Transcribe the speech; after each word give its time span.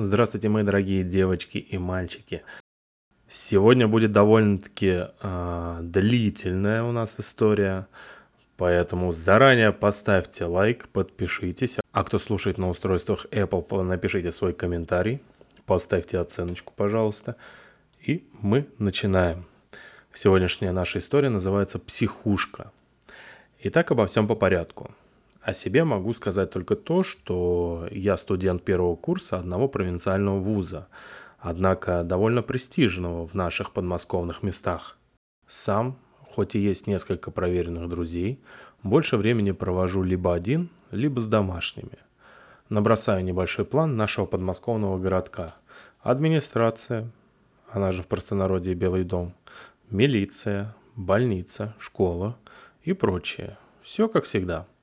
Здравствуйте, 0.00 0.48
мои 0.48 0.62
дорогие 0.62 1.02
девочки 1.02 1.58
и 1.58 1.76
мальчики. 1.76 2.44
Сегодня 3.28 3.88
будет 3.88 4.12
довольно-таки 4.12 5.06
э, 5.20 5.78
длительная 5.82 6.84
у 6.84 6.92
нас 6.92 7.16
история, 7.18 7.88
поэтому 8.56 9.10
заранее 9.10 9.72
поставьте 9.72 10.44
лайк, 10.44 10.86
подпишитесь. 10.92 11.78
А 11.90 12.04
кто 12.04 12.20
слушает 12.20 12.58
на 12.58 12.68
устройствах 12.68 13.26
Apple, 13.32 13.82
напишите 13.82 14.30
свой 14.30 14.52
комментарий, 14.52 15.20
поставьте 15.66 16.18
оценочку, 16.18 16.72
пожалуйста. 16.76 17.34
И 18.00 18.24
мы 18.40 18.68
начинаем. 18.78 19.46
Сегодняшняя 20.12 20.70
наша 20.70 21.00
история 21.00 21.28
называется 21.28 21.80
«Психушка». 21.80 22.70
Итак, 23.64 23.90
обо 23.90 24.06
всем 24.06 24.28
по 24.28 24.36
порядку. 24.36 24.94
О 25.48 25.54
себе 25.54 25.82
могу 25.84 26.12
сказать 26.12 26.50
только 26.50 26.76
то, 26.76 27.02
что 27.02 27.88
я 27.90 28.18
студент 28.18 28.64
первого 28.64 28.96
курса 28.96 29.38
одного 29.38 29.66
провинциального 29.66 30.38
вуза, 30.38 30.88
однако 31.38 32.04
довольно 32.04 32.42
престижного 32.42 33.26
в 33.26 33.32
наших 33.32 33.72
подмосковных 33.72 34.42
местах. 34.42 34.98
Сам, 35.48 35.96
хоть 36.20 36.54
и 36.54 36.58
есть 36.58 36.86
несколько 36.86 37.30
проверенных 37.30 37.88
друзей, 37.88 38.42
больше 38.82 39.16
времени 39.16 39.52
провожу 39.52 40.02
либо 40.02 40.34
один, 40.34 40.68
либо 40.90 41.18
с 41.20 41.26
домашними. 41.26 41.96
Набросаю 42.68 43.24
небольшой 43.24 43.64
план 43.64 43.96
нашего 43.96 44.26
подмосковного 44.26 44.98
городка. 44.98 45.54
Администрация, 46.02 47.10
она 47.70 47.90
же 47.92 48.02
в 48.02 48.06
простонародье 48.06 48.74
Белый 48.74 49.04
дом, 49.04 49.32
милиция, 49.88 50.76
больница, 50.94 51.74
школа 51.78 52.36
и 52.82 52.92
прочее. 52.92 53.56
Все 53.80 54.08
как 54.08 54.26
всегда– 54.26 54.66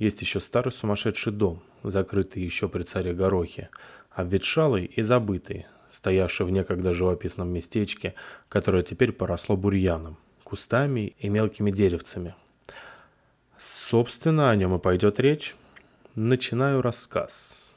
есть 0.00 0.22
еще 0.22 0.40
старый 0.40 0.72
сумасшедший 0.72 1.30
дом, 1.30 1.62
закрытый 1.82 2.42
еще 2.42 2.68
при 2.68 2.84
царе 2.84 3.12
Горохе, 3.12 3.68
обветшалый 4.10 4.86
и 4.86 5.02
забытый, 5.02 5.66
стоявший 5.90 6.46
в 6.46 6.50
некогда 6.50 6.94
живописном 6.94 7.52
местечке, 7.52 8.14
которое 8.48 8.82
теперь 8.82 9.12
поросло 9.12 9.58
бурьяном, 9.58 10.16
кустами 10.42 11.14
и 11.18 11.28
мелкими 11.28 11.70
деревцами. 11.70 12.34
Собственно, 13.58 14.50
о 14.50 14.56
нем 14.56 14.74
и 14.74 14.78
пойдет 14.78 15.20
речь. 15.20 15.54
Начинаю 16.14 16.80
рассказ. 16.80 17.74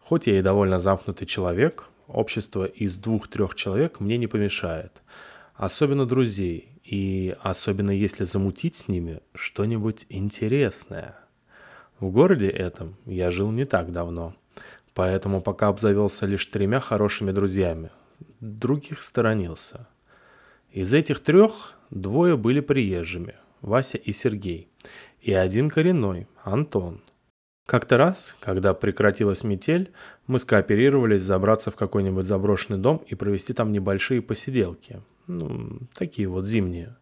Хоть 0.00 0.26
я 0.26 0.40
и 0.40 0.42
довольно 0.42 0.80
замкнутый 0.80 1.28
человек, 1.28 1.84
общество 2.08 2.64
из 2.64 2.98
двух-трех 2.98 3.54
человек 3.54 4.00
мне 4.00 4.18
не 4.18 4.26
помешает. 4.26 5.02
Особенно 5.54 6.04
друзей, 6.04 6.68
и 6.82 7.36
особенно 7.42 7.92
если 7.92 8.24
замутить 8.24 8.74
с 8.74 8.88
ними 8.88 9.20
что-нибудь 9.34 10.04
интересное– 10.08 11.16
в 12.00 12.10
городе 12.10 12.48
этом 12.48 12.96
я 13.06 13.30
жил 13.30 13.50
не 13.50 13.64
так 13.64 13.90
давно, 13.90 14.34
поэтому 14.94 15.40
пока 15.40 15.68
обзавелся 15.68 16.26
лишь 16.26 16.46
тремя 16.46 16.80
хорошими 16.80 17.32
друзьями. 17.32 17.90
Других 18.40 19.02
сторонился. 19.02 19.88
Из 20.70 20.92
этих 20.92 21.20
трех 21.20 21.74
двое 21.90 22.36
были 22.36 22.60
приезжими, 22.60 23.34
Вася 23.62 23.98
и 23.98 24.12
Сергей, 24.12 24.68
и 25.20 25.32
один 25.32 25.70
коренной, 25.70 26.28
Антон. 26.44 27.02
Как-то 27.66 27.98
раз, 27.98 28.34
когда 28.40 28.72
прекратилась 28.74 29.44
метель, 29.44 29.92
мы 30.26 30.38
скооперировались 30.38 31.22
забраться 31.22 31.70
в 31.70 31.76
какой-нибудь 31.76 32.24
заброшенный 32.24 32.78
дом 32.78 33.02
и 33.06 33.14
провести 33.14 33.52
там 33.52 33.72
небольшие 33.72 34.22
посиделки. 34.22 35.02
Ну, 35.26 35.80
такие 35.94 36.28
вот 36.28 36.46
зимние. 36.46 36.96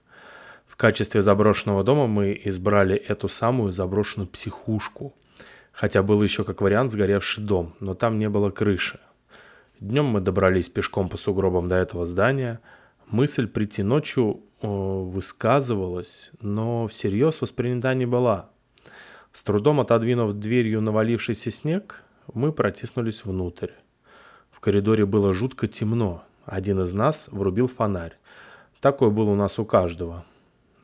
В 0.76 0.78
качестве 0.78 1.22
заброшенного 1.22 1.82
дома 1.82 2.06
мы 2.06 2.38
избрали 2.44 2.96
эту 2.96 3.30
самую 3.30 3.72
заброшенную 3.72 4.28
психушку. 4.28 5.14
Хотя 5.72 6.02
был 6.02 6.22
еще 6.22 6.44
как 6.44 6.60
вариант 6.60 6.92
сгоревший 6.92 7.42
дом, 7.42 7.74
но 7.80 7.94
там 7.94 8.18
не 8.18 8.28
было 8.28 8.50
крыши. 8.50 9.00
Днем 9.80 10.04
мы 10.04 10.20
добрались 10.20 10.68
пешком 10.68 11.08
по 11.08 11.16
сугробам 11.16 11.66
до 11.66 11.76
этого 11.76 12.04
здания. 12.04 12.60
Мысль 13.06 13.46
прийти 13.46 13.82
ночью 13.82 14.42
э, 14.60 14.66
высказывалась, 14.66 16.30
но 16.42 16.86
всерьез 16.88 17.40
воспринята 17.40 17.94
не 17.94 18.04
была. 18.04 18.50
С 19.32 19.44
трудом 19.44 19.80
отодвинув 19.80 20.34
дверью 20.34 20.82
навалившийся 20.82 21.50
снег, 21.50 22.04
мы 22.34 22.52
протиснулись 22.52 23.24
внутрь. 23.24 23.70
В 24.50 24.60
коридоре 24.60 25.06
было 25.06 25.32
жутко 25.32 25.68
темно. 25.68 26.22
Один 26.44 26.82
из 26.82 26.92
нас 26.92 27.28
врубил 27.30 27.66
фонарь. 27.66 28.18
Такой 28.82 29.10
был 29.10 29.30
у 29.30 29.34
нас 29.34 29.58
у 29.58 29.64
каждого. 29.64 30.26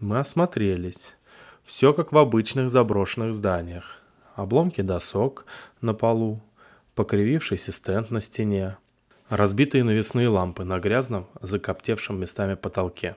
Мы 0.03 0.19
осмотрелись. 0.19 1.15
Все 1.63 1.93
как 1.93 2.11
в 2.11 2.19
обычных 2.19 2.71
заброшенных 2.71 3.35
зданиях. 3.35 4.03
Обломки 4.35 4.81
досок 4.81 5.47
на 5.81 5.95
полу, 5.95 6.43
покривившийся 6.97 7.71
стенд 7.71 8.11
на 8.11 8.21
стене, 8.21 8.79
разбитые 9.29 9.85
навесные 9.85 10.27
лампы 10.27 10.65
на 10.65 10.81
грязном, 10.81 11.29
закоптевшем 11.41 12.19
местами 12.19 12.55
потолке. 12.55 13.15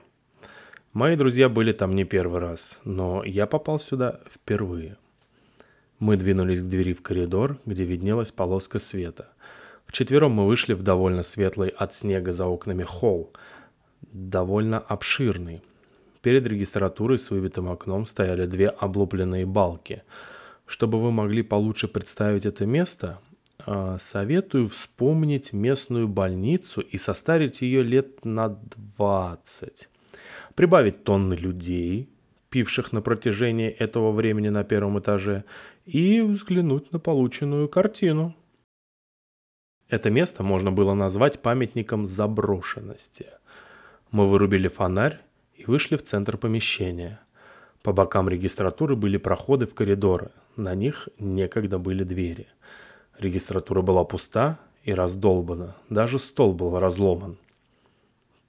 Мои 0.92 1.16
друзья 1.16 1.48
были 1.48 1.72
там 1.72 1.92
не 1.92 2.04
первый 2.04 2.38
раз, 2.38 2.78
но 2.84 3.24
я 3.24 3.48
попал 3.48 3.80
сюда 3.80 4.20
впервые. 4.32 4.96
Мы 5.98 6.16
двинулись 6.16 6.60
к 6.60 6.68
двери 6.68 6.94
в 6.94 7.02
коридор, 7.02 7.58
где 7.66 7.82
виднелась 7.82 8.30
полоска 8.30 8.78
света. 8.78 9.28
Вчетвером 9.86 10.34
мы 10.34 10.46
вышли 10.46 10.74
в 10.74 10.84
довольно 10.84 11.24
светлый 11.24 11.70
от 11.70 11.94
снега 11.94 12.32
за 12.32 12.46
окнами 12.46 12.84
холл, 12.84 13.32
довольно 14.12 14.78
обширный, 14.78 15.62
Перед 16.26 16.44
регистратурой 16.48 17.20
с 17.20 17.30
выбитым 17.30 17.68
окном 17.68 18.04
стояли 18.04 18.46
две 18.46 18.68
облупленные 18.68 19.46
балки. 19.46 20.02
Чтобы 20.66 21.00
вы 21.00 21.12
могли 21.12 21.42
получше 21.44 21.86
представить 21.86 22.46
это 22.46 22.66
место, 22.66 23.20
а, 23.64 23.96
советую 24.00 24.66
вспомнить 24.66 25.52
местную 25.52 26.08
больницу 26.08 26.80
и 26.80 26.98
состарить 26.98 27.62
ее 27.62 27.84
лет 27.84 28.24
на 28.24 28.58
20. 28.96 29.88
Прибавить 30.56 31.04
тонны 31.04 31.34
людей, 31.34 32.08
пивших 32.50 32.90
на 32.90 33.02
протяжении 33.02 33.68
этого 33.68 34.10
времени 34.10 34.48
на 34.48 34.64
первом 34.64 34.98
этаже, 34.98 35.44
и 35.84 36.22
взглянуть 36.22 36.90
на 36.90 36.98
полученную 36.98 37.68
картину. 37.68 38.34
Это 39.88 40.10
место 40.10 40.42
можно 40.42 40.72
было 40.72 40.92
назвать 40.92 41.38
памятником 41.38 42.04
заброшенности. 42.04 43.26
Мы 44.10 44.28
вырубили 44.28 44.66
фонарь 44.66 45.20
и 45.56 45.64
вышли 45.66 45.96
в 45.96 46.02
центр 46.02 46.36
помещения. 46.36 47.20
По 47.82 47.92
бокам 47.92 48.28
регистратуры 48.28 48.96
были 48.96 49.16
проходы 49.16 49.66
в 49.66 49.74
коридоры, 49.74 50.30
на 50.56 50.74
них 50.74 51.08
некогда 51.18 51.78
были 51.78 52.04
двери. 52.04 52.46
Регистратура 53.18 53.82
была 53.82 54.04
пуста 54.04 54.58
и 54.84 54.92
раздолбана, 54.92 55.76
даже 55.90 56.18
стол 56.18 56.52
был 56.52 56.78
разломан. 56.78 57.36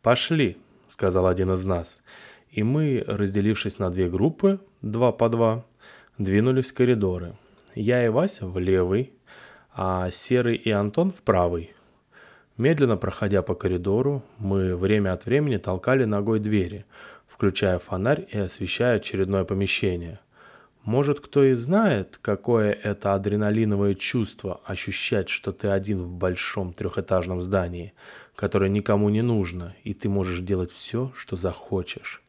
«Пошли»,— 0.02 0.58
сказал 0.88 1.28
один 1.28 1.52
из 1.54 1.66
нас, 1.66 2.02
и 2.50 2.64
мы, 2.64 3.04
разделившись 3.06 3.80
на 3.80 3.90
две 3.90 4.10
группы, 4.10 4.60
два 4.82 5.12
по 5.12 5.30
два, 5.30 5.66
двинулись 6.18 6.72
в 6.72 6.74
коридоры. 6.74 7.36
Я 7.76 8.06
и 8.06 8.10
Вася 8.10 8.48
в 8.48 8.58
левый, 8.58 9.14
а 9.74 10.10
Серый 10.12 10.56
и 10.56 10.72
Антон 10.72 11.12
в 11.12 11.22
правый. 11.22 11.74
Медленно 12.58 12.98
проходя 12.98 13.44
по 13.44 13.54
коридору, 13.54 14.24
мы 14.40 14.76
время 14.76 15.14
от 15.14 15.26
времени 15.26 15.58
толкали 15.58 16.06
ногой 16.06 16.40
двери, 16.40 16.86
включая 17.28 17.78
фонарь 17.78 18.28
и 18.32 18.40
освещая 18.40 18.96
очередное 18.96 19.44
помещение. 19.44 20.20
Может, 20.84 21.20
кто 21.20 21.44
и 21.44 21.54
знает, 21.54 22.18
какое 22.20 22.72
это 22.72 23.14
адреналиновое 23.14 23.94
чувство 23.94 24.62
ощущать, 24.66 25.30
что 25.30 25.52
ты 25.52 25.68
один 25.68 26.00
в 26.02 26.14
большом 26.14 26.74
трехэтажном 26.74 27.42
здании, 27.42 27.94
которое 28.36 28.72
никому 28.72 29.10
не 29.10 29.22
нужно, 29.22 29.76
и 29.84 29.94
ты 29.94 30.10
можешь 30.10 30.40
делать 30.40 30.72
все, 30.72 31.12
что 31.16 31.36
захочешь. 31.36 32.24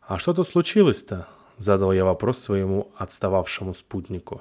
«А 0.00 0.18
что 0.18 0.32
тут 0.32 0.48
случилось-то?»– 0.48 1.28
задал 1.58 1.92
я 1.92 2.04
вопрос 2.04 2.38
своему 2.38 2.92
отстававшему 2.96 3.74
спутнику. 3.74 4.40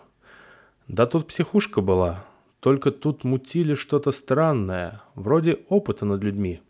«Да 0.87 1.05
тут 1.07 1.27
психушка 1.27 1.81
была», 1.81 2.23
только 2.65 2.89
тут 2.89 3.23
мутили 3.23 3.75
что-то 3.75 4.11
странное, 4.11 5.03
вроде 5.13 5.59
опыта 5.69 6.03
над 6.03 6.23
людьми. 6.23 6.61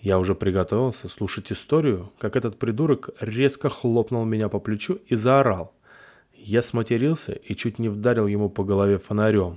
Я 0.00 0.20
уже 0.20 0.36
приготовился 0.36 1.08
слушать 1.08 1.50
историю, 1.50 2.12
как 2.16 2.36
этот 2.36 2.60
придурок 2.60 3.10
резко 3.18 3.68
хлопнул 3.68 4.24
меня 4.24 4.48
по 4.48 4.60
плечу 4.60 5.00
и 5.08 5.16
заорал. 5.16 5.74
Я 6.32 6.62
сматерился 6.62 7.32
и 7.32 7.56
чуть 7.56 7.80
не 7.80 7.88
вдарил 7.88 8.28
ему 8.28 8.48
по 8.48 8.62
голове 8.62 8.98
фонарем. 8.98 9.56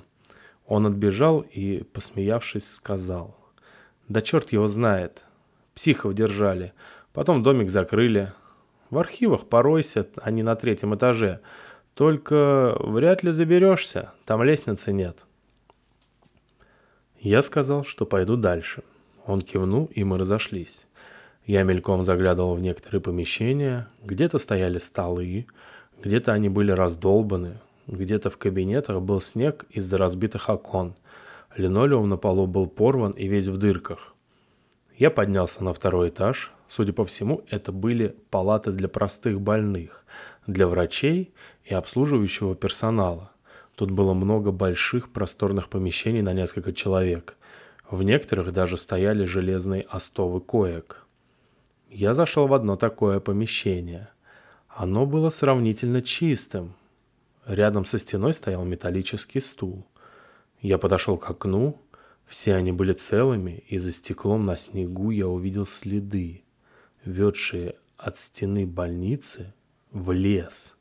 Он 0.66 0.88
отбежал 0.88 1.42
и, 1.42 1.84
посмеявшись, 1.84 2.68
сказал. 2.68 3.38
«Да 4.08 4.24
черт 4.24 4.52
его 4.52 4.68
знает. 4.68 5.24
Психов 5.76 6.16
держали. 6.16 6.74
Потом 7.14 7.44
домик 7.44 7.70
закрыли. 7.70 8.34
В 8.90 8.98
архивах 8.98 9.46
поройся, 9.46 10.08
они 10.20 10.42
на 10.42 10.56
третьем 10.56 10.96
этаже. 10.96 11.42
Только 11.94 12.76
вряд 12.80 13.22
ли 13.22 13.30
заберешься, 13.30 14.14
там 14.26 14.42
лестницы 14.42 14.92
нет». 14.92 15.27
Я 17.28 17.42
сказал, 17.42 17.84
что 17.84 18.06
пойду 18.06 18.38
дальше. 18.38 18.84
Он 19.26 19.42
кивнул, 19.42 19.90
и 19.94 20.06
мы 20.06 20.18
разошлись. 20.18 20.88
Я 21.46 21.64
мельком 21.64 22.04
заглядывал 22.04 22.56
в 22.56 22.62
некоторые 22.62 23.02
помещения, 23.02 23.90
где-то 24.02 24.40
стояли 24.40 24.78
столы, 24.78 25.46
где-то 26.02 26.32
они 26.32 26.48
были 26.48 26.72
раздолбаны, 26.72 27.60
где-то 27.86 28.30
в 28.30 28.38
кабинетах 28.38 29.02
был 29.02 29.20
снег 29.20 29.66
из-за 29.70 29.98
разбитых 29.98 30.48
окон, 30.48 30.96
Линолеум 31.58 32.08
на 32.08 32.16
полу 32.16 32.48
был 32.48 32.66
порван 32.66 33.12
и 33.12 33.28
весь 33.28 33.48
в 33.48 33.58
дырках. 33.58 34.16
Я 34.96 35.12
поднялся 35.12 35.66
на 35.66 35.74
второй 35.74 36.08
этаж. 36.08 36.54
Судя 36.70 36.94
по 36.94 37.04
всему, 37.04 37.44
это 37.50 37.74
были 37.74 38.16
палаты 38.30 38.72
для 38.72 38.88
простых 38.88 39.42
больных, 39.42 40.06
для 40.48 40.66
врачей 40.66 41.34
и 41.66 41.74
обслуживающего 41.74 42.56
персонала. 42.56 43.32
Тут 43.78 43.92
было 43.92 44.16
много 44.16 44.52
больших 44.52 45.12
просторных 45.12 45.70
помещений 45.70 46.24
на 46.24 46.34
несколько 46.34 46.74
человек. 46.74 47.38
В 47.88 48.02
некоторых 48.02 48.52
даже 48.52 48.76
стояли 48.76 49.24
железные 49.24 49.84
остовы 49.84 50.42
коек. 50.42 51.06
Я 51.88 52.16
зашел 52.16 52.48
в 52.48 52.56
одно 52.56 52.76
такое 52.76 53.20
помещение. 53.20 54.10
Оно 54.68 55.06
было 55.06 55.30
сравнительно 55.30 56.02
чистым. 56.02 56.74
Рядом 57.46 57.86
со 57.86 58.00
стеной 58.00 58.34
стоял 58.34 58.66
металлический 58.66 59.42
стул. 59.42 59.86
Я 60.60 60.80
подошел 60.80 61.16
к 61.16 61.30
окну. 61.30 61.80
Все 62.26 62.56
они 62.56 62.72
были 62.72 62.94
целыми, 62.94 63.64
и 63.68 63.78
за 63.78 63.92
стеклом 63.92 64.48
на 64.48 64.58
снегу 64.58 65.12
я 65.12 65.28
увидел 65.28 65.68
следы, 65.68 66.42
ведшие 67.06 67.76
от 67.96 68.18
стены 68.18 68.66
больницы 68.66 69.54
в 69.92 70.12
лес. 70.14 70.77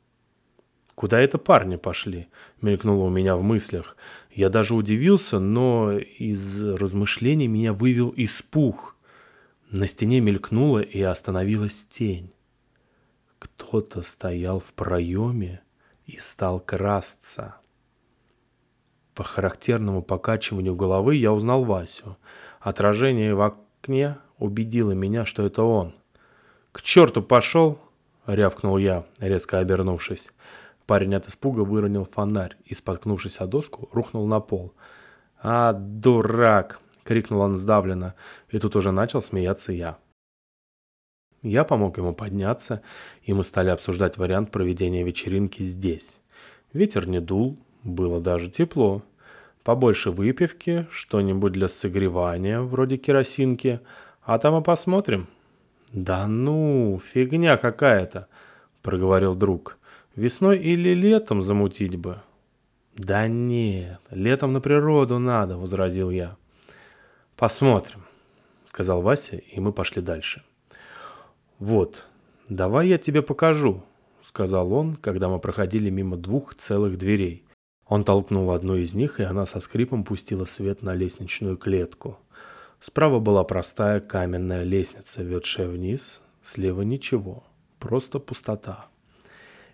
«Куда 0.97 1.21
это 1.21 1.37
парни 1.37 1.75
пошли?»— 1.75 2.27
мелькнуло 2.63 3.03
у 3.03 3.09
меня 3.09 3.35
в 3.35 3.43
мыслях. 3.43 3.95
Я 4.31 4.49
даже 4.49 4.73
удивился, 4.73 5.37
но 5.37 5.91
из 5.91 6.63
размышлений 6.63 7.47
меня 7.47 7.71
вывел 7.71 8.11
испуг. 8.17 8.95
На 9.69 9.87
стене 9.87 10.21
мелькнула 10.21 10.79
и 10.79 10.99
остановилась 11.03 11.85
тень. 11.85 12.33
Кто-то 13.37 14.01
стоял 14.01 14.59
в 14.59 14.73
проеме 14.73 15.61
и 16.07 16.17
стал 16.17 16.59
красться. 16.59 17.57
По 19.13 19.23
характерному 19.23 20.01
покачиванию 20.01 20.73
головы 20.73 21.13
я 21.13 21.31
узнал 21.31 21.63
Васю. 21.63 22.17
Отражение 22.59 23.35
в 23.35 23.41
окне 23.41 24.17
убедило 24.39 24.93
меня, 24.93 25.27
что 25.27 25.45
это 25.45 25.61
он. 25.61 25.93
«К 26.71 26.81
черту 26.81 27.21
пошел!»— 27.21 27.77
рявкнул 28.25 28.79
я, 28.79 29.05
резко 29.19 29.59
обернувшись. 29.59 30.31
Парень 30.87 31.15
от 31.15 31.27
испуга 31.27 31.61
выронил 31.61 32.05
фонарь 32.05 32.55
и, 32.63 32.73
споткнувшись 32.73 33.41
о 33.41 33.45
доску, 33.45 33.89
рухнул 33.91 34.25
на 34.25 34.39
пол. 34.39 34.73
«А, 35.43 35.73
дурак!»— 35.73 36.79
крикнул 37.03 37.41
он 37.41 37.57
сдавленно, 37.57 38.15
и 38.49 38.57
тут 38.57 38.77
уже 38.77 38.91
начал 38.91 39.21
смеяться 39.21 39.73
я. 39.73 39.97
Я 41.43 41.65
помог 41.65 41.97
ему 41.97 42.13
подняться, 42.13 42.81
и 43.21 43.33
мы 43.33 43.43
стали 43.43 43.69
обсуждать 43.69 44.17
вариант 44.17 44.49
проведения 44.49 45.03
вечеринки 45.03 45.61
здесь. 45.61 46.21
Ветер 46.71 47.07
не 47.07 47.19
дул, 47.19 47.59
было 47.83 48.21
даже 48.21 48.49
тепло. 48.49 49.03
Побольше 49.63 50.09
выпивки, 50.09 50.87
что-нибудь 50.89 51.51
для 51.51 51.67
согревания, 51.67 52.61
вроде 52.61 52.95
керосинки, 52.95 53.81
а 54.21 54.39
там 54.39 54.61
и 54.61 54.63
посмотрим. 54.63 55.27
«Да 55.91 56.27
ну, 56.27 56.99
фигня 57.13 57.57
какая-то»,— 57.57 58.29
проговорил 58.81 59.35
друг. 59.35 59.77
Весной 60.17 60.57
или 60.57 60.95
летом 60.95 61.43
замутить 61.43 61.95
бы? 61.95 62.21
Да 62.95 63.27
нет, 63.27 64.01
летом 64.09 64.51
на 64.51 64.59
природу 64.59 65.19
надо, 65.19 65.59
возразил 65.59 66.09
я. 66.09 66.37
Посмотрим, 67.35 68.03
сказал 68.65 69.03
Вася, 69.03 69.37
и 69.37 69.59
мы 69.59 69.71
пошли 69.71 70.01
дальше. 70.01 70.41
Вот, 71.59 72.07
давай 72.49 72.87
я 72.87 72.97
тебе 72.97 73.21
покажу, 73.21 73.83
сказал 74.23 74.73
он, 74.73 74.95
когда 74.95 75.29
мы 75.29 75.37
проходили 75.37 75.91
мимо 75.91 76.17
двух 76.17 76.55
целых 76.55 76.97
дверей. 76.97 77.45
Он 77.85 78.03
толкнул 78.03 78.49
одну 78.49 78.75
из 78.75 78.95
них, 78.95 79.19
и 79.19 79.23
она 79.23 79.45
со 79.45 79.59
скрипом 79.59 80.03
пустила 80.03 80.45
свет 80.45 80.81
на 80.81 80.95
лестничную 80.95 81.57
клетку. 81.57 82.17
Справа 82.79 83.19
была 83.19 83.43
простая 83.43 83.99
каменная 83.99 84.63
лестница, 84.63 85.21
ведшая 85.21 85.67
вниз, 85.67 86.21
слева 86.41 86.81
ничего, 86.81 87.43
просто 87.77 88.17
пустота. 88.17 88.87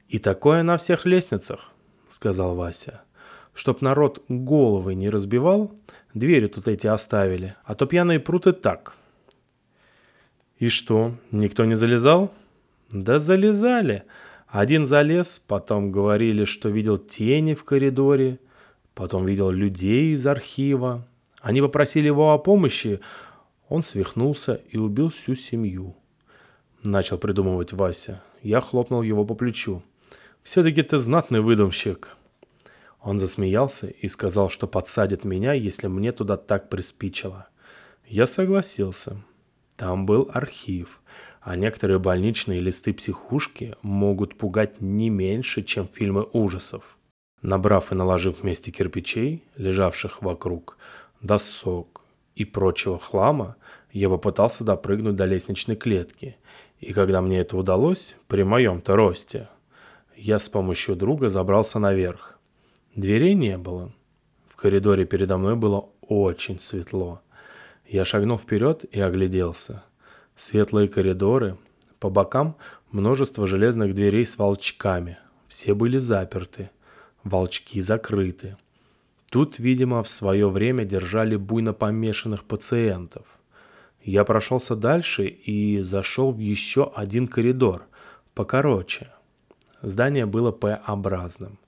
«И 0.08 0.20
такое 0.20 0.64
на 0.64 0.78
всех 0.78 1.06
лестницах»,— 1.06 1.72
сказал 2.10 2.56
Вася. 2.56 3.02
«Чтоб 3.54 3.82
народ 3.82 4.24
головы 4.30 4.96
не 4.96 5.10
разбивал, 5.10 5.72
двери 6.14 6.48
тут 6.48 6.68
эти 6.68 6.88
оставили, 6.88 7.56
а 7.64 7.76
то 7.76 7.86
пьяные 7.86 8.20
пруты 8.20 8.52
так». 8.52 8.96
«И 10.58 10.70
что, 10.70 11.16
никто 11.32 11.66
не 11.66 11.76
залезал?» 11.76 12.32
«Да 12.92 13.20
залезали. 13.20 14.04
Один 14.48 14.86
залез, 14.86 15.42
потом 15.48 15.92
говорили, 15.92 16.46
что 16.46 16.70
видел 16.70 16.98
тени 16.98 17.56
в 17.56 17.64
коридоре, 17.64 18.40
потом 18.94 19.26
видел 19.26 19.50
людей 19.50 20.14
из 20.14 20.28
архива. 20.28 21.08
Они 21.42 21.60
попросили 21.60 22.06
его 22.06 22.34
о 22.34 22.38
помощи, 22.38 23.00
он 23.68 23.82
свихнулся 23.82 24.62
и 24.70 24.78
убил 24.78 25.10
всю 25.10 25.34
семью». 25.36 25.96
Начал 26.84 27.18
придумывать 27.18 27.74
Вася. 27.74 28.22
Я 28.42 28.60
хлопнул 28.60 29.02
его 29.02 29.26
по 29.26 29.36
плечу. 29.36 29.82
Все-таки 30.44 30.84
ты 30.84 30.98
знатный 30.98 31.42
выдумщик». 31.42 32.18
Он 33.02 33.20
засмеялся 33.20 33.88
и 33.88 34.08
сказал, 34.08 34.50
что 34.50 34.68
подсадит 34.68 35.26
меня, 35.26 35.54
если 35.54 35.88
мне 35.88 36.12
туда 36.12 36.38
так 36.38 36.70
приспичило. 36.70 37.48
Я 38.06 38.28
согласился. 38.28 39.18
Там 39.76 40.06
был 40.06 40.30
архив, 40.34 41.02
а 41.42 41.56
некоторые 41.56 42.00
больничные 42.00 42.62
листы 42.62 42.94
психушки 42.94 43.76
могут 43.82 44.38
пугать 44.38 44.80
не 44.80 45.10
меньше, 45.10 45.64
чем 45.64 45.88
фильмы 45.88 46.28
ужасов. 46.32 46.98
Набрав 47.42 47.92
и 47.92 47.96
наложив 47.96 48.42
вместе 48.42 48.72
кирпичей, 48.72 49.44
лежавших 49.58 50.22
вокруг, 50.22 50.78
досок 51.22 52.02
и 52.36 52.46
прочего 52.46 52.98
хлама, 52.98 53.58
я 53.92 54.08
попытался 54.10 54.64
допрыгнуть 54.64 55.16
до 55.16 55.26
лестничной 55.26 55.76
клетки. 55.76 56.38
И 56.80 56.94
когда 56.94 57.22
мне 57.22 57.40
это 57.40 57.58
удалось, 57.58 58.16
при 58.28 58.44
моем-то 58.44 58.96
росте, 58.96 59.50
я 60.16 60.40
с 60.40 60.50
помощью 60.50 60.96
друга 60.96 61.30
забрался 61.30 61.80
наверх. 61.80 62.40
Дверей 62.96 63.34
не 63.34 63.58
было. 63.58 63.92
В 64.48 64.56
коридоре 64.56 65.06
передо 65.06 65.38
мной 65.38 65.56
было 65.56 65.90
очень 66.02 66.60
светло. 66.60 67.22
Я 67.88 68.06
шагнул 68.06 68.38
вперед 68.38 68.86
и 68.92 69.00
огляделся. 69.00 69.84
Светлые 70.36 70.88
коридоры, 70.88 71.58
по 72.00 72.10
бокам 72.10 72.58
множество 72.92 73.48
железных 73.48 73.96
дверей 73.96 74.26
с 74.26 74.38
волчками. 74.38 75.18
Все 75.48 75.74
были 75.74 75.98
заперты, 75.98 76.70
волчки 77.24 77.82
закрыты. 77.82 78.58
Тут, 79.32 79.60
видимо, 79.60 80.04
в 80.04 80.10
свое 80.10 80.50
время 80.50 80.86
держали 80.86 81.36
буйно 81.36 81.74
помешанных 81.74 82.44
пациентов. 82.44 83.26
Я 84.04 84.26
прошелся 84.26 84.76
дальше 84.76 85.26
и 85.26 85.82
зашел 85.82 86.32
в 86.32 86.40
еще 86.40 86.92
один 86.96 87.28
коридор, 87.28 87.84
покороче– 88.34 89.12
Здание 89.84 90.26
было 90.26 90.52
П-образным. 90.52 91.60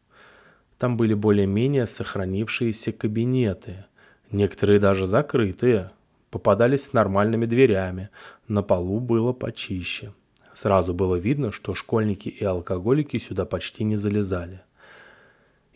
Там 0.78 0.96
были 0.96 1.14
более-менее 1.14 1.86
сохранившиеся 1.86 2.94
кабинеты, 2.94 3.86
некоторые 4.32 4.80
даже 4.80 5.06
закрытые, 5.06 5.92
попадались 6.30 6.86
с 6.86 6.94
нормальными 6.94 7.46
дверями, 7.46 8.10
на 8.48 8.64
полу 8.64 9.02
было 9.02 9.34
почище. 9.34 10.14
Сразу 10.54 10.94
было 10.94 11.18
видно, 11.18 11.52
что 11.52 11.74
школьники 11.74 12.30
и 12.30 12.44
алкоголики 12.46 13.18
сюда 13.18 13.44
почти 13.44 13.84
не 13.84 13.98
залезали. 13.98 14.62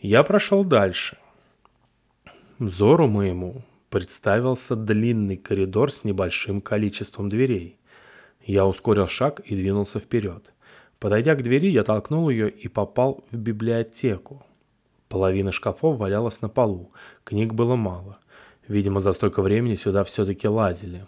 Я 0.00 0.22
прошел 0.22 0.64
дальше. 0.64 1.18
Взору 2.58 3.06
моему 3.06 3.64
представился 3.90 4.76
длинный 4.76 5.36
коридор 5.36 5.92
с 5.92 6.04
небольшим 6.04 6.62
количеством 6.62 7.28
дверей. 7.28 7.76
Я 8.42 8.64
ускорил 8.64 9.08
шаг 9.08 9.40
и 9.40 9.54
двинулся 9.54 10.00
вперед. 10.00 10.50
Подойдя 11.00 11.34
к 11.34 11.42
двери, 11.42 11.70
я 11.70 11.82
толкнул 11.82 12.28
ее 12.28 12.50
и 12.50 12.68
попал 12.68 13.24
в 13.30 13.36
библиотеку. 13.36 14.44
Половина 15.08 15.50
шкафов 15.50 15.98
валялась 15.98 16.42
на 16.42 16.50
полу, 16.50 16.92
книг 17.24 17.54
было 17.54 17.74
мало. 17.74 18.18
Видимо, 18.68 19.00
за 19.00 19.12
столько 19.12 19.40
времени 19.40 19.74
сюда 19.74 20.04
все-таки 20.04 20.46
лазили. 20.46 21.06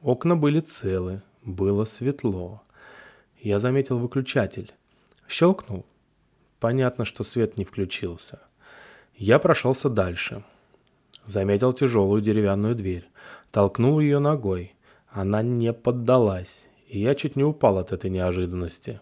Окна 0.00 0.36
были 0.36 0.60
целы, 0.60 1.20
было 1.42 1.84
светло. 1.84 2.62
Я 3.40 3.58
заметил 3.58 3.98
выключатель. 3.98 4.72
Щелкнул. 5.28 5.84
Понятно, 6.60 7.04
что 7.04 7.24
свет 7.24 7.58
не 7.58 7.64
включился. 7.64 8.38
Я 9.16 9.40
прошелся 9.40 9.90
дальше. 9.90 10.44
Заметил 11.26 11.72
тяжелую 11.72 12.22
деревянную 12.22 12.76
дверь. 12.76 13.10
Толкнул 13.50 13.98
ее 13.98 14.20
ногой. 14.20 14.76
Она 15.08 15.42
не 15.42 15.72
поддалась, 15.72 16.68
и 16.86 17.00
я 17.00 17.14
чуть 17.16 17.34
не 17.34 17.42
упал 17.42 17.78
от 17.78 17.92
этой 17.92 18.10
неожиданности. 18.10 19.00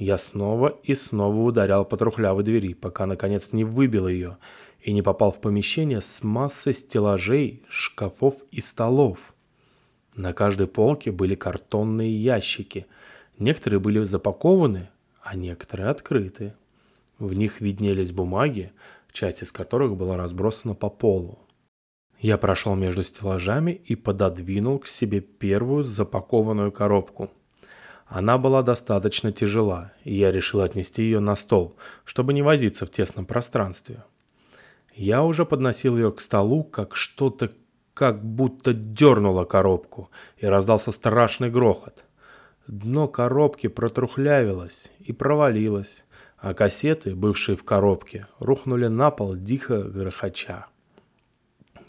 Я 0.00 0.16
снова 0.16 0.68
и 0.82 0.94
снова 0.94 1.36
ударял 1.36 1.84
по 1.84 1.98
трухлявой 1.98 2.42
двери, 2.42 2.72
пока 2.72 3.04
наконец 3.04 3.52
не 3.52 3.64
выбил 3.64 4.08
ее 4.08 4.38
и 4.80 4.94
не 4.94 5.02
попал 5.02 5.30
в 5.30 5.42
помещение 5.42 6.00
с 6.00 6.22
массой 6.22 6.72
стеллажей, 6.72 7.62
шкафов 7.68 8.36
и 8.50 8.62
столов. 8.62 9.18
На 10.14 10.32
каждой 10.32 10.68
полке 10.68 11.12
были 11.12 11.34
картонные 11.34 12.16
ящики. 12.16 12.86
Некоторые 13.38 13.78
были 13.78 14.02
запакованы, 14.02 14.88
а 15.22 15.36
некоторые 15.36 15.90
открыты. 15.90 16.54
В 17.18 17.34
них 17.34 17.60
виднелись 17.60 18.10
бумаги, 18.10 18.72
часть 19.12 19.42
из 19.42 19.52
которых 19.52 19.98
была 19.98 20.16
разбросана 20.16 20.74
по 20.74 20.88
полу. 20.88 21.40
Я 22.18 22.38
прошел 22.38 22.74
между 22.74 23.02
стеллажами 23.02 23.72
и 23.72 23.96
пододвинул 23.96 24.78
к 24.78 24.86
себе 24.86 25.20
первую 25.20 25.84
запакованную 25.84 26.72
коробку. 26.72 27.30
Она 28.10 28.38
была 28.38 28.64
достаточно 28.64 29.30
тяжела, 29.30 29.92
и 30.02 30.16
я 30.16 30.32
решил 30.32 30.62
отнести 30.62 31.00
ее 31.04 31.20
на 31.20 31.36
стол, 31.36 31.76
чтобы 32.04 32.32
не 32.32 32.42
возиться 32.42 32.84
в 32.84 32.90
тесном 32.90 33.24
пространстве. 33.24 34.02
Я 34.96 35.22
уже 35.22 35.46
подносил 35.46 35.96
ее 35.96 36.10
к 36.10 36.20
столу, 36.20 36.64
как 36.64 36.96
что-то 36.96 37.50
как 37.94 38.24
будто 38.24 38.74
дернуло 38.74 39.44
коробку, 39.44 40.10
и 40.38 40.46
раздался 40.46 40.90
страшный 40.90 41.50
грохот. 41.50 42.04
Дно 42.66 43.06
коробки 43.06 43.68
протрухлявилось 43.68 44.90
и 44.98 45.12
провалилось, 45.12 46.04
а 46.36 46.52
кассеты, 46.52 47.14
бывшие 47.14 47.56
в 47.56 47.62
коробке, 47.62 48.26
рухнули 48.40 48.88
на 48.88 49.12
пол 49.12 49.36
дико 49.36 49.84
грохоча. 49.84 50.66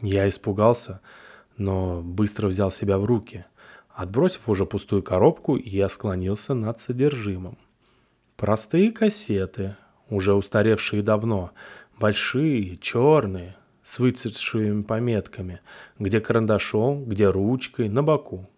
Я 0.02 0.30
испугался, 0.30 1.02
но 1.58 2.02
быстро 2.04 2.48
взял 2.48 2.70
себя 2.70 3.00
в 3.00 3.06
руки. 3.06 3.46
Отбросив 4.02 4.50
уже 4.50 4.66
пустую 4.66 5.04
коробку, 5.04 5.58
я 5.58 5.88
склонился 5.88 6.56
над 6.56 6.80
содержимым. 6.80 7.60
Простые 8.36 8.92
кассеты, 8.92 9.76
уже 10.10 10.34
устаревшие 10.34 11.04
давно, 11.04 11.52
большие, 12.00 12.78
черные, 12.78 13.56
с 13.84 14.00
выцветшими 14.00 14.82
пометками, 14.82 15.60
где 16.00 16.20
карандашом, 16.20 17.06
где 17.06 17.30
ручкой, 17.30 17.90
на 17.90 18.02
боку. 18.02 18.50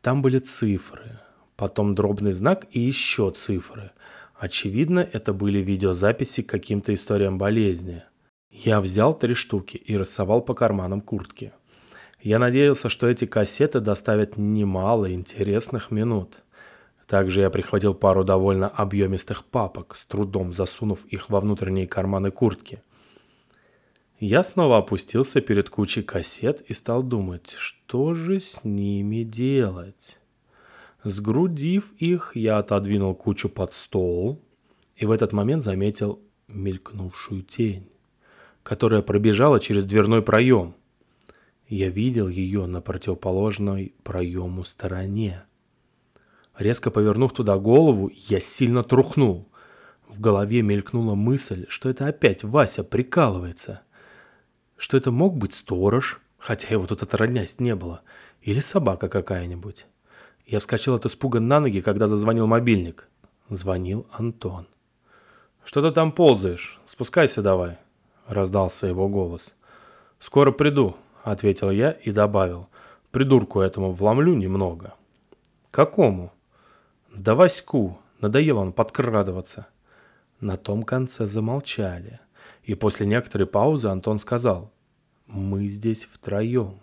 Там 0.00 0.22
были 0.22 0.38
цифры, 0.38 1.20
потом 1.54 1.94
дробный 1.94 2.32
знак 2.32 2.68
и 2.70 2.80
еще 2.80 3.30
цифры. 3.30 3.90
Очевидно, 4.34 5.00
это 5.00 5.34
были 5.34 5.58
видеозаписи 5.58 6.42
к 6.42 6.48
каким-то 6.48 6.94
историям 6.94 7.36
болезни. 7.36 8.02
Я 8.50 8.80
взял 8.80 9.12
три 9.12 9.34
штуки 9.34 9.76
и 9.76 9.94
рассовал 9.94 10.40
по 10.40 10.54
карманам 10.54 11.02
куртки. 11.02 11.52
Я 12.20 12.38
надеялся, 12.38 12.88
что 12.88 13.06
эти 13.06 13.26
кассеты 13.26 13.80
доставят 13.80 14.36
немало 14.36 15.12
интересных 15.12 15.90
минут. 15.90 16.40
Также 17.06 17.40
я 17.40 17.50
прихватил 17.50 17.94
пару 17.94 18.24
довольно 18.24 18.68
объемистых 18.68 19.44
папок, 19.44 19.96
с 19.96 20.04
трудом 20.04 20.52
засунув 20.52 21.06
их 21.06 21.30
во 21.30 21.40
внутренние 21.40 21.86
карманы 21.86 22.30
куртки. 22.30 22.82
Я 24.18 24.42
снова 24.42 24.78
опустился 24.78 25.40
перед 25.40 25.70
кучей 25.70 26.02
кассет 26.02 26.60
и 26.62 26.74
стал 26.74 27.02
думать, 27.02 27.54
что 27.56 28.14
же 28.14 28.40
с 28.40 28.64
ними 28.64 29.22
делать. 29.22 30.18
Сгрудив 31.04 31.92
их, 31.98 32.32
я 32.34 32.58
отодвинул 32.58 33.14
кучу 33.14 33.48
под 33.48 33.72
стол 33.72 34.42
и 34.96 35.06
в 35.06 35.12
этот 35.12 35.32
момент 35.32 35.62
заметил 35.62 36.20
мелькнувшую 36.48 37.42
тень 37.42 37.88
которая 38.68 39.00
пробежала 39.00 39.60
через 39.60 39.86
дверной 39.86 40.20
проем. 40.20 40.74
Я 41.68 41.90
видел 41.90 42.28
ее 42.28 42.66
на 42.66 42.80
противоположной 42.80 43.94
проему 44.02 44.64
стороне. 44.64 45.44
Резко 46.56 46.90
повернув 46.90 47.32
туда 47.32 47.58
голову, 47.58 48.10
я 48.14 48.40
сильно 48.40 48.82
трухнул. 48.82 49.48
В 50.08 50.18
голове 50.18 50.62
мелькнула 50.62 51.14
мысль, 51.14 51.66
что 51.68 51.90
это 51.90 52.06
опять 52.06 52.42
Вася 52.42 52.82
прикалывается. 52.84 53.82
Что 54.78 54.96
это 54.96 55.10
мог 55.10 55.36
быть 55.36 55.54
сторож, 55.54 56.22
хотя 56.38 56.68
его 56.68 56.86
тут 56.86 57.02
отроднясь 57.02 57.60
не 57.60 57.74
было, 57.74 58.00
или 58.40 58.60
собака 58.60 59.10
какая-нибудь. 59.10 59.86
Я 60.46 60.60
вскочил 60.60 60.94
от 60.94 61.04
испуга 61.04 61.38
на 61.38 61.60
ноги, 61.60 61.82
когда 61.82 62.08
зазвонил 62.08 62.46
мобильник. 62.46 63.08
Звонил 63.50 64.06
Антон. 64.10 64.66
«Что 65.64 65.82
ты 65.82 65.94
там 65.94 66.12
ползаешь? 66.12 66.80
Спускайся 66.86 67.42
давай», 67.42 67.76
раздался 68.26 68.86
его 68.86 69.08
голос. 69.08 69.54
«Скоро 70.18 70.50
приду»,— 70.50 70.96
ответил 71.30 71.70
я 71.70 71.90
и 71.90 72.10
добавил. 72.10 72.68
«Придурку 73.10 73.60
этому 73.60 73.92
вломлю 73.92 74.34
немного». 74.34 74.94
«Какому?» 75.70 76.32
«Да 77.14 77.34
Ваську. 77.34 77.98
Надоело 78.20 78.60
он 78.60 78.72
подкрадываться». 78.72 79.66
На 80.40 80.56
том 80.56 80.82
конце 80.82 81.26
замолчали. 81.26 82.20
И 82.62 82.74
после 82.74 83.06
некоторой 83.06 83.46
паузы 83.46 83.88
Антон 83.88 84.18
сказал. 84.18 84.70
«Мы 85.26 85.66
здесь 85.66 86.08
втроем». 86.12 86.80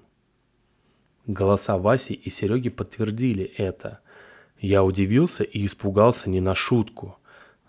Голоса 1.27 1.77
Васи 1.77 2.13
и 2.13 2.29
Сереги 2.29 2.69
подтвердили 2.69 3.43
это. 3.43 3.99
Я 4.59 4.83
удивился 4.83 5.43
и 5.43 5.65
испугался 5.65 6.29
не 6.29 6.41
на 6.41 6.55
шутку. 6.55 7.17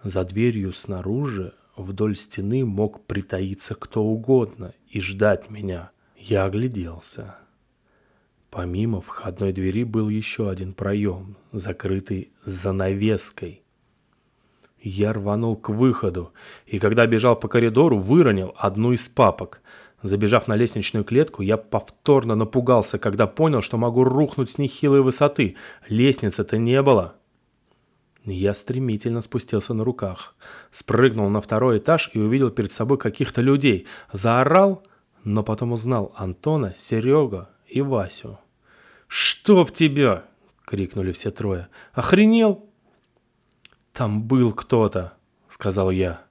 За 0.02 0.24
дверью 0.24 0.72
снаружи 0.72 1.54
Вдоль 1.76 2.16
стены 2.16 2.64
мог 2.64 3.04
притаиться 3.04 3.74
кто 3.74 4.02
угодно 4.02 4.72
и 4.88 5.00
ждать 5.00 5.50
меня. 5.50 5.90
Я 6.18 6.44
огляделся. 6.44 7.36
Помимо 8.50 9.00
входной 9.00 9.52
двери 9.52 9.84
был 9.84 10.08
еще 10.08 10.48
один 10.48 10.72
проем, 10.72 11.36
закрытый 11.52 12.32
занавеской. 12.44 13.62
Я 14.80 15.12
рванул 15.12 15.56
к 15.56 15.68
выходу, 15.68 16.32
и 16.64 16.78
когда 16.78 17.06
бежал 17.06 17.36
по 17.36 17.48
коридору, 17.48 17.98
выронил 17.98 18.54
одну 18.56 18.92
из 18.92 19.08
папок. 19.08 19.60
Забежав 20.02 20.46
на 20.48 20.56
лестничную 20.56 21.04
клетку, 21.04 21.42
я 21.42 21.56
повторно 21.56 22.34
напугался, 22.34 22.98
когда 22.98 23.26
понял, 23.26 23.62
что 23.62 23.76
могу 23.76 24.04
рухнуть 24.04 24.50
с 24.50 24.58
нехилой 24.58 25.02
высоты. 25.02 25.56
Лестницы-то 25.88 26.56
не 26.56 26.80
было. 26.82 27.16
Я 28.24 28.54
стремительно 28.54 29.22
спустился 29.22 29.74
на 29.74 29.84
руках, 29.84 30.34
спрыгнул 30.70 31.28
на 31.30 31.40
второй 31.40 31.78
этаж 31.78 32.10
и 32.12 32.18
увидел 32.18 32.50
перед 32.50 32.72
собой 32.72 32.98
каких-то 32.98 33.40
людей. 33.40 33.86
Заорал, 34.12 34.82
но 35.26 35.42
потом 35.42 35.72
узнал 35.72 36.12
Антона, 36.14 36.72
Серега 36.76 37.50
и 37.66 37.80
Васю. 37.80 38.38
«Чтоб 39.08 39.72
тебя!»— 39.72 40.24
крикнули 40.64 41.10
все 41.10 41.32
трое. 41.32 41.66
«Охренел?» 41.92 42.64
«Там 43.92 44.22
был 44.22 44.52
кто-то»,— 44.52 45.14
сказал 45.48 45.90
я. 45.90 46.22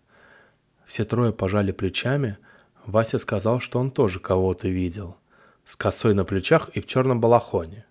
Все 0.85 1.03
трое 1.03 1.33
пожали 1.33 1.73
плечами. 1.73 2.37
Вася 2.85 3.19
сказал, 3.19 3.59
что 3.59 3.79
он 3.79 3.91
тоже 3.91 4.21
кого-то 4.21 4.69
видел. 4.69 5.17
С 5.65 5.75
косой 5.75 6.13
на 6.13 6.23
плечах 6.23 6.69
и 6.69 6.79
в 6.79 6.85
черном 6.85 7.19
балахоне. 7.19 7.85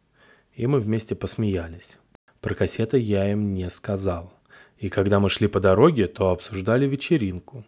И 0.55 0.67
мы 0.67 0.81
вместе 0.81 1.15
посмеялись. 1.15 1.99
Про 2.41 2.55
кассеты 2.55 2.97
я 2.97 3.31
им 3.31 3.53
не 3.53 3.69
сказал. 3.69 4.33
И 4.79 4.89
когда 4.89 5.21
мы 5.21 5.29
шли 5.29 5.49
по 5.49 5.61
дороге, 5.61 6.07
то 6.07 6.31
обсуждали 6.31 6.87
вечеринку. 6.87 7.63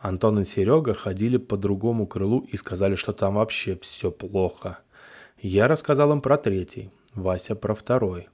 Антон 0.00 0.40
и 0.40 0.44
Серега 0.44 0.94
ходили 0.94 1.36
по 1.36 1.58
другому 1.58 2.06
крылу 2.06 2.40
и 2.40 2.56
сказали, 2.56 2.94
что 2.94 3.12
там 3.12 3.34
вообще 3.34 3.76
все 3.76 4.10
плохо. 4.10 4.78
Я 5.38 5.68
рассказал 5.68 6.12
им 6.12 6.22
про 6.22 6.38
третий, 6.38 6.90
Вася 7.14 7.54
про 7.54 7.74
второй. 7.74 8.28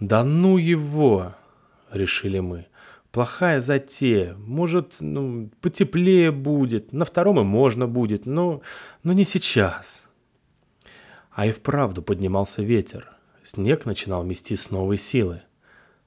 «Да 0.00 0.22
ну 0.22 0.58
его!»— 0.58 1.34
решили 1.90 2.40
мы. 2.40 2.66
«Плохая 3.10 3.60
затея. 3.60 4.34
Может, 4.38 4.96
ну, 5.00 5.50
потеплее 5.60 6.30
будет. 6.30 6.92
На 6.92 7.04
втором 7.04 7.40
и 7.40 7.42
можно 7.42 7.86
будет, 7.86 8.24
но, 8.24 8.62
но 9.02 9.12
не 9.12 9.24
сейчас». 9.24 10.06
А 11.30 11.46
и 11.46 11.52
вправду 11.52 12.02
поднимался 12.02 12.62
ветер. 12.62 13.10
Снег 13.44 13.86
начинал 13.86 14.24
мести 14.24 14.56
с 14.56 14.70
новой 14.70 14.98
силы. 14.98 15.42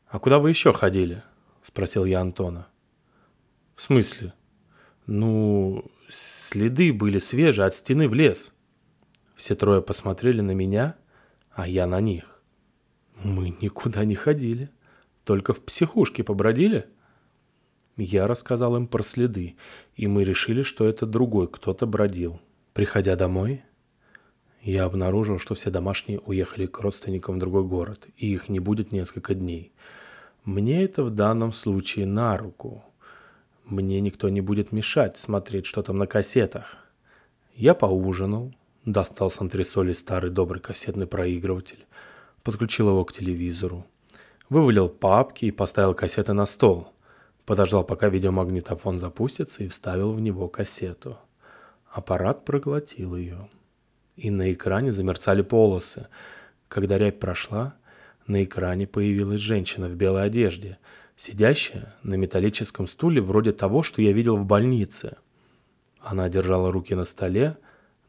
«А 0.08 0.20
куда 0.20 0.40
вы 0.40 0.50
еще 0.50 0.74
ходили?»– 0.74 1.24
спросил 1.62 2.06
я 2.06 2.22
Антона. 2.22 2.68
«В 3.76 3.82
смысле?» 3.82 4.34
«Ну, 5.08 5.86
следы 6.10 6.94
были 6.94 7.20
свежие 7.20 7.66
от 7.66 7.76
стены 7.76 8.08
в 8.08 8.14
лес». 8.14 8.52
Все 9.36 9.56
трое 9.56 9.82
посмотрели 9.82 10.42
на 10.42 10.52
меня, 10.52 10.96
а 11.52 11.68
я 11.68 11.86
на 11.88 12.02
них. 12.02 12.42
«Мы 13.24 13.56
никуда 13.62 14.06
не 14.06 14.16
ходили, 14.16 14.70
только 15.24 15.54
в 15.54 15.62
психушке 15.62 16.24
побродили». 16.24 16.86
Я 17.98 18.28
рассказал 18.28 18.76
им 18.76 18.88
про 18.88 19.04
следы, 19.04 19.56
и 19.96 20.08
мы 20.08 20.26
решили, 20.26 20.64
что 20.64 20.86
это 20.86 21.06
другой 21.06 21.48
кто-то 21.48 21.86
бродил. 21.86 22.42
Приходя 22.74 23.16
домой, 23.16 23.64
я 24.62 24.84
обнаружил, 24.84 25.40
что 25.40 25.56
все 25.56 25.70
домашние 25.70 26.20
уехали 26.20 26.66
к 26.66 26.78
родственникам 26.80 27.36
в 27.36 27.40
другой 27.40 27.64
город, 27.64 28.08
и 28.18 28.34
их 28.34 28.50
не 28.50 28.60
будет 28.60 28.92
несколько 28.92 29.34
дней. 29.34 29.72
Мне 30.44 30.84
это 30.84 31.04
в 31.04 31.10
данном 31.10 31.54
случае 31.54 32.06
на 32.06 32.36
руку. 32.36 32.84
Мне 33.66 34.00
никто 34.00 34.30
не 34.30 34.42
будет 34.42 34.72
мешать 34.72 35.18
смотреть, 35.18 35.66
что 35.66 35.82
там 35.82 35.98
на 35.98 36.06
кассетах. 36.06 36.78
Я 37.56 37.74
поужинал, 37.74 38.54
достал 38.86 39.32
с 39.32 39.42
антресоли 39.42 39.94
старый 39.94 40.30
добрый 40.30 40.62
кассетный 40.62 41.08
проигрыватель, 41.08 41.86
подключил 42.44 42.90
его 42.90 43.04
к 43.06 43.12
телевизору, 43.12 43.88
вывалил 44.50 44.88
папки 44.88 45.46
и 45.46 45.52
поставил 45.52 45.96
кассеты 45.96 46.34
на 46.34 46.46
стол. 46.46 46.94
Подождал, 47.46 47.84
пока 47.84 48.08
видеомагнитофон 48.08 49.00
запустится 49.00 49.64
и 49.64 49.68
вставил 49.68 50.14
в 50.14 50.22
него 50.22 50.48
кассету. 50.48 51.18
Аппарат 51.92 52.46
проглотил 52.46 53.16
ее 53.16 53.50
и 54.16 54.30
на 54.30 54.52
экране 54.54 54.92
замерцали 54.92 55.42
полосы. 55.42 56.08
Когда 56.68 56.98
рябь 56.98 57.20
прошла, 57.20 57.76
на 58.28 58.44
экране 58.44 58.88
появилась 58.88 59.42
женщина 59.42 59.88
в 59.88 59.96
белой 59.96 60.26
одежде, 60.26 60.78
сидящая 61.18 61.96
на 62.04 62.16
металлическом 62.16 62.88
стуле 62.88 63.22
вроде 63.22 63.52
того, 63.52 63.84
что 63.84 64.02
я 64.02 64.12
видел 64.12 64.38
в 64.38 64.46
больнице. 64.46 65.18
Она 66.00 66.30
держала 66.30 66.72
руки 66.72 66.96
на 66.96 67.06
столе, 67.06 67.58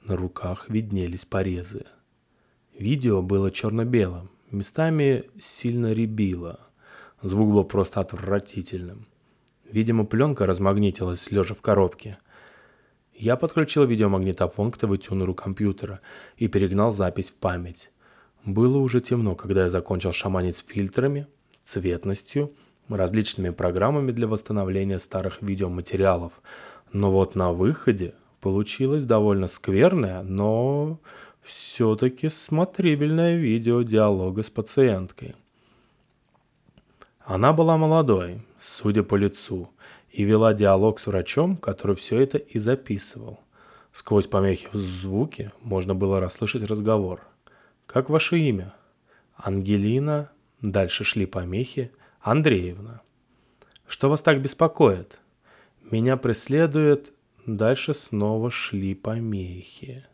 На 0.05 0.15
руках 0.15 0.69
виднелись 0.69 1.25
порезы. 1.25 1.85
Видео 2.79 3.23
было 3.23 3.51
черно-белым, 3.51 4.31
местами 4.53 5.25
сильно 5.41 5.93
ребило. 5.93 6.61
Звук 7.23 7.51
был 7.51 7.65
просто 7.65 8.01
отвратительным. 8.01 9.07
Видимо, 9.65 10.05
пленка 10.05 10.47
размагнитилась, 10.47 11.31
лежа 11.33 11.55
в 11.55 11.61
коробке. 11.61 12.19
Я 13.15 13.35
подключил 13.37 13.85
видеомагнитофон 13.85 14.71
к 14.71 14.77
ТВ-тюнеру 14.79 15.35
компьютера 15.35 16.01
и 16.37 16.47
перегнал 16.47 16.93
запись 16.93 17.31
в 17.31 17.35
память. 17.35 17.91
Было 18.45 18.79
уже 18.79 19.01
темно, 19.01 19.35
когда 19.35 19.65
я 19.65 19.71
закончил 19.71 20.13
шаманить 20.13 20.59
с 20.59 20.65
фильтрами, 20.65 21.27
цветностью, 21.65 22.53
различными 22.89 23.51
программами 23.51 24.13
для 24.13 24.27
восстановления 24.27 24.99
старых 24.99 25.43
видеоматериалов. 25.43 26.41
Но 26.93 27.11
вот 27.11 27.35
на 27.35 27.53
выходе 27.53 28.15
получилось 28.41 29.05
довольно 29.05 29.47
скверное, 29.47 30.23
но 30.23 30.99
все-таки 31.43 32.29
смотрибельное 32.29 33.37
видео 33.37 33.83
диалога 33.83 34.43
с 34.43 34.51
пациенткой. 34.51 35.35
Она 37.21 37.53
была 37.53 37.77
молодой, 37.77 38.43
судя 38.59 39.03
по 39.03 39.17
лицу, 39.17 39.71
и 40.11 40.23
вела 40.23 40.55
диалог 40.55 41.01
с 41.01 41.07
врачом, 41.07 41.57
который 41.57 41.97
все 41.97 42.21
это 42.21 42.39
и 42.39 42.59
записывал. 42.59 43.41
Сквозь 43.93 44.27
помехи 44.27 44.69
в 44.73 44.77
звуке 44.77 45.53
можно 45.61 45.95
было 45.95 46.21
расслышать 46.21 46.63
разговор. 46.63 47.23
«Как 47.87 48.11
ваше 48.11 48.39
имя?» 48.39 48.75
«Ангелина». 49.37 50.31
Дальше 50.63 51.05
шли 51.05 51.27
помехи. 51.27 51.91
«Андреевна». 52.27 53.03
«Что 53.87 54.11
вас 54.11 54.21
так 54.21 54.43
беспокоит?» 54.43 55.21
«Меня 55.93 56.17
преследует...» 56.17 57.13
Дальше 57.47 57.95
снова 57.95 58.51
шли 58.51 58.97
помехи. 58.97 60.05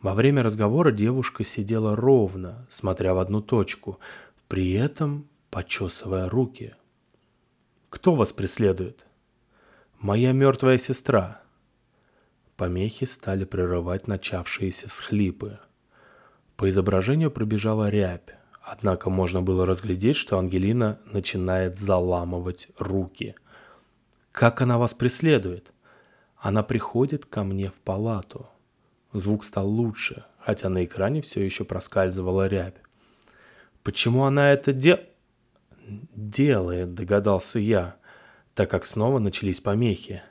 Во 0.00 0.14
время 0.14 0.44
разговора 0.44 0.92
девушка 0.92 1.42
сидела 1.42 1.96
ровно, 1.96 2.68
смотря 2.70 3.12
в 3.12 3.18
одну 3.18 3.42
точку, 3.42 3.98
при 4.46 4.74
этом 4.74 5.26
почесывая 5.50 6.28
руки. 6.28 6.76
«Кто 7.90 8.14
вас 8.14 8.32
преследует?» 8.32 9.04
«Моя 9.98 10.30
мертвая 10.30 10.78
сестра». 10.78 11.42
Помехи 12.56 13.04
стали 13.04 13.44
прерывать 13.44 14.06
начавшиеся 14.06 14.88
всхлипы. 14.88 15.58
По 16.56 16.68
изображению 16.68 17.32
пробежала 17.32 17.90
рябь, 17.90 18.36
однако 18.66 19.10
можно 19.10 19.42
было 19.42 19.64
разглядеть, 19.64 20.16
что 20.16 20.38
Ангелина 20.38 20.98
начинает 21.06 21.78
заламывать 21.78 22.68
руки. 22.78 23.36
«Как 24.32 24.60
она 24.60 24.76
вас 24.76 24.92
преследует?» 24.92 25.72
«Она 26.36 26.62
приходит 26.62 27.24
ко 27.24 27.44
мне 27.44 27.70
в 27.70 27.76
палату». 27.76 28.48
Звук 29.12 29.44
стал 29.44 29.68
лучше, 29.68 30.24
хотя 30.38 30.68
на 30.68 30.84
экране 30.84 31.22
все 31.22 31.42
еще 31.42 31.64
проскальзывала 31.64 32.48
рябь. 32.48 32.76
«Почему 33.84 34.24
она 34.24 34.52
это 34.52 34.72
де...» 34.72 35.08
«делает», 36.14 36.92
догадался 36.94 37.60
я, 37.60 37.96
так 38.54 38.68
как 38.68 38.84
снова 38.84 39.20
начались 39.20 39.60
помехи. 39.60 40.22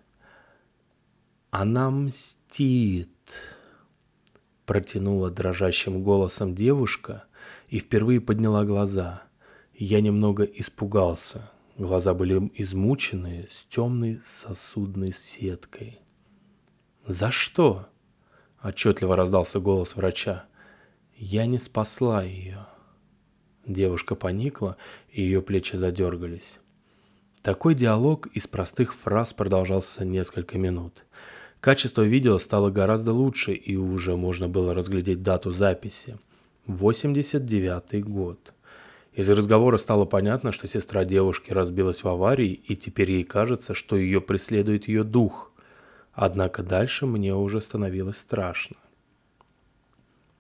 «Она 1.52 1.90
мстит»,— 1.90 3.10
протянула 4.66 5.32
дрожащим 5.32 6.04
голосом 6.04 6.54
девушка 6.54 7.24
и 7.70 7.80
впервые 7.80 8.22
подняла 8.22 8.66
глаза. 8.66 9.24
Я 9.74 10.02
немного 10.02 10.44
испугался. 10.44 11.52
Глаза 11.78 12.14
были 12.14 12.52
измученные, 12.56 13.48
с 13.50 13.66
темной 13.66 14.22
сосудной 14.26 15.12
сеткой. 15.12 16.00
«За 17.06 17.32
что?»— 17.32 17.88
отчетливо 18.64 19.16
раздался 19.16 19.60
голос 19.60 19.96
врача. 19.96 20.46
«Я 21.18 21.46
не 21.46 21.58
спасла 21.58 22.24
ее». 22.24 22.66
Девушка 23.68 24.16
поникла, 24.16 24.78
и 25.10 25.22
ее 25.22 25.42
плечи 25.42 25.76
задергались. 25.76 26.60
Такой 27.42 27.76
диалог 27.76 28.28
из 28.28 28.48
простых 28.48 28.96
фраз 28.96 29.34
продолжался 29.34 30.06
несколько 30.06 30.58
минут. 30.58 31.06
Качество 31.60 32.02
видео 32.04 32.38
стало 32.38 32.70
гораздо 32.70 33.12
лучше, 33.12 33.54
и 33.54 33.76
уже 33.76 34.16
можно 34.16 34.48
было 34.48 34.74
разглядеть 34.74 35.24
дату 35.24 35.52
записи. 35.52 36.18
89 36.68 38.04
год. 38.04 38.54
Из 39.14 39.30
разговора 39.30 39.78
стало 39.78 40.06
понятно, 40.06 40.52
что 40.52 40.68
сестра 40.68 41.06
девушки 41.06 41.54
разбилась 41.54 42.04
в 42.04 42.08
аварии, 42.08 42.52
и 42.52 42.76
теперь 42.76 43.12
ей 43.12 43.24
кажется, 43.24 43.74
что 43.74 43.96
ее 43.96 44.20
преследует 44.20 44.88
ее 44.88 45.04
дух. 45.04 45.52
Однако 46.14 46.64
дальше 46.64 47.06
мне 47.06 47.36
уже 47.36 47.62
становилось 47.62 48.18
страшно. 48.18 48.78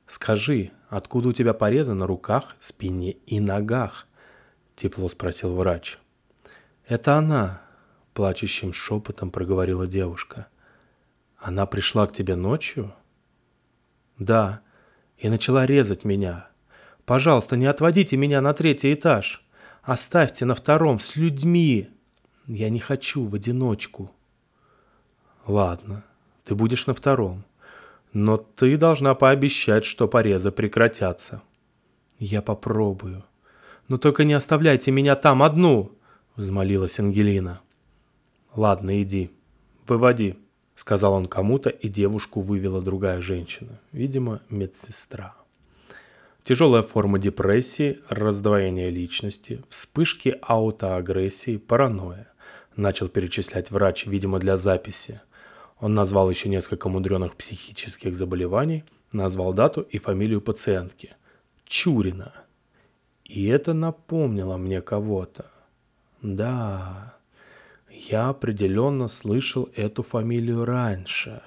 «Скажи, 0.08 0.72
откуда 0.90 1.30
у 1.30 1.34
тебя 1.34 1.54
порезы 1.54 1.94
на 1.94 2.08
руках, 2.08 2.56
спине 2.60 3.12
и 3.26 3.40
ногах?»— 3.40 4.08
тепло 4.76 5.10
спросил 5.10 5.54
врач. 5.56 6.00
«Это 6.88 7.18
она»,— 7.18 7.62
плачущим 8.14 8.74
шепотом 8.74 9.30
проговорила 9.30 9.88
девушка. 9.88 10.48
«Она 11.38 11.66
пришла 11.66 12.08
к 12.08 12.14
тебе 12.14 12.36
ночью?» 12.36 12.94
«Да, 14.18 14.62
и 15.18 15.30
начала 15.30 15.66
резать 15.66 16.06
меня. 16.06 16.48
Пожалуйста, 17.06 17.56
не 17.58 17.66
отводите 17.66 18.18
меня 18.18 18.42
на 18.42 18.54
третий 18.54 18.94
этаж. 18.94 19.44
Оставьте 19.84 20.46
на 20.46 20.56
втором 20.56 21.00
с 21.00 21.16
людьми. 21.16 21.90
Я 22.48 22.70
не 22.70 22.80
хочу 22.80 23.26
в 23.26 23.36
одиночку». 23.36 24.12
«Ладно, 25.48 26.04
ты 26.44 26.56
будешь 26.56 26.88
на 26.88 26.94
втором», 26.94 27.44
но 28.16 28.38
ты 28.38 28.78
должна 28.78 29.14
пообещать, 29.14 29.84
что 29.84 30.08
порезы 30.08 30.50
прекратятся. 30.50 31.42
Я 32.18 32.42
попробую. 32.42 33.26
Но 33.90 33.98
только 33.98 34.24
не 34.24 34.34
оставляйте 34.34 34.90
меня 34.90 35.16
там 35.16 35.44
одну, 35.44 35.92
взмолилась 36.38 36.98
Ангелина. 36.98 37.60
Ладно, 38.56 39.02
иди. 39.02 39.32
Выводи, 39.86 40.38
сказал 40.76 41.14
он 41.14 41.26
кому-то, 41.26 41.70
и 41.70 41.88
девушку 41.88 42.42
вывела 42.42 42.82
другая 42.82 43.22
женщина, 43.22 43.80
видимо, 43.92 44.42
медсестра. 44.50 45.36
Тяжелая 46.44 46.84
форма 46.84 47.18
депрессии, 47.18 48.00
раздвоение 48.08 48.92
личности, 48.92 49.64
вспышки 49.70 50.38
аутоагрессии, 50.42 51.58
паранойя. 51.58 52.28
Начал 52.76 53.08
перечислять 53.08 53.72
врач, 53.72 54.06
видимо, 54.06 54.40
для 54.40 54.58
записи– 54.58 55.22
он 55.80 55.94
назвал 55.94 56.30
еще 56.30 56.50
несколько 56.50 56.90
мудреных 56.90 57.36
психических 57.36 58.16
заболеваний, 58.16 58.86
назвал 59.12 59.54
дату 59.54 59.82
и 59.82 59.98
фамилию 59.98 60.42
пациентки. 60.42 61.16
Чурина. 61.66 62.34
И 63.26 63.46
это 63.48 63.74
напомнило 63.74 64.58
мне 64.58 64.82
кого-то. 64.82 65.46
Да, 66.22 67.15
я 67.98 68.30
определенно 68.30 69.08
слышал 69.08 69.70
эту 69.76 70.04
фамилию 70.04 70.66
раньше. 70.66 71.42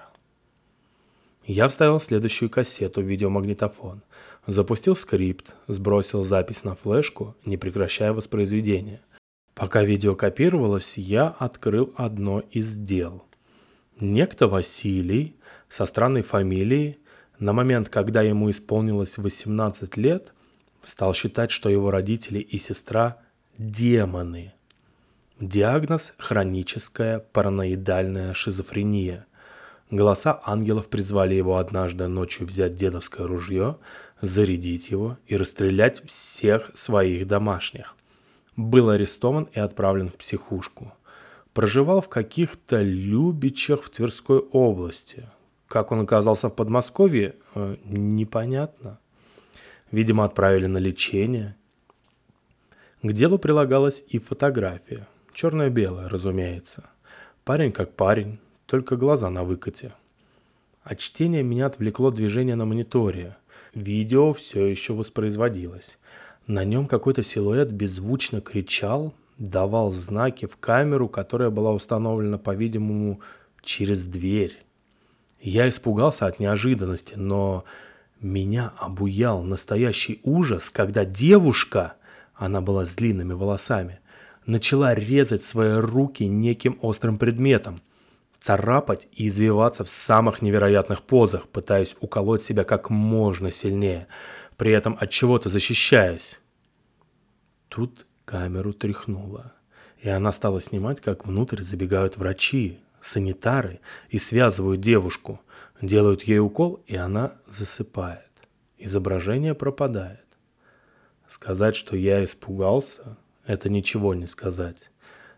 Я 1.45 1.69
вставил 1.69 2.01
следующую 2.01 2.51
кассету 2.51 3.01
в 3.01 3.05
видеомагнитофон, 3.05 4.03
запустил 4.47 4.97
скрипт, 4.97 5.55
сбросил 5.67 6.25
запись 6.25 6.65
на 6.65 6.75
флешку, 6.75 7.35
не 7.45 7.57
прекращая 7.57 8.13
воспроизведение. 8.13 9.01
Пока 9.55 9.83
видео 9.83 10.15
копировалось, 10.15 10.99
я 10.99 11.29
открыл 11.29 11.93
одно 11.97 12.41
из 12.51 12.77
дел– 12.77 13.25
Некто 14.01 14.47
Василий 14.47 15.35
со 15.69 15.85
странной 15.85 16.23
фамилией 16.23 16.99
на 17.41 17.53
момент, 17.53 17.89
когда 17.89 18.23
ему 18.23 18.49
исполнилось 18.49 19.19
18 19.19 19.97
лет, 19.97 20.33
стал 20.85 21.15
считать, 21.15 21.51
что 21.51 21.69
его 21.69 21.91
родители 21.91 22.39
и 22.39 22.59
сестра– 22.59 23.19
демоны. 23.59 24.55
Диагноз– 25.41 26.15
хроническая 26.19 27.21
параноидальная 27.21 28.35
шизофрения. 28.35 29.27
Голоса 29.91 30.41
ангелов 30.45 30.89
призвали 30.89 31.35
его 31.35 31.59
однажды 31.59 32.09
ночью 32.09 32.47
взять 32.47 32.75
дедовское 32.75 33.27
ружье, 33.27 33.77
зарядить 34.21 34.91
его 34.91 35.17
и 35.27 35.37
расстрелять 35.37 36.05
всех 36.07 36.71
своих 36.75 37.27
домашних. 37.27 37.97
Был 38.57 38.91
арестован 38.91 39.49
и 39.53 39.61
отправлен 39.61 40.09
в 40.09 40.17
психушку– 40.17 40.93
проживал 41.59 42.01
в 42.01 42.09
каких-то 42.09 42.83
Любичах 42.83 43.83
в 43.83 43.91
Тверской 43.91 44.39
области. 44.39 45.29
Как 45.67 45.91
он 45.91 46.03
оказался 46.03 46.51
в 46.51 46.55
Подмосковье, 46.55 47.35
э, 47.57 47.75
непонятно. 47.85 49.01
Видимо, 49.91 50.23
отправили 50.23 50.67
на 50.67 50.79
лечение. 50.79 51.57
К 53.03 53.13
делу 53.13 53.41
прилагалась 53.41 54.05
и 54.09 54.21
фотография. 54.21 55.09
Черно-белая, 55.41 56.09
разумеется. 56.09 56.91
Парень 57.45 57.71
как 57.71 57.95
парень, 57.95 58.41
только 58.67 58.97
глаза 58.97 59.31
на 59.31 59.45
выкате. 59.45 59.93
От 60.83 60.99
чтения 60.99 61.45
меня 61.45 61.67
отвлекло 61.67 62.11
движение 62.11 62.57
на 62.57 62.65
мониторе. 62.65 63.37
Видео 63.73 64.33
все 64.33 64.67
еще 64.67 64.95
воспроизводилось. 64.95 65.97
На 66.49 66.65
нем 66.65 66.89
какой-то 66.89 67.23
силуэт 67.23 67.71
беззвучно 67.71 68.41
кричал, 68.41 69.15
давал 69.39 69.93
знаки 69.93 70.47
в 70.47 70.57
камеру, 70.57 71.09
которая 71.09 71.51
была 71.51 71.71
установлена, 71.71 72.39
по-видимому, 72.39 73.21
через 73.63 74.07
дверь. 74.07 74.61
Я 75.41 75.69
испугался 75.69 76.27
от 76.27 76.41
неожиданности, 76.41 77.15
но 77.15 77.63
меня 78.21 78.73
обуял 78.77 79.45
настоящий 79.45 80.19
ужас, 80.25 80.69
когда 80.69 81.05
девушка, 81.05 81.95
она 82.35 82.61
была 82.61 82.87
с 82.87 82.91
длинными 82.97 83.35
волосами, 83.35 84.01
начала 84.49 84.95
резать 84.95 85.45
свои 85.45 85.75
руки 85.75 86.27
неким 86.27 86.79
острым 86.81 87.19
предметом, 87.19 87.81
царапать 88.41 89.07
и 89.13 89.29
извиваться 89.29 89.85
в 89.85 89.91
самых 89.91 90.43
невероятных 90.43 91.03
позах, 91.03 91.49
пытаясь 91.49 91.95
уколоть 92.01 92.43
себя 92.43 92.65
как 92.65 92.89
можно 92.89 93.53
сильнее, 93.53 94.09
при 94.57 94.73
этом 94.73 94.97
от 94.99 95.11
чего-то 95.11 95.51
защищаясь. 95.51 96.41
Тут 97.69 98.07
камеру 98.25 98.73
тряхнуло, 98.73 99.53
и 99.99 100.09
она 100.09 100.33
стала 100.33 100.63
снимать, 100.63 101.03
как 101.03 101.27
внутрь 101.27 101.63
забегают 101.63 102.17
врачи, 102.17 102.81
санитары 103.03 103.81
и 104.09 104.19
связывают 104.19 104.81
девушку, 104.81 105.41
делают 105.83 106.23
ей 106.23 106.39
укол, 106.39 106.83
и 106.87 106.97
она 106.97 107.35
засыпает. 107.47 108.23
Изображение 108.79 109.55
пропадает. 109.55 110.25
Сказать, 111.29 111.77
что 111.77 111.97
я 111.97 112.25
испугался, 112.25 113.19
это 113.49 113.71
ничего 113.71 114.15
не 114.15 114.27
сказать. 114.27 114.91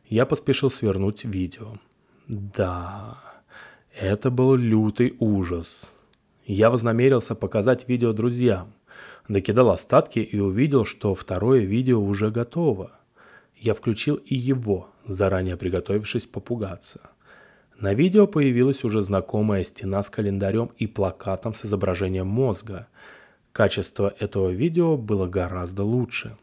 Я 0.04 0.26
поспешил 0.26 0.68
свернуть 0.68 1.24
видео. 1.24 1.78
Да, 2.26 3.20
это 3.94 4.30
был 4.32 4.56
лютый 4.56 5.14
ужас. 5.20 5.92
Я 6.44 6.70
вознамерился 6.70 7.36
показать 7.36 7.88
видео 7.88 8.12
друзьям. 8.12 8.74
Докидал 9.28 9.70
остатки 9.70 10.18
и 10.18 10.40
увидел, 10.40 10.84
что 10.84 11.14
второе 11.14 11.60
видео 11.60 12.02
уже 12.02 12.32
готово. 12.32 12.90
Я 13.54 13.74
включил 13.74 14.16
и 14.16 14.34
его, 14.34 14.88
заранее 15.06 15.56
приготовившись 15.56 16.26
попугаться. 16.26 17.00
На 17.78 17.94
видео 17.94 18.26
появилась 18.26 18.82
уже 18.82 19.02
знакомая 19.02 19.62
стена 19.62 20.02
с 20.02 20.10
календарем 20.10 20.72
и 20.78 20.88
плакатом 20.88 21.54
с 21.54 21.64
изображением 21.64 22.26
мозга. 22.26 22.88
Качество 23.52 24.12
этого 24.18 24.50
видео 24.50 24.96
было 24.96 25.28
гораздо 25.28 25.84
лучше. 25.84 26.36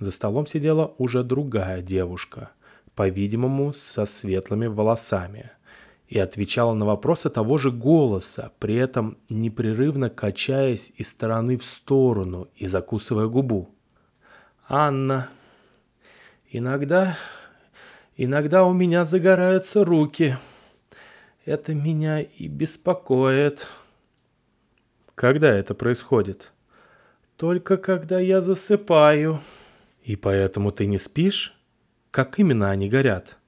За 0.00 0.10
столом 0.10 0.46
сидела 0.46 0.92
уже 0.98 1.22
другая 1.22 1.82
девушка, 1.82 2.50
по-видимому, 2.96 3.72
со 3.72 4.06
светлыми 4.06 4.66
волосами, 4.66 5.52
и 6.08 6.18
отвечала 6.18 6.74
на 6.74 6.86
вопросы 6.86 7.30
того 7.30 7.58
же 7.58 7.70
голоса, 7.70 8.50
при 8.58 8.74
этом 8.74 9.16
непрерывно 9.28 10.10
качаясь 10.10 10.92
из 10.96 11.08
стороны 11.10 11.56
в 11.56 11.64
сторону 11.64 12.48
и 12.56 12.66
закусывая 12.66 13.26
губу. 13.28 13.70
«Анна, 14.68 15.28
иногда, 16.50 17.16
иногда 18.16 18.64
у 18.64 18.72
меня 18.72 19.04
загораются 19.04 19.84
руки», 19.84 20.36
это 21.46 21.74
меня 21.74 22.20
и 22.20 22.48
беспокоит. 22.48 23.66
Когда 25.14 25.48
это 25.48 25.74
происходит? 25.74 26.52
Только 27.36 27.78
когда 27.78 28.20
я 28.20 28.40
засыпаю. 28.42 29.40
И 30.02 30.16
поэтому 30.16 30.70
ты 30.70 30.86
не 30.86 30.98
спишь? 30.98 31.54
Как 32.10 32.38
именно 32.38 32.70
они 32.70 32.88
горят? 32.88 33.38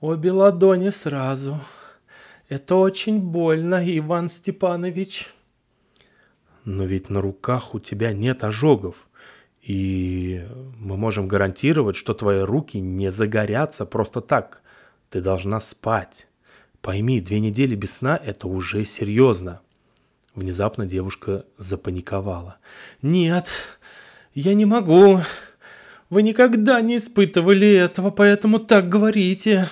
Обе 0.00 0.32
ладони 0.32 0.90
сразу. 0.90 1.60
Это 2.48 2.76
очень 2.76 3.20
больно, 3.20 3.82
Иван 3.98 4.28
Степанович. 4.28 5.30
Но 6.64 6.84
ведь 6.84 7.10
на 7.10 7.20
руках 7.20 7.74
у 7.74 7.80
тебя 7.80 8.12
нет 8.12 8.44
ожогов. 8.44 9.08
И 9.62 10.44
мы 10.78 10.96
можем 10.96 11.28
гарантировать, 11.28 11.96
что 11.96 12.14
твои 12.14 12.40
руки 12.40 12.80
не 12.80 13.10
загорятся 13.10 13.86
просто 13.86 14.20
так. 14.20 14.62
Ты 15.10 15.20
должна 15.20 15.60
спать. 15.60 16.26
Пойми, 16.80 17.20
две 17.20 17.40
недели 17.40 17.74
без 17.74 17.96
сна– 17.96 18.18
это 18.24 18.48
уже 18.48 18.84
серьезно. 18.84 19.60
Внезапно 20.34 20.86
девушка 20.86 21.44
запаниковала. 21.58 22.58
«Нет, 23.02 23.48
я 24.34 24.54
не 24.54 24.64
могу. 24.64 25.20
Вы 26.08 26.22
никогда 26.22 26.80
не 26.80 26.96
испытывали 26.96 27.72
этого, 27.72 28.10
поэтому 28.10 28.58
так 28.58 28.88
говорите». 28.88 29.68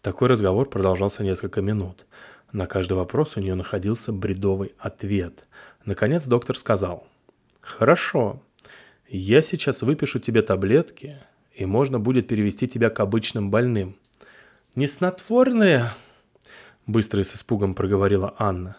Такой 0.00 0.28
разговор 0.28 0.68
продолжался 0.68 1.22
несколько 1.22 1.60
минут. 1.60 2.06
На 2.52 2.66
каждый 2.66 2.94
вопрос 2.94 3.36
у 3.36 3.40
нее 3.40 3.54
находился 3.54 4.12
бредовый 4.12 4.72
ответ. 4.78 5.46
Наконец 5.84 6.24
доктор 6.24 6.58
сказал. 6.58 7.06
«Хорошо, 7.60 8.42
я 9.08 9.42
сейчас 9.42 9.82
выпишу 9.82 10.18
тебе 10.18 10.42
таблетки, 10.42 11.18
и 11.52 11.66
можно 11.66 12.00
будет 12.00 12.28
перевести 12.28 12.66
тебя 12.66 12.90
к 12.90 13.00
обычным 13.00 13.50
больным. 13.50 13.96
«Не 14.74 14.86
снотворное?»— 14.86 15.92
быстро 16.86 17.20
и 17.20 17.24
с 17.24 17.34
испугом 17.34 17.74
проговорила 17.74 18.34
Анна. 18.38 18.78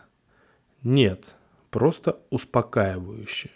«Нет, 0.82 1.36
просто 1.70 2.20
успокаивающее». 2.32 3.52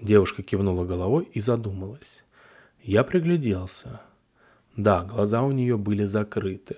Девушка 0.00 0.42
кивнула 0.42 0.84
головой 0.84 1.28
и 1.32 1.40
задумалась. 1.40 2.24
Я 2.82 3.04
пригляделся. 3.04 4.00
Да, 4.76 5.04
глаза 5.04 5.42
у 5.42 5.52
нее 5.52 5.76
были 5.76 6.04
закрыты. 6.04 6.76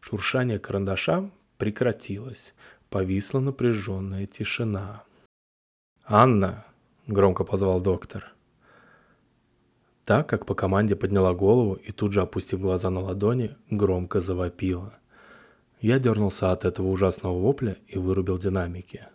Шуршание 0.00 0.58
карандаша 0.58 1.30
прекратилось. 1.58 2.54
Повисла 2.90 3.40
напряженная 3.40 4.26
тишина. 4.26 5.04
«Анна!»— 6.04 6.64
громко 7.06 7.44
позвал 7.44 7.80
доктор. 7.80 8.34
Так, 10.04 10.28
как 10.28 10.44
по 10.44 10.54
команде 10.54 10.96
подняла 10.96 11.34
голову 11.34 11.74
и 11.74 11.92
тут 11.92 12.12
же, 12.12 12.20
опустив 12.20 12.60
глаза 12.60 12.90
на 12.90 13.00
ладони, 13.00 13.56
громко 13.70 14.20
завопила. 14.20 14.94
Я 15.80 15.98
дернулся 15.98 16.50
от 16.50 16.64
этого 16.64 16.88
ужасного 16.88 17.38
вопля 17.38 17.76
и 17.86 17.96
вырубил 17.96 18.38
динамики. 18.38 19.06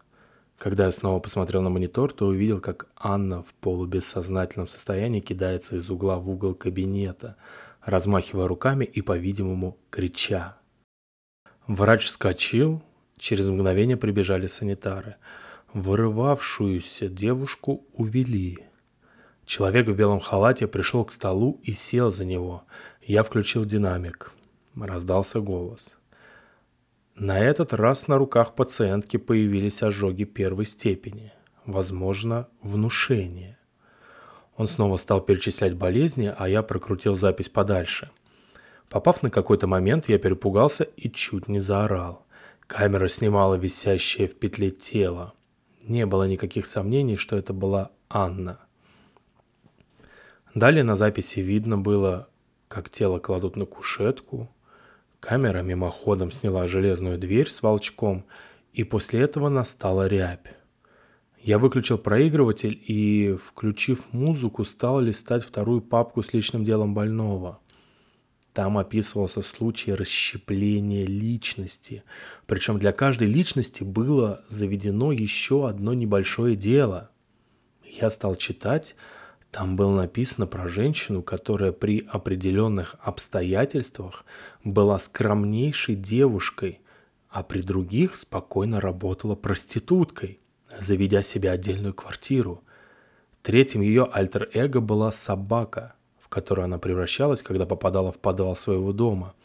Когда 0.58 0.86
я 0.86 0.92
снова 0.92 1.20
посмотрел 1.20 1.62
на 1.62 1.70
монитор, 1.70 2.14
то 2.14 2.28
увидел, 2.28 2.62
как 2.62 2.88
Анна 2.96 3.44
в 3.44 3.54
полубессознательном 3.56 4.68
состоянии 4.68 5.20
кидается 5.20 5.76
из 5.76 5.90
угла 5.90 6.18
в 6.18 6.30
угол 6.30 6.56
кабинета, 6.56 7.36
размахивая 7.82 8.48
руками 8.48 8.86
и, 8.86 9.02
по-видимому, 9.02 9.78
крича. 9.90 10.58
Врач 11.68 12.06
вскочил, 12.06 12.82
через 13.18 13.50
мгновение 13.50 13.98
прибежали 13.98 14.48
санитары. 14.48 15.16
Вырывавшуюся 15.74 17.10
девушку 17.10 17.86
увели. 17.94 18.60
Человек 19.46 19.88
в 19.88 19.96
белом 19.96 20.22
халате 20.22 20.68
пришел 20.68 21.04
к 21.04 21.12
столу 21.12 21.60
и 21.64 21.74
сел 21.74 22.12
за 22.12 22.24
него. 22.24 22.64
Я 23.02 23.24
включил 23.24 23.66
динамик. 23.66 24.32
Раздался 24.76 25.42
голос. 25.42 25.98
На 27.16 27.40
этот 27.40 27.74
раз 27.74 28.10
на 28.10 28.18
руках 28.18 28.56
пациентки 28.56 29.16
появились 29.16 29.82
ожоги 29.82 30.26
первой 30.26 30.66
степени. 30.66 31.32
Возможно, 31.66 32.50
внушение. 32.62 33.58
Он 34.58 34.68
снова 34.68 34.98
стал 34.98 35.22
перечислять 35.22 35.76
болезни, 35.76 36.34
а 36.38 36.50
я 36.50 36.62
прокрутил 36.62 37.16
запись 37.16 37.48
подальше. 37.48 38.12
Попав 38.90 39.24
на 39.24 39.30
какой-то 39.30 39.66
момент, 39.66 40.10
я 40.10 40.18
перепугался 40.18 40.84
и 40.84 41.10
чуть 41.10 41.48
не 41.48 41.60
заорал. 41.60 42.26
Камера 42.68 43.08
снимала 43.08 43.56
висящее 43.56 44.28
в 44.28 44.36
петле 44.36 44.70
тело. 44.70 45.34
Не 45.84 46.06
было 46.06 46.28
никаких 46.28 46.66
сомнений, 46.66 47.16
что 47.16 47.38
это 47.38 47.54
была 47.54 47.92
Анна. 48.10 48.60
Далее 50.54 50.84
на 50.84 50.96
записи 50.96 51.40
видно 51.40 51.78
было, 51.78 52.28
как 52.68 52.90
тело 52.90 53.20
кладут 53.20 53.56
на 53.56 53.66
кушетку. 53.66 54.50
Камера 55.28 55.64
мимоходом 55.64 56.32
сняла 56.32 56.68
железную 56.68 57.18
дверь 57.18 57.50
с 57.50 57.64
волчком, 57.64 58.28
и 58.74 58.84
после 58.84 59.22
этого 59.22 59.50
настала 59.50 60.06
рябь. 60.06 60.54
Я 61.42 61.58
выключил 61.58 61.98
проигрыватель 61.98 62.80
и, 62.86 63.36
включив 63.44 64.14
музыку, 64.14 64.64
стал 64.66 65.00
листать 65.00 65.44
вторую 65.44 65.82
папку 65.82 66.22
с 66.22 66.32
личным 66.32 66.64
делом 66.64 66.94
больного. 66.94 67.58
Там 68.54 68.78
описывался 68.78 69.42
случай 69.42 69.94
расщепления 69.94 71.08
личности. 71.08 72.04
Причем 72.46 72.78
для 72.78 72.92
каждой 72.92 73.28
личности 73.28 73.82
было 73.82 74.44
заведено 74.48 75.12
еще 75.12 75.68
одно 75.68 75.96
небольшое 75.96 76.56
дело. 76.56 77.10
Я 77.84 78.12
стал 78.12 78.36
читать, 78.36 78.96
там 79.56 79.78
было 79.78 79.96
написано 79.96 80.48
про 80.48 80.68
женщину, 80.68 81.24
которая 81.24 81.72
при 81.72 82.06
определенных 82.12 82.98
обстоятельствах 83.00 84.26
была 84.66 85.00
скромнейшей 85.00 85.96
девушкой, 85.96 86.82
а 87.30 87.42
при 87.42 87.62
других 87.62 88.18
спокойно 88.18 88.82
работала 88.82 89.36
проституткой, 89.36 90.42
заведя 90.78 91.24
себе 91.24 91.52
отдельную 91.52 91.94
квартиру. 91.94 92.66
Третьим 93.44 93.80
ее 93.80 94.10
альтер-эго 94.12 94.82
была 94.82 95.10
собака, 95.14 95.94
в 96.20 96.28
которую 96.28 96.66
она 96.66 96.78
превращалась, 96.78 97.42
когда 97.42 97.66
попадала 97.66 98.12
в 98.12 98.18
подвал 98.18 98.58
своего 98.58 98.92
дома. 98.92 99.36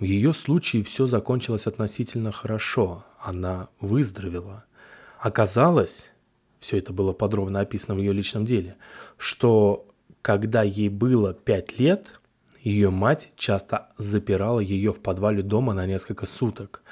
В 0.00 0.02
ее 0.02 0.32
случае 0.32 0.82
все 0.82 1.06
закончилось 1.06 1.68
относительно 1.68 2.32
хорошо, 2.32 3.04
она 3.20 3.68
выздоровела. 3.78 4.64
Оказалось, 5.20 6.10
все 6.60 6.78
это 6.78 6.92
было 6.92 7.12
подробно 7.12 7.60
описано 7.60 7.94
в 7.94 7.98
ее 7.98 8.12
личном 8.12 8.44
деле, 8.44 8.76
что 9.16 9.86
когда 10.22 10.62
ей 10.62 10.88
было 10.88 11.32
пять 11.34 11.78
лет, 11.78 12.18
Ее 12.62 12.90
мать 12.90 13.30
часто 13.36 13.88
запирала 13.98 14.60
ее 14.60 14.92
в 14.92 15.00
подвале 15.00 15.42
дома 15.42 15.72
на 15.74 15.86
несколько 15.86 16.26
суток, 16.26 16.82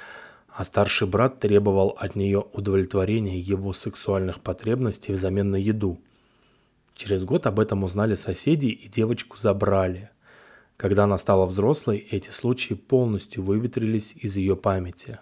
а 0.49 0.65
старший 0.65 1.07
брат 1.07 1.41
требовал 1.41 1.97
от 1.99 2.15
нее 2.15 2.47
удовлетворения 2.53 3.39
его 3.39 3.73
сексуальных 3.73 4.41
потребностей 4.41 5.13
взамен 5.13 5.51
на 5.51 5.57
еду. 5.57 5.99
Через 6.95 7.25
год 7.25 7.47
об 7.47 7.61
этом 7.61 7.85
узнали 7.85 8.15
соседи 8.15 8.69
и 8.69 8.89
девочку 8.89 9.37
забрали. 9.37 10.11
Когда 10.77 11.05
она 11.05 11.19
стала 11.19 11.47
взрослой, 11.47 11.99
эти 12.11 12.31
случаи 12.31 12.75
полностью 12.75 13.43
выветрились 13.43 14.15
из 14.17 14.37
ее 14.37 14.57
памяти. 14.57 15.19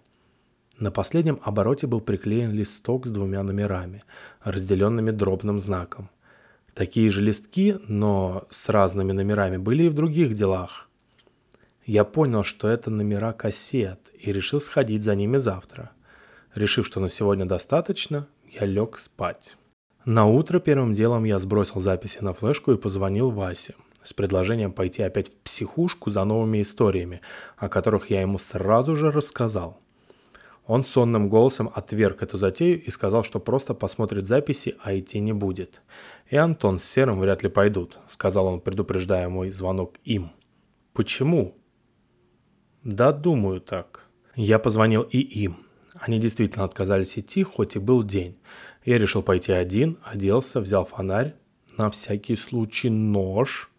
На 0.78 0.90
последнем 0.90 1.40
обороте 1.44 1.86
был 1.86 2.00
приклеен 2.00 2.50
листок 2.50 3.06
с 3.06 3.10
двумя 3.10 3.42
номерами, 3.42 4.02
разделенными 4.42 5.12
дробным 5.12 5.60
знаком. 5.60 6.10
Такие 6.74 7.10
же 7.10 7.22
листки, 7.22 7.76
но 7.86 8.46
с 8.50 8.68
разными 8.68 9.12
номерами, 9.12 9.56
были 9.56 9.84
и 9.84 9.88
в 9.88 9.94
других 9.94 10.34
делах. 10.34 10.88
Я 11.86 12.04
понял, 12.04 12.42
что 12.42 12.68
это 12.68 12.90
номера 12.90 13.32
кассет, 13.32 14.00
и 14.18 14.32
решил 14.32 14.60
сходить 14.60 15.04
за 15.04 15.14
ними 15.14 15.36
завтра. 15.36 15.92
Решив, 16.54 16.86
что 16.86 16.98
на 16.98 17.08
сегодня 17.08 17.44
достаточно, 17.44 18.26
я 18.50 18.66
лег 18.66 18.98
спать. 18.98 19.56
На 20.04 20.26
утро 20.26 20.58
первым 20.58 20.94
делом 20.94 21.24
я 21.24 21.38
сбросил 21.38 21.80
записи 21.80 22.18
на 22.20 22.32
флешку 22.32 22.72
и 22.72 22.76
позвонил 22.76 23.30
Васе 23.30 23.74
с 24.02 24.12
предложением 24.12 24.72
пойти 24.72 25.02
опять 25.02 25.30
в 25.30 25.36
психушку 25.36 26.10
за 26.10 26.24
новыми 26.24 26.62
историями, 26.62 27.22
о 27.56 27.68
которых 27.68 28.10
я 28.10 28.20
ему 28.20 28.38
сразу 28.38 28.96
же 28.96 29.10
рассказал. 29.10 29.80
Он 30.66 30.82
сонным 30.82 31.28
голосом 31.28 31.70
отверг 31.74 32.22
эту 32.22 32.38
затею 32.38 32.82
и 32.82 32.90
сказал, 32.90 33.22
что 33.22 33.38
просто 33.38 33.74
посмотрит 33.74 34.26
записи, 34.26 34.76
а 34.82 34.98
идти 34.98 35.20
не 35.20 35.34
будет. 35.34 35.82
И 36.30 36.36
Антон 36.36 36.78
с 36.78 36.84
Серым 36.84 37.20
вряд 37.20 37.42
ли 37.42 37.50
пойдут, 37.50 37.98
сказал 38.08 38.46
он, 38.46 38.60
предупреждая 38.60 39.28
мой 39.28 39.50
звонок 39.50 39.96
им. 40.04 40.32
Почему? 40.94 41.54
Да, 42.82 43.12
думаю 43.12 43.60
так. 43.60 44.06
Я 44.36 44.58
позвонил 44.58 45.02
и 45.02 45.18
им. 45.18 45.58
Они 45.94 46.18
действительно 46.18 46.64
отказались 46.64 47.18
идти, 47.18 47.42
хоть 47.42 47.76
и 47.76 47.78
был 47.78 48.02
день. 48.02 48.38
Я 48.84 48.98
решил 48.98 49.22
пойти 49.22 49.52
один, 49.52 49.98
оделся, 50.02 50.60
взял 50.60 50.86
фонарь, 50.86 51.34
на 51.76 51.90
всякий 51.90 52.36
случай 52.36 52.88
нож. 52.88 53.70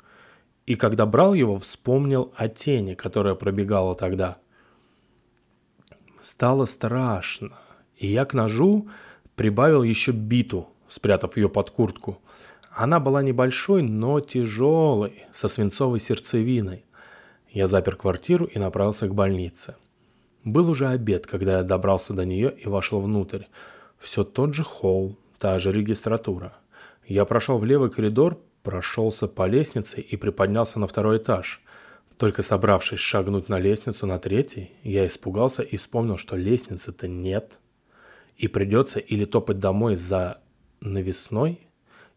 И 0.68 0.76
когда 0.76 1.06
брал 1.06 1.34
его, 1.34 1.58
вспомнил 1.60 2.32
о 2.36 2.48
тени, 2.48 2.94
которая 2.94 3.34
пробегала 3.34 3.96
тогда– 3.96 4.38
стало 6.26 6.66
страшно, 6.66 7.52
и 7.98 8.08
я 8.08 8.26
к 8.26 8.34
ножу 8.34 8.88
прибавил 9.36 9.84
еще 9.84 10.12
биту, 10.12 10.68
спрятав 10.88 11.38
ее 11.38 11.50
под 11.50 11.70
куртку. 11.70 12.20
Она 12.72 13.00
была 13.00 13.22
небольшой, 13.22 13.84
но 13.84 14.20
тяжелой, 14.20 15.26
со 15.32 15.48
свинцовой 15.48 16.00
сердцевиной. 16.00 16.84
Я 17.52 17.68
запер 17.68 17.96
квартиру 17.96 18.46
и 18.46 18.58
направился 18.58 19.08
к 19.08 19.14
больнице. 19.14 19.76
Был 20.44 20.70
уже 20.72 20.88
обед, 20.88 21.28
когда 21.28 21.60
я 21.60 21.64
добрался 21.64 22.14
до 22.14 22.26
нее 22.26 22.52
и 22.52 22.68
вошел 22.68 23.02
внутрь. 23.02 23.44
Все 24.00 24.24
тот 24.24 24.56
же 24.56 24.64
холл, 24.64 25.18
та 25.38 25.60
же 25.60 25.72
регистратура. 25.72 26.54
Я 27.06 27.26
прошел 27.26 27.60
в 27.60 27.66
левый 27.66 27.92
коридор, 27.92 28.40
прошелся 28.64 29.28
по 29.28 29.46
лестнице 29.46 30.02
и 30.02 30.18
приподнялся 30.18 30.80
на 30.80 30.88
второй 30.88 31.18
этаж. 31.18 31.62
Только 32.18 32.44
собравшись 32.44 33.00
шагнуть 33.00 33.50
на 33.50 33.60
лестницу 33.60 34.06
на 34.08 34.20
третий, 34.20 34.72
я 34.84 35.06
испугался 35.06 35.64
и 35.64 35.76
вспомнил, 35.76 36.18
что 36.18 36.38
лестницы-то 36.38 37.08
нет. 37.08 37.60
И 38.38 38.48
придется 38.48 39.00
или 39.00 39.26
топать 39.26 39.60
домой 39.60 39.96
за 39.96 40.42
навесной, 40.80 41.68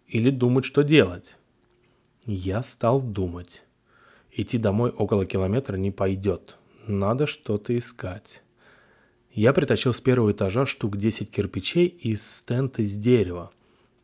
или 0.06 0.30
думать, 0.30 0.64
что 0.64 0.82
делать. 0.82 1.36
Я 2.26 2.62
стал 2.62 3.02
думать. 3.02 3.64
Идти 4.30 4.58
домой 4.58 4.90
около 4.90 5.26
километра 5.26 5.76
не 5.76 5.90
пойдет. 5.90 6.58
Надо 6.86 7.26
что-то 7.26 7.76
искать. 7.76 8.42
Я 9.32 9.52
притащил 9.52 9.92
с 9.92 10.00
первого 10.00 10.30
этажа 10.30 10.64
штук 10.66 10.96
10 10.96 11.30
кирпичей 11.30 11.86
и 11.86 12.14
стенд 12.14 12.78
из 12.78 12.96
дерева. 12.96 13.50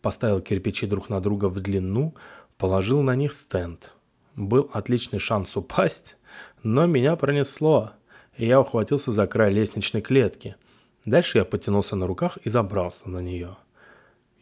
Поставил 0.02 0.40
кирпичи 0.40 0.86
друг 0.86 1.08
на 1.08 1.20
друга 1.20 1.48
в 1.48 1.60
длину, 1.60 2.14
положил 2.58 3.02
на 3.02 3.14
них 3.14 3.32
стенд– 3.32 3.92
был 4.36 4.70
отличный 4.72 5.18
шанс 5.18 5.56
упасть, 5.56 6.16
но 6.62 6.86
меня 6.86 7.16
пронесло, 7.16 7.92
и 8.36 8.46
я 8.46 8.60
ухватился 8.60 9.12
за 9.12 9.26
край 9.26 9.52
лестничной 9.52 10.02
клетки. 10.02 10.56
Дальше 11.04 11.38
я 11.38 11.44
потянулся 11.44 11.96
на 11.96 12.06
руках 12.06 12.38
и 12.38 12.48
забрался 12.48 13.08
на 13.08 13.18
нее. 13.18 13.56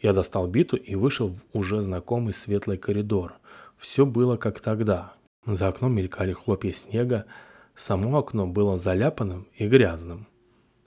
Я 0.01 0.13
достал 0.13 0.47
биту 0.49 0.77
и 0.77 0.95
вышел 0.95 1.31
в 1.31 1.43
уже 1.53 1.81
знакомый 1.81 2.35
светлый 2.35 2.77
коридор. 2.77 3.35
Все 3.79 4.07
было 4.07 4.37
как 4.37 4.61
тогда. 4.61 5.15
За 5.47 5.69
окном 5.69 5.95
мелькали 5.95 6.33
хлопья 6.33 6.71
снега, 6.71 7.27
само 7.75 8.19
окно 8.19 8.47
было 8.47 8.79
заляпанным 8.79 9.49
и 9.55 9.67
грязным. 9.67 10.27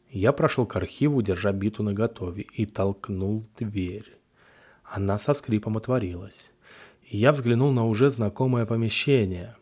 Я 0.10 0.32
прошел 0.32 0.66
к 0.66 0.76
архиву, 0.78 1.22
держа 1.22 1.52
биту 1.52 1.84
наготове, 1.84 2.44
и 2.54 2.66
толкнул 2.66 3.46
дверь. 3.60 4.18
Она 4.84 5.20
со 5.20 5.34
скрипом 5.34 5.76
отворилась. 5.76 6.52
Я 7.08 7.32
взглянул 7.32 7.72
на 7.72 7.86
уже 7.86 8.10
знакомое 8.10 8.66
помещение. 8.66 9.56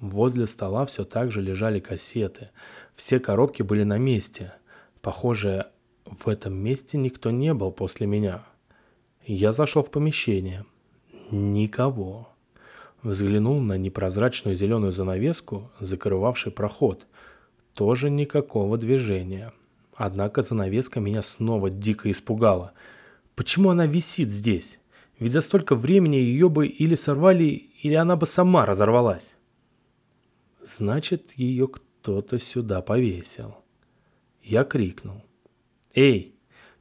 Возле 0.00 0.46
стола 0.46 0.86
все 0.86 1.04
так 1.04 1.32
же 1.32 1.42
лежали 1.42 1.80
кассеты. 1.80 2.50
Все 2.94 3.18
коробки 3.18 3.62
были 3.62 3.82
на 3.82 3.98
месте. 3.98 4.52
Похоже, 5.00 5.66
в 6.04 6.28
этом 6.28 6.54
месте 6.54 6.96
никто 6.96 7.32
не 7.32 7.52
был 7.52 7.72
после 7.72 8.06
меня. 8.06 8.44
Я 9.24 9.52
зашел 9.52 9.82
в 9.82 9.90
помещение. 9.90 10.64
Никого. 11.32 12.28
Взглянул 13.02 13.60
на 13.60 13.76
непрозрачную 13.76 14.56
зеленую 14.56 14.92
занавеску, 14.92 15.70
закрывавший 15.80 16.52
проход. 16.52 17.06
Тоже 17.74 18.08
никакого 18.08 18.78
движения. 18.78 19.52
Однако 19.94 20.42
занавеска 20.42 21.00
меня 21.00 21.22
снова 21.22 21.70
дико 21.70 22.08
испугала. 22.08 22.72
Почему 23.34 23.70
она 23.70 23.86
висит 23.86 24.30
здесь? 24.30 24.78
Ведь 25.18 25.32
за 25.32 25.40
столько 25.40 25.74
времени 25.74 26.16
ее 26.16 26.48
бы 26.48 26.66
или 26.66 26.94
сорвали, 26.94 27.44
или 27.82 27.94
она 27.94 28.16
бы 28.16 28.26
сама 28.26 28.66
разорвалась. 28.66 29.36
Значит, 30.64 31.32
ее 31.34 31.66
кто-то 31.66 32.38
сюда 32.38 32.82
повесил. 32.82 33.56
Я 34.42 34.64
крикнул. 34.64 35.24
«Эй, 35.94 36.34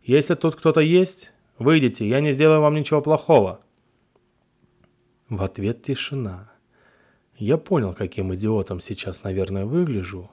если 0.03 0.35
тут 0.35 0.55
кто-то 0.55 0.81
есть, 0.81 1.31
выйдите, 1.57 2.07
я 2.07 2.21
не 2.21 2.33
сделаю 2.33 2.61
вам 2.61 2.75
ничего 2.75 3.01
плохого». 3.01 3.59
В 5.29 5.41
ответ 5.41 5.81
тишина. 5.81 6.51
Я 7.35 7.57
понял, 7.57 7.93
каким 7.93 8.33
идиотом 8.35 8.79
сейчас, 8.79 9.23
наверное, 9.23 9.65
выгляжу, 9.65 10.31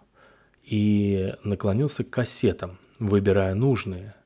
и 0.62 1.34
наклонился 1.42 2.04
к 2.04 2.10
кассетам, 2.10 2.78
выбирая 2.98 3.54
нужные– 3.54 4.14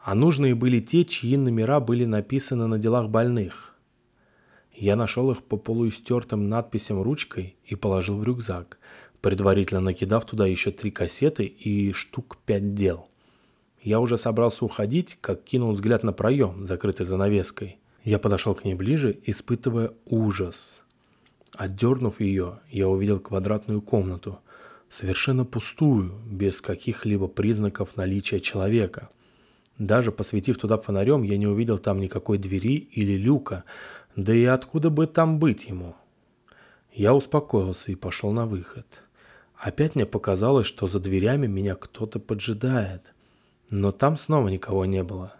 а 0.00 0.14
нужные 0.14 0.54
были 0.54 0.80
те, 0.80 1.04
чьи 1.04 1.36
номера 1.36 1.80
были 1.80 2.04
написаны 2.04 2.66
на 2.66 2.78
делах 2.78 3.08
больных. 3.08 3.74
Я 4.72 4.94
нашел 4.94 5.30
их 5.30 5.42
по 5.42 5.56
полуистертым 5.56 6.48
надписям 6.48 7.02
ручкой 7.02 7.56
и 7.64 7.74
положил 7.74 8.18
в 8.18 8.24
рюкзак, 8.24 8.78
предварительно 9.20 9.80
накидав 9.80 10.24
туда 10.24 10.46
еще 10.46 10.70
три 10.70 10.92
кассеты 10.92 11.44
и 11.44 11.92
штук 11.92 12.38
пять 12.46 12.74
дел. 12.74 13.08
Я 13.82 14.00
уже 14.00 14.16
собрался 14.16 14.64
уходить, 14.64 15.18
как 15.20 15.42
кинул 15.42 15.72
взгляд 15.72 16.04
на 16.04 16.12
проем, 16.12 16.62
закрытый 16.62 17.06
занавеской. 17.06 17.78
Я 18.04 18.18
подошел 18.18 18.54
к 18.54 18.64
ней 18.64 18.74
ближе, 18.74 19.18
испытывая 19.24 19.90
ужас. 20.06 20.82
Отдернув 21.54 22.20
ее, 22.20 22.60
я 22.70 22.88
увидел 22.88 23.18
квадратную 23.18 23.82
комнату, 23.82 24.38
совершенно 24.90 25.44
пустую, 25.44 26.12
без 26.24 26.60
каких-либо 26.60 27.26
признаков 27.26 27.96
наличия 27.96 28.38
человека– 28.38 29.08
даже 29.78 30.10
посветив 30.10 30.58
туда 30.58 30.76
фонарем, 30.76 31.22
я 31.22 31.38
не 31.38 31.46
увидел 31.46 31.78
там 31.78 32.00
никакой 32.00 32.38
двери 32.38 32.76
или 32.76 33.16
люка, 33.16 33.64
да 34.16 34.34
и 34.34 34.44
откуда 34.44 34.90
бы 34.90 35.06
там 35.06 35.38
быть 35.38 35.66
ему. 35.66 35.94
Я 36.92 37.14
успокоился 37.14 37.92
и 37.92 37.94
пошел 37.94 38.32
на 38.32 38.46
выход. 38.46 39.02
Опять 39.56 39.94
мне 39.94 40.06
показалось, 40.06 40.66
что 40.66 40.86
за 40.86 40.98
дверями 41.00 41.46
меня 41.46 41.74
кто-то 41.76 42.18
поджидает, 42.18 43.14
но 43.70 43.92
там 43.92 44.18
снова 44.18 44.48
никого 44.48 44.84
не 44.84 45.02
было. 45.02 45.34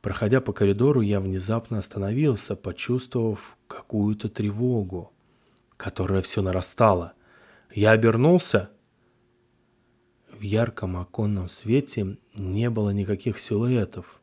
Проходя 0.00 0.40
по 0.40 0.52
коридору, 0.52 1.00
я 1.00 1.18
внезапно 1.18 1.78
остановился, 1.78 2.54
почувствовав 2.54 3.56
какую-то 3.66 4.28
тревогу, 4.28 5.12
которая 5.76 6.22
все 6.22 6.42
нарастала. 6.42 7.14
Я 7.74 7.90
обернулся 7.90 8.70
в 10.38 10.42
ярком 10.42 10.96
оконном 10.96 11.48
свете 11.48 12.16
не 12.34 12.70
было 12.70 12.90
никаких 12.90 13.40
силуэтов. 13.40 14.20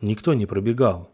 Никто 0.00 0.34
не 0.34 0.44
пробегал. 0.44 1.10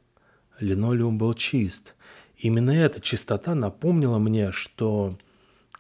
Линолеум 0.59 1.19
был 1.19 1.35
чист. 1.35 1.95
Именно 2.37 2.73
эта 2.73 3.01
чистота 3.01 3.55
напомнила 3.55 4.19
мне, 4.19 4.51
что 4.51 5.17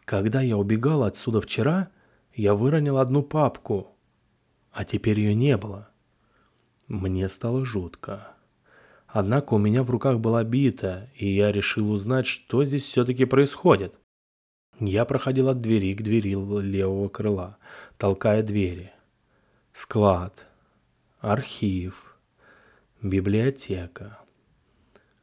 когда 0.04 0.40
я 0.40 0.56
убегал 0.56 1.02
отсюда 1.02 1.40
вчера, 1.40 1.88
я 2.32 2.54
выронил 2.54 2.98
одну 2.98 3.22
папку, 3.22 3.88
а 4.70 4.84
теперь 4.84 5.18
ее 5.18 5.34
не 5.34 5.56
было. 5.56 5.88
Мне 6.86 7.28
стало 7.28 7.64
жутко. 7.64 8.34
Однако 9.08 9.54
у 9.54 9.58
меня 9.58 9.82
в 9.82 9.90
руках 9.90 10.20
была 10.20 10.44
бита, 10.44 11.10
и 11.16 11.28
я 11.28 11.50
решил 11.50 11.90
узнать, 11.90 12.26
что 12.26 12.62
здесь 12.62 12.84
все-таки 12.84 13.24
происходит. 13.24 13.99
Я 14.80 15.04
проходил 15.04 15.50
от 15.50 15.60
двери 15.60 15.92
к 15.92 16.00
двери 16.00 16.30
левого 16.30 17.08
крыла, 17.10 17.58
толкая 17.98 18.42
двери. 18.42 18.90
Склад, 19.74 20.46
архив, 21.20 22.16
библиотека. 23.02 24.18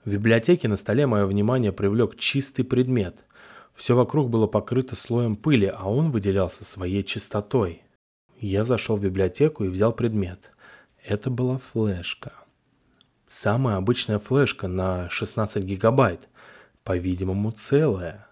В 0.05 0.13
библиотеке 0.13 0.67
на 0.67 0.77
столе 0.77 1.07
мое 1.07 1.25
внимание 1.25 1.71
привлек 1.71 2.17
чистый 2.17 2.63
предмет. 2.63 3.25
Все 3.73 3.95
вокруг 3.95 4.29
было 4.29 4.45
покрыто 4.45 4.95
слоем 4.95 5.35
пыли, 5.35 5.73
а 5.75 5.89
он 5.89 6.11
выделялся 6.11 6.63
своей 6.63 7.03
чистотой. 7.03 7.81
Я 8.39 8.63
зашел 8.63 8.95
в 8.95 9.01
библиотеку 9.01 9.63
и 9.63 9.69
взял 9.69 9.91
предмет. 9.91 10.51
Это 11.03 11.31
была 11.31 11.57
флешка. 11.57 12.33
Самая 13.27 13.77
обычная 13.77 14.19
флешка 14.19 14.67
на 14.67 15.09
16 15.09 15.63
гигабайт. 15.63 16.29
По-видимому, 16.83 17.49
целая. 17.49 18.26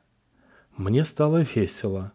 Мне 0.77 1.03
стало 1.05 1.41
весело. 1.41 2.11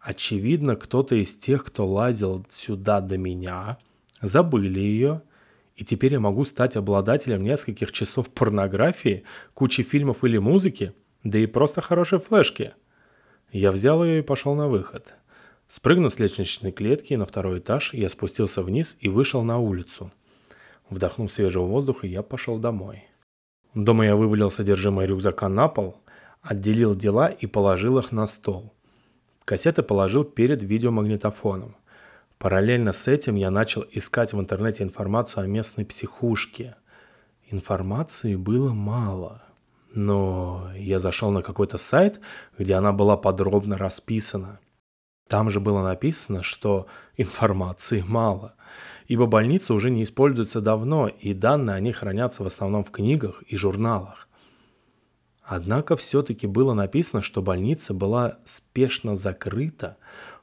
Очевидно, 0.00 0.76
кто-то 0.76 1.14
из 1.16 1.36
тех, 1.36 1.64
кто 1.64 1.86
лазил 1.86 2.46
сюда 2.50 3.00
до 3.00 3.16
меня, 3.18 3.78
забыли 4.20 4.80
ее– 4.80 5.22
и 5.76 5.84
теперь 5.84 6.14
я 6.14 6.20
могу 6.20 6.44
стать 6.44 6.74
обладателем 6.74 7.44
нескольких 7.44 7.92
часов 7.92 8.30
порнографии, 8.30 9.24
кучи 9.52 9.82
фильмов 9.82 10.24
или 10.24 10.38
музыки, 10.38 10.94
да 11.22 11.38
и 11.38 11.46
просто 11.46 11.82
хорошей 11.82 12.18
флешки. 12.18 12.72
Я 13.52 13.70
взял 13.70 14.02
ее 14.02 14.20
и 14.20 14.22
пошел 14.22 14.54
на 14.54 14.68
выход. 14.68 15.14
Спрыгнув 15.68 16.14
с 16.14 16.18
лестничной 16.18 16.72
клетки 16.72 17.14
на 17.14 17.26
второй 17.26 17.58
этаж, 17.58 17.92
я 17.92 18.08
спустился 18.08 18.62
вниз 18.62 18.96
и 19.00 19.08
вышел 19.08 19.42
на 19.42 19.58
улицу. 19.58 20.10
Вдохнув 20.88 21.30
свежего 21.30 21.66
воздуха, 21.66 22.06
я 22.06 22.22
пошел 22.22 22.56
домой. 22.56 23.04
Дома 23.74 24.06
я 24.06 24.16
вывалил 24.16 24.50
содержимое 24.50 25.06
рюкзака 25.06 25.48
на 25.48 25.68
пол, 25.68 26.00
отделил 26.46 26.94
дела 26.94 27.28
и 27.28 27.46
положил 27.46 27.98
их 27.98 28.12
на 28.12 28.26
стол. 28.26 28.72
Кассеты 29.44 29.82
положил 29.82 30.24
перед 30.24 30.62
видеомагнитофоном– 30.62 31.76
Параллельно 32.38 32.92
с 32.92 33.08
этим 33.08 33.34
я 33.36 33.50
начал 33.50 33.84
искать 33.92 34.32
в 34.32 34.40
интернете 34.40 34.84
информацию 34.84 35.44
о 35.44 35.46
местной 35.46 35.86
психушке. 35.86 36.76
Информации 37.50 38.36
было 38.36 38.72
мало, 38.72 39.42
но 39.94 40.70
я 40.76 40.98
зашел 40.98 41.30
на 41.30 41.42
какой-то 41.42 41.78
сайт, 41.78 42.20
где 42.58 42.74
она 42.74 42.92
была 42.92 43.16
подробно 43.16 43.78
расписана. 43.78 44.60
Там 45.28 45.50
же 45.50 45.60
было 45.60 45.82
написано, 45.82 46.42
что 46.42 46.86
информации 47.16 48.04
мало, 48.06 48.54
ибо 49.06 49.26
больницы 49.26 49.72
уже 49.72 49.90
не 49.90 50.02
используются 50.04 50.60
давно, 50.60 51.08
и 51.08 51.32
данные 51.32 51.76
о 51.76 51.80
них 51.80 51.96
хранятся 51.96 52.44
в 52.44 52.46
основном 52.46 52.84
в 52.84 52.90
книгах 52.90 53.42
и 53.48 53.56
журналах. 53.56 54.25
Однако 55.48 55.96
все-таки 55.96 56.48
было 56.48 56.74
написано, 56.74 57.22
что 57.22 57.40
больница 57.40 57.94
была 57.94 58.36
спешно 58.44 59.16
закрыта 59.16 59.96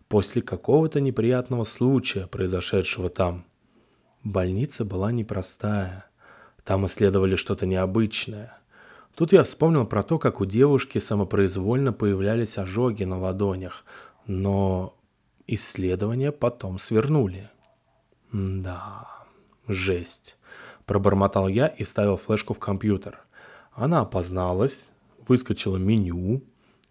после 0.08 0.42
какого-то 0.42 1.02
неприятного 1.02 1.66
случая, 1.66 2.26
произошедшего 2.26 3.10
там. 3.10 3.44
Больница 4.24 4.86
была 4.86 5.12
непростая. 5.12 6.06
Там 6.64 6.86
исследовали 6.86 7.36
что-то 7.36 7.66
необычное. 7.66 8.58
Тут 9.14 9.34
я 9.34 9.44
вспомнил 9.44 9.86
про 9.86 10.04
то, 10.04 10.18
как 10.18 10.40
у 10.40 10.46
девушки 10.46 11.00
самопроизвольно 11.00 11.92
появлялись 11.92 12.58
ожоги 12.58 13.04
на 13.04 13.20
ладонях, 13.20 13.84
но 14.26 14.96
исследования 15.48 16.32
потом 16.32 16.80
свернули. 16.80 17.50
Да, 18.32 19.26
жесть. 19.68 20.38
Пробормотал 20.86 21.50
я 21.50 21.68
и 21.68 21.84
вставил 21.84 22.16
флешку 22.16 22.54
в 22.54 22.60
компьютер. 22.60 23.20
Она 23.74 24.02
опозналась, 24.02 24.90
выскочило 25.28 25.78
меню, 25.78 26.44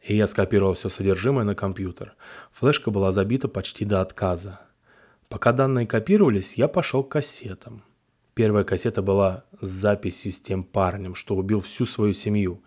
и 0.02 0.16
я 0.16 0.26
скопировал 0.26 0.74
все 0.74 0.88
содержимое 0.88 1.44
на 1.44 1.54
компьютер. 1.54 2.14
Флешка 2.52 2.90
была 2.90 3.12
забита 3.12 3.48
почти 3.48 3.84
до 3.84 4.00
отказа. 4.00 4.60
Пока 5.28 5.52
данные 5.52 5.86
копировались, 5.86 6.54
я 6.54 6.68
пошел 6.68 7.02
к 7.04 7.12
кассетам. 7.12 7.84
Первая 8.34 8.64
кассета 8.64 9.02
была 9.02 9.44
с 9.60 9.68
записью 9.68 10.32
с 10.32 10.40
тем 10.40 10.64
парнем, 10.64 11.14
что 11.14 11.36
убил 11.36 11.60
всю 11.60 11.86
свою 11.86 12.14
семью. 12.14 12.62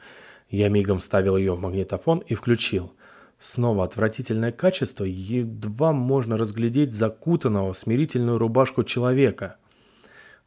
Я 0.49 0.69
мигом 0.69 0.99
вставил 0.99 1.38
ее 1.38 1.56
в 1.56 1.60
магнитофон 1.60 2.19
и 2.19 2.36
включил. 2.36 2.93
Снова 3.39 3.84
отвратительное 3.84 4.51
качество, 4.51 5.04
едва 5.04 5.91
можно 5.91 6.38
разглядеть 6.38 6.93
закутанного 6.93 7.73
в 7.73 7.78
смирительную 7.78 8.38
рубашку 8.38 8.84
человека. 8.84 9.58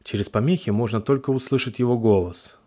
Через 0.03 0.29
помехи 0.29 0.71
можно 0.71 1.01
только 1.01 1.29
услышать 1.29 1.79
его 1.79 1.97
голос– 1.97 2.55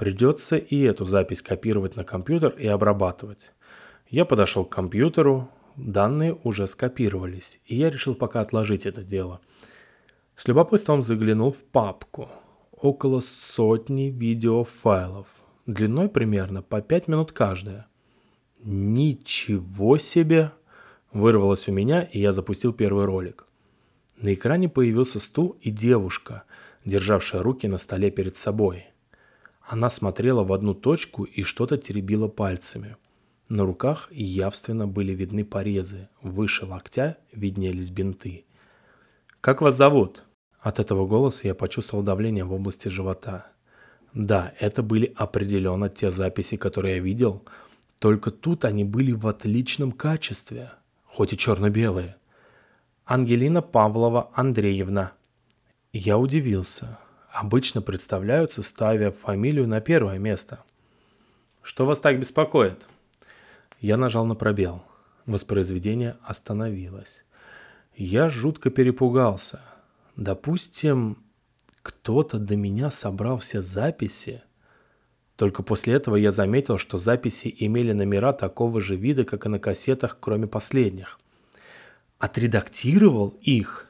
Придется 0.00 0.56
и 0.56 0.80
эту 0.80 1.04
запись 1.04 1.42
копировать 1.42 1.94
на 1.94 2.04
компьютер 2.04 2.54
и 2.56 2.66
обрабатывать. 2.66 3.52
Я 4.08 4.24
подошел 4.24 4.64
к 4.64 4.72
компьютеру, 4.72 5.50
данные 5.76 6.34
уже 6.42 6.66
скопировались, 6.66 7.60
и 7.66 7.76
я 7.76 7.90
решил 7.90 8.14
пока 8.14 8.40
отложить 8.40 8.86
это 8.86 9.02
дело. 9.02 9.42
С 10.36 10.48
любопытством 10.48 11.02
заглянул 11.02 11.52
в 11.52 11.64
папку. 11.64 12.30
Около 12.72 13.20
сотни 13.20 14.04
видеофайлов, 14.04 15.26
длиной 15.66 16.08
примерно 16.08 16.62
по 16.62 16.80
5 16.80 17.08
минут 17.08 17.32
каждая. 17.32 17.86
Ничего 18.62 19.98
себе! 19.98 20.52
Вырвалось 21.12 21.68
у 21.68 21.72
меня, 21.72 22.04
и 22.04 22.18
я 22.18 22.32
запустил 22.32 22.72
первый 22.72 23.04
ролик. 23.04 23.46
На 24.16 24.32
экране 24.32 24.70
появился 24.70 25.20
стул 25.20 25.58
и 25.60 25.70
девушка, 25.70 26.44
державшая 26.86 27.42
руки 27.42 27.68
на 27.68 27.76
столе 27.76 28.10
перед 28.10 28.36
собой. 28.36 28.89
Она 29.70 29.88
смотрела 29.88 30.42
в 30.42 30.52
одну 30.52 30.74
точку 30.74 31.22
и 31.22 31.44
что-то 31.44 31.78
теребила 31.78 32.26
пальцами. 32.26 32.96
На 33.48 33.62
руках 33.62 34.08
явственно 34.10 34.88
были 34.88 35.12
видны 35.12 35.44
порезы, 35.44 36.08
выше 36.22 36.66
локтя 36.66 37.18
виднелись 37.30 37.90
бинты. 37.90 38.46
«Как 39.40 39.60
вас 39.60 39.76
зовут?» 39.76 40.24
От 40.58 40.80
этого 40.80 41.06
голоса 41.06 41.46
я 41.46 41.54
почувствовал 41.54 42.02
давление 42.02 42.42
в 42.42 42.52
области 42.52 42.88
живота. 42.88 43.46
Да, 44.12 44.52
это 44.58 44.82
были 44.82 45.14
определенно 45.14 45.88
те 45.88 46.10
записи, 46.10 46.56
которые 46.56 46.96
я 46.96 47.00
видел, 47.00 47.44
только 48.00 48.32
тут 48.32 48.64
они 48.64 48.82
были 48.82 49.12
в 49.12 49.28
отличном 49.28 49.92
качестве, 49.92 50.72
хоть 51.04 51.32
и 51.32 51.38
черно-белые. 51.38 52.16
Ангелина 53.04 53.62
Павлова 53.62 54.32
Андреевна. 54.34 55.12
Я 55.92 56.18
удивился 56.18 56.98
обычно 57.32 57.82
представляются, 57.82 58.62
ставя 58.62 59.10
фамилию 59.10 59.66
на 59.68 59.80
первое 59.80 60.18
место. 60.18 60.62
Что 61.62 61.86
вас 61.86 62.00
так 62.00 62.18
беспокоит? 62.18 62.88
Я 63.80 63.96
нажал 63.96 64.26
на 64.26 64.34
пробел. 64.34 64.82
Воспроизведение 65.26 66.16
остановилось. 66.22 67.24
Я 67.94 68.28
жутко 68.28 68.70
перепугался. 68.70 69.60
Допустим, 70.16 71.18
кто-то 71.82 72.38
до 72.38 72.56
меня 72.56 72.90
собрал 72.90 73.38
все 73.38 73.62
записи. 73.62 74.42
Только 75.36 75.62
после 75.62 75.94
этого 75.94 76.16
я 76.16 76.32
заметил, 76.32 76.78
что 76.78 76.98
записи 76.98 77.54
имели 77.58 77.92
номера 77.92 78.32
такого 78.32 78.80
же 78.80 78.96
вида, 78.96 79.24
как 79.24 79.46
и 79.46 79.48
на 79.48 79.58
кассетах, 79.58 80.18
кроме 80.20 80.46
последних. 80.46 81.18
Отредактировал 82.18 83.34
их 83.40 83.88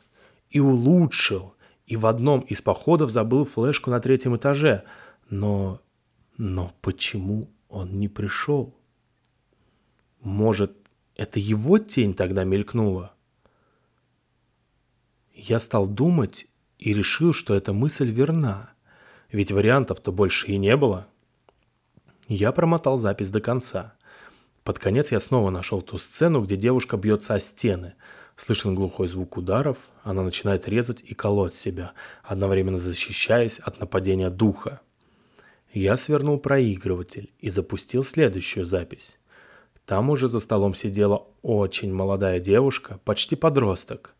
и 0.50 0.60
улучшил, 0.60 1.54
и 1.90 1.96
в 1.96 2.06
одном 2.06 2.42
из 2.42 2.62
походов 2.62 3.10
забыл 3.10 3.44
флешку 3.44 3.90
на 3.90 3.98
третьем 3.98 4.36
этаже. 4.36 4.84
Но... 5.28 5.80
но 6.38 6.72
почему 6.82 7.50
он 7.68 7.98
не 7.98 8.06
пришел? 8.06 8.76
Может, 10.20 10.72
это 11.16 11.40
его 11.40 11.78
тень 11.78 12.14
тогда 12.14 12.44
мелькнула? 12.44 13.12
Я 15.34 15.58
стал 15.58 15.88
думать 15.88 16.46
и 16.78 16.92
решил, 16.92 17.32
что 17.32 17.54
эта 17.54 17.72
мысль 17.72 18.08
верна. 18.12 18.70
Ведь 19.32 19.50
вариантов-то 19.50 20.12
больше 20.12 20.46
и 20.46 20.58
не 20.58 20.76
было. 20.76 21.08
Я 22.28 22.52
промотал 22.52 22.98
запись 22.98 23.30
до 23.30 23.40
конца. 23.40 23.94
Под 24.62 24.78
конец 24.78 25.10
я 25.10 25.18
снова 25.18 25.50
нашел 25.50 25.82
ту 25.82 25.98
сцену, 25.98 26.42
где 26.42 26.54
девушка 26.54 26.96
бьется 26.96 27.34
о 27.34 27.40
стены– 27.40 27.94
Слышен 28.42 28.74
глухой 28.74 29.06
звук 29.06 29.36
ударов, 29.36 29.76
она 30.02 30.22
начинает 30.22 30.66
резать 30.66 31.02
и 31.02 31.12
колоть 31.12 31.54
себя, 31.54 31.92
одновременно 32.22 32.78
защищаясь 32.78 33.58
от 33.58 33.80
нападения 33.80 34.30
духа. 34.30 34.80
Я 35.74 35.98
свернул 35.98 36.38
проигрыватель 36.38 37.34
и 37.38 37.50
запустил 37.50 38.02
следующую 38.02 38.64
запись. 38.64 39.18
Там 39.84 40.08
уже 40.08 40.26
за 40.26 40.40
столом 40.40 40.74
сидела 40.74 41.26
очень 41.42 41.92
молодая 41.92 42.40
девушка, 42.40 42.98
почти 43.04 43.36
подросток, 43.36 44.14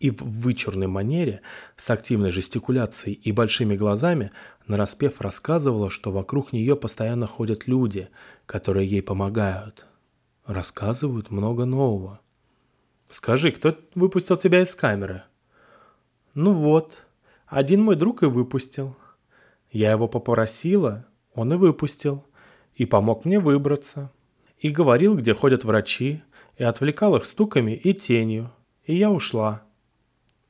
и 0.00 0.10
в 0.10 0.20
вычурной 0.20 0.86
манере, 0.86 1.40
с 1.76 1.88
активной 1.88 2.30
жестикуляцией 2.30 3.14
и 3.14 3.32
большими 3.32 3.74
глазами, 3.74 4.32
нараспев 4.66 5.22
рассказывала, 5.22 5.88
что 5.88 6.10
вокруг 6.10 6.52
нее 6.52 6.76
постоянно 6.76 7.26
ходят 7.26 7.66
люди, 7.66 8.10
которые 8.44 8.86
ей 8.86 9.00
помогают. 9.02 9.86
Рассказывают 10.44 11.30
много 11.30 11.64
нового. 11.64 12.20
Скажи, 13.12 13.52
кто 13.52 13.76
выпустил 13.94 14.38
тебя 14.38 14.62
из 14.62 14.74
камеры? 14.74 15.22
Ну 16.32 16.54
вот, 16.54 17.04
один 17.46 17.82
мой 17.82 17.94
друг 17.94 18.22
и 18.22 18.26
выпустил. 18.26 18.96
Я 19.70 19.90
его 19.90 20.08
попросила, 20.08 21.04
он 21.34 21.52
и 21.52 21.56
выпустил. 21.56 22.24
И 22.74 22.86
помог 22.86 23.26
мне 23.26 23.38
выбраться. 23.38 24.10
И 24.58 24.70
говорил, 24.70 25.14
где 25.14 25.34
ходят 25.34 25.62
врачи, 25.62 26.22
и 26.56 26.64
отвлекал 26.64 27.14
их 27.14 27.26
стуками 27.26 27.72
и 27.72 27.92
тенью. 27.92 28.50
И 28.86 28.94
я 28.96 29.10
ушла. 29.10 29.62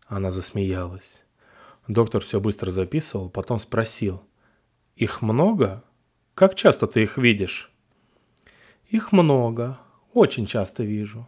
Она 0.06 0.30
засмеялась. 0.30 1.24
Доктор 1.88 2.22
все 2.22 2.38
быстро 2.38 2.70
записывал, 2.70 3.28
потом 3.28 3.58
спросил. 3.58 4.22
«Их 4.94 5.20
много? 5.20 5.82
Как 6.34 6.54
часто 6.54 6.86
ты 6.86 7.02
их 7.02 7.18
видишь?» 7.18 7.72
«Их 8.86 9.10
много. 9.10 9.80
Очень 10.12 10.46
часто 10.46 10.84
вижу. 10.84 11.26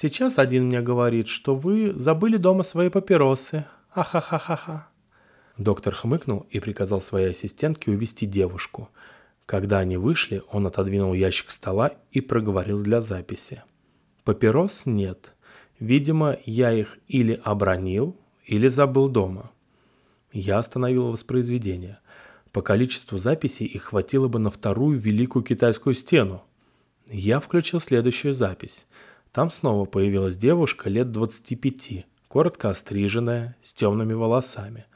Сейчас 0.00 0.38
один 0.38 0.66
мне 0.66 0.80
говорит, 0.80 1.26
что 1.26 1.56
вы 1.56 1.92
забыли 1.92 2.36
дома 2.36 2.62
свои 2.62 2.88
папиросы. 2.88 3.64
Ахахахаха». 3.92 4.86
Доктор 5.56 5.92
хмыкнул 5.92 6.46
и 6.50 6.60
приказал 6.60 7.00
своей 7.00 7.30
ассистентке 7.30 7.90
увести 7.90 8.24
девушку. 8.24 8.90
Когда 9.44 9.80
они 9.80 9.96
вышли, 9.96 10.44
он 10.52 10.68
отодвинул 10.68 11.14
ящик 11.14 11.50
стола 11.50 11.94
и 12.12 12.20
проговорил 12.20 12.80
для 12.80 13.00
записи. 13.00 13.64
«Папирос 14.22 14.86
нет. 14.86 15.32
Видимо, 15.80 16.36
я 16.44 16.70
их 16.70 16.98
или 17.08 17.40
обронил, 17.42 18.16
или 18.44 18.68
забыл 18.68 19.08
дома». 19.08 19.50
Я 20.32 20.58
остановил 20.58 21.10
воспроизведение. 21.10 21.98
По 22.52 22.62
количеству 22.62 23.18
записей 23.18 23.66
их 23.66 23.86
хватило 23.86 24.28
бы 24.28 24.38
на 24.38 24.52
вторую 24.52 24.96
Великую 24.96 25.42
Китайскую 25.42 25.96
стену. 25.96 26.44
Я 27.08 27.40
включил 27.40 27.80
следующую 27.80 28.32
запись. 28.32 28.86
Там 29.32 29.50
снова 29.50 29.84
появилась 29.84 30.36
девушка 30.36 30.88
лет 30.88 31.10
25, 31.12 32.06
коротко 32.28 32.70
остриженная, 32.70 33.56
с 33.62 33.74
темными 33.74 34.14
волосами. 34.14 34.86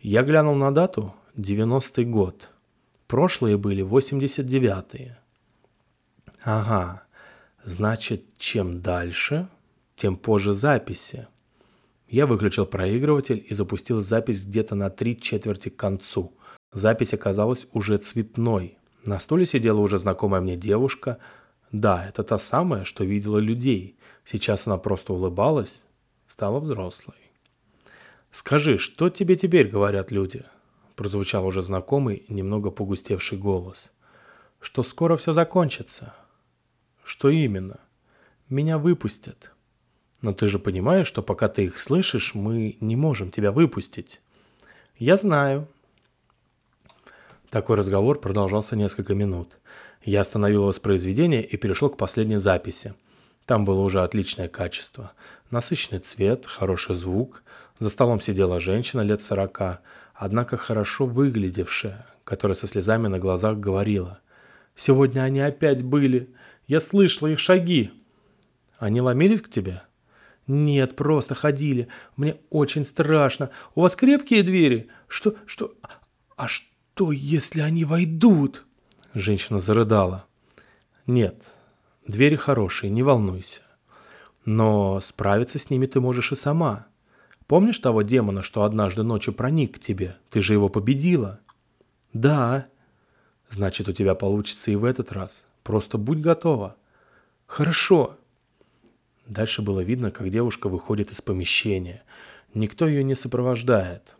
Я 0.00 0.22
глянул 0.22 0.54
на 0.54 0.72
дату– 0.72 1.14
90-й 1.36 2.04
год. 2.04 2.48
Прошлые 3.06 3.56
были 3.56 3.84
89-е. 3.84 5.18
Ага, 6.42 7.02
значит, 7.64 8.24
чем 8.38 8.80
дальше, 8.80 9.48
тем 9.94 10.16
позже 10.16 10.52
записи. 10.54 11.28
Я 12.08 12.26
выключил 12.26 12.66
проигрыватель 12.66 13.44
и 13.48 13.54
запустил 13.54 14.00
запись 14.00 14.46
где-то 14.46 14.74
на 14.74 14.90
три 14.90 15.20
четверти 15.20 15.68
к 15.68 15.76
концу. 15.76 16.32
Запись 16.72 17.14
оказалась 17.14 17.66
уже 17.72 17.98
цветной. 17.98 18.78
На 19.04 19.18
стуле 19.18 19.44
сидела 19.44 19.80
уже 19.80 19.98
знакомая 19.98 20.40
мне 20.40 20.56
девушка. 20.56 21.18
Да, 21.72 22.06
это 22.06 22.22
та 22.22 22.38
самая, 22.38 22.84
что 22.84 23.04
видела 23.04 23.38
людей. 23.38 23.96
Сейчас 24.24 24.66
она 24.66 24.78
просто 24.78 25.12
улыбалась, 25.12 25.84
стала 26.26 26.60
взрослой. 26.60 27.16
«Скажи, 28.30 28.78
что 28.78 29.08
тебе 29.08 29.36
теперь 29.36 29.68
говорят 29.68 30.10
люди?» 30.10 30.44
Прозвучал 30.94 31.46
уже 31.46 31.62
знакомый, 31.62 32.24
немного 32.28 32.70
погустевший 32.70 33.38
голос. 33.38 33.92
«Что 34.60 34.82
скоро 34.82 35.16
все 35.16 35.32
закончится». 35.32 36.14
«Что 37.02 37.28
именно?» 37.28 37.80
«Меня 38.48 38.78
выпустят». 38.78 39.52
Но 40.22 40.32
ты 40.32 40.48
же 40.48 40.58
понимаешь, 40.58 41.06
что 41.06 41.22
пока 41.22 41.48
ты 41.48 41.64
их 41.64 41.78
слышишь, 41.78 42.34
мы 42.34 42.76
не 42.80 42.96
можем 42.96 43.30
тебя 43.30 43.52
выпустить. 43.52 44.20
Я 44.98 45.16
знаю. 45.16 45.68
Такой 47.50 47.76
разговор 47.76 48.18
продолжался 48.18 48.76
несколько 48.76 49.14
минут. 49.14 49.56
Я 50.06 50.20
остановил 50.20 50.62
воспроизведение 50.62 51.42
и 51.42 51.56
перешел 51.56 51.90
к 51.90 51.96
последней 51.96 52.36
записи. 52.36 52.94
Там 53.44 53.64
было 53.64 53.80
уже 53.80 54.04
отличное 54.04 54.46
качество. 54.46 55.12
Насыщенный 55.50 55.98
цвет, 55.98 56.46
хороший 56.46 56.94
звук. 56.94 57.42
За 57.80 57.90
столом 57.90 58.20
сидела 58.20 58.60
женщина 58.60 59.00
лет 59.00 59.20
сорока, 59.20 59.80
однако 60.14 60.56
хорошо 60.56 61.06
выглядевшая, 61.06 62.06
которая 62.22 62.54
со 62.54 62.68
слезами 62.68 63.08
на 63.08 63.18
глазах 63.18 63.58
говорила. 63.58 64.20
«Сегодня 64.76 65.22
они 65.22 65.40
опять 65.40 65.82
были. 65.82 66.30
Я 66.68 66.80
слышала 66.80 67.26
их 67.26 67.40
шаги». 67.40 67.90
«Они 68.78 69.00
ломились 69.00 69.40
к 69.40 69.50
тебе?» 69.50 69.82
«Нет, 70.46 70.94
просто 70.94 71.34
ходили. 71.34 71.88
Мне 72.14 72.36
очень 72.50 72.84
страшно. 72.84 73.50
У 73.74 73.80
вас 73.80 73.96
крепкие 73.96 74.44
двери? 74.44 74.86
Что, 75.08 75.34
что... 75.46 75.74
А 76.36 76.46
что, 76.46 77.10
если 77.10 77.60
они 77.60 77.84
войдут?» 77.84 78.65
Женщина 79.16 79.60
зарыдала. 79.60 80.26
«Нет, 81.06 81.42
двери 82.06 82.36
хорошие, 82.36 82.90
не 82.90 83.02
волнуйся. 83.02 83.62
Но 84.44 85.00
справиться 85.00 85.58
с 85.58 85.70
ними 85.70 85.86
ты 85.86 86.02
можешь 86.02 86.32
и 86.32 86.36
сама. 86.36 86.86
Помнишь 87.46 87.78
того 87.78 88.02
демона, 88.02 88.42
что 88.42 88.62
однажды 88.62 89.04
ночью 89.04 89.32
проник 89.32 89.76
к 89.76 89.78
тебе? 89.78 90.18
Ты 90.28 90.42
же 90.42 90.52
его 90.52 90.68
победила?» 90.68 91.40
«Да». 92.12 92.66
«Значит, 93.48 93.88
у 93.88 93.94
тебя 93.94 94.14
получится 94.14 94.70
и 94.70 94.76
в 94.76 94.84
этот 94.84 95.12
раз. 95.12 95.46
Просто 95.62 95.96
будь 95.96 96.20
готова». 96.20 96.76
«Хорошо», 97.46 98.18
Дальше 99.26 99.62
было 99.62 99.80
видно, 99.80 100.10
как 100.10 100.28
девушка 100.28 100.68
выходит 100.68 101.10
из 101.10 101.22
помещения. 101.22 102.02
Никто 102.52 102.86
ее 102.86 103.02
не 103.02 103.14
сопровождает. 103.14 104.14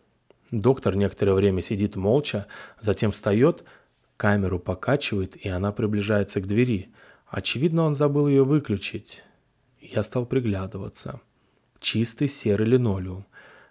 Доктор 0.51 0.97
некоторое 0.97 1.34
время 1.34 1.61
сидит 1.61 1.97
молча, 1.97 2.47
затем 2.80 3.12
встает, 3.12 3.62
камеру 4.16 4.58
покачивает, 4.58 5.36
и 5.36 5.48
она 5.48 5.72
приближается 5.72 6.40
к 6.40 6.46
двери. 6.46 6.90
Очевидно, 7.26 7.84
он 7.84 7.96
забыл 7.96 8.28
ее 8.28 8.44
выключить. 8.44 9.24
Я 9.80 10.02
стал 10.02 10.26
приглядываться. 10.26 11.20
Чистый 11.80 12.28
серый 12.28 12.66
линолеум. 12.66 13.26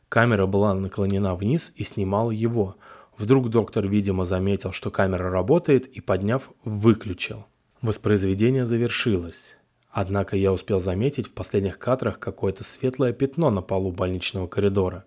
Камера 0.10 0.46
была 0.46 0.74
наклонена 0.74 1.36
вниз 1.36 1.74
и 1.76 1.84
снимала 1.84 2.32
его. 2.32 2.78
Вдруг 3.18 3.50
доктор, 3.50 3.88
видимо, 3.88 4.26
заметил, 4.26 4.72
что 4.72 4.92
камера 4.92 5.30
работает 5.30 5.88
и, 5.88 6.02
подняв, 6.02 6.52
выключил. 6.64 7.46
Воспроизведение 7.82 8.66
завершилось. 8.66 9.56
Однако 9.90 10.36
я 10.36 10.52
успел 10.52 10.80
заметить 10.80 11.28
в 11.28 11.34
последних 11.34 11.80
кадрах 11.80 12.20
какое-то 12.20 12.64
светлое 12.64 13.14
пятно 13.14 13.50
на 13.50 13.62
полу 13.62 13.92
больничного 13.92 14.48
коридора. 14.48 15.06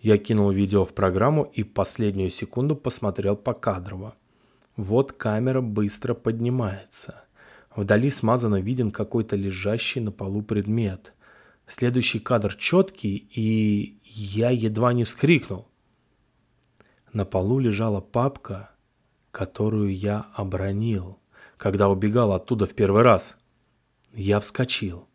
Я 0.00 0.16
кинул 0.18 0.50
видео 0.50 0.84
в 0.84 0.94
программу 0.94 1.44
и 1.44 1.62
последнюю 1.62 2.30
секунду 2.30 2.76
посмотрел 2.76 3.36
по 3.36 3.52
покадрово. 3.52 4.14
Вот 4.76 5.12
камера 5.12 5.60
быстро 5.60 6.14
поднимается. 6.14 7.24
Вдали 7.74 8.10
смазанно 8.10 8.60
виден 8.60 8.90
какой-то 8.90 9.36
лежащий 9.36 10.00
на 10.00 10.12
полу 10.12 10.42
предмет. 10.42 11.12
Следующий 11.66 12.18
кадр 12.18 12.54
четкий, 12.54 13.28
и 13.34 13.98
я 14.04 14.50
едва 14.50 14.92
не 14.92 15.04
вскрикнул. 15.04 15.68
На 17.12 17.24
полу 17.24 17.58
лежала 17.58 18.00
папка, 18.00 18.70
которую 19.30 19.94
я 19.94 20.26
обронил, 20.34 21.18
когда 21.56 21.88
убегал 21.88 22.32
оттуда 22.32 22.66
в 22.66 22.74
первый 22.74 23.02
раз– 23.02 23.36
я 24.14 24.38
вскочил. 24.38 25.08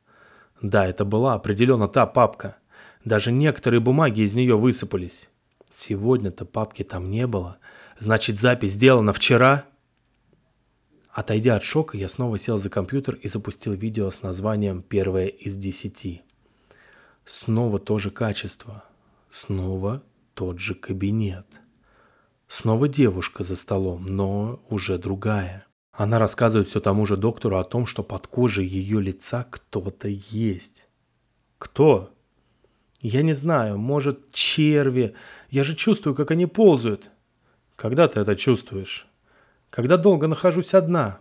Да, 0.62 0.86
это 0.86 1.06
была 1.06 1.36
определенно 1.36 1.88
та 1.88 2.06
папка. 2.06 2.58
Даже 3.06 3.32
некоторые 3.32 3.80
бумаги 3.80 4.22
из 4.22 4.36
нее 4.36 4.58
высыпались. 4.58 5.30
Сегодня-то 5.74 6.46
папки 6.46 6.84
там 6.84 7.10
не 7.10 7.26
было. 7.26 7.60
Значит, 8.00 8.40
запись 8.40 8.72
сделана 8.72 9.12
вчера? 9.12 9.66
Отойдя 11.12 11.56
от 11.56 11.64
шока, 11.64 11.98
я 11.98 12.08
снова 12.08 12.40
сел 12.40 12.58
за 12.58 12.70
компьютер 12.70 13.16
и 13.16 13.28
запустил 13.28 13.74
видео 13.74 14.10
с 14.10 14.22
названием 14.22 14.82
«Первое 14.82 15.28
из 15.28 15.58
десяти». 15.58 16.22
Снова 17.26 17.78
то 17.78 18.00
же 18.00 18.10
качество. 18.10 18.86
Снова 19.30 20.02
тот 20.34 20.60
же 20.60 20.76
кабинет. 20.76 21.46
Снова 22.48 22.88
девушка 22.88 23.44
за 23.44 23.58
столом, 23.58 24.06
но 24.06 24.64
уже 24.70 24.98
другая. 24.98 25.68
Она 25.92 26.20
рассказывает 26.20 26.70
все 26.70 26.80
тому 26.80 27.06
же 27.06 27.18
доктору 27.18 27.58
о 27.58 27.66
том, 27.66 27.86
что 27.86 28.02
под 28.02 28.28
кожей 28.28 28.66
ее 28.66 29.02
лица 29.02 29.46
кто-то 29.50 30.08
есть. 30.08 30.88
Кто? 31.58 32.14
Я 33.02 33.24
не 33.24 33.34
знаю, 33.34 33.78
может, 33.78 34.32
черви. 34.32 35.16
Я 35.50 35.66
же 35.66 35.76
чувствую, 35.76 36.16
как 36.16 36.32
они 36.32 36.46
ползают. 36.46 37.12
Когда 37.80 38.10
ты 38.10 38.20
это 38.20 38.36
чувствуешь? 38.36 39.08
Когда 39.70 39.96
долго 39.96 40.28
нахожусь 40.28 40.74
одна. 40.74 41.20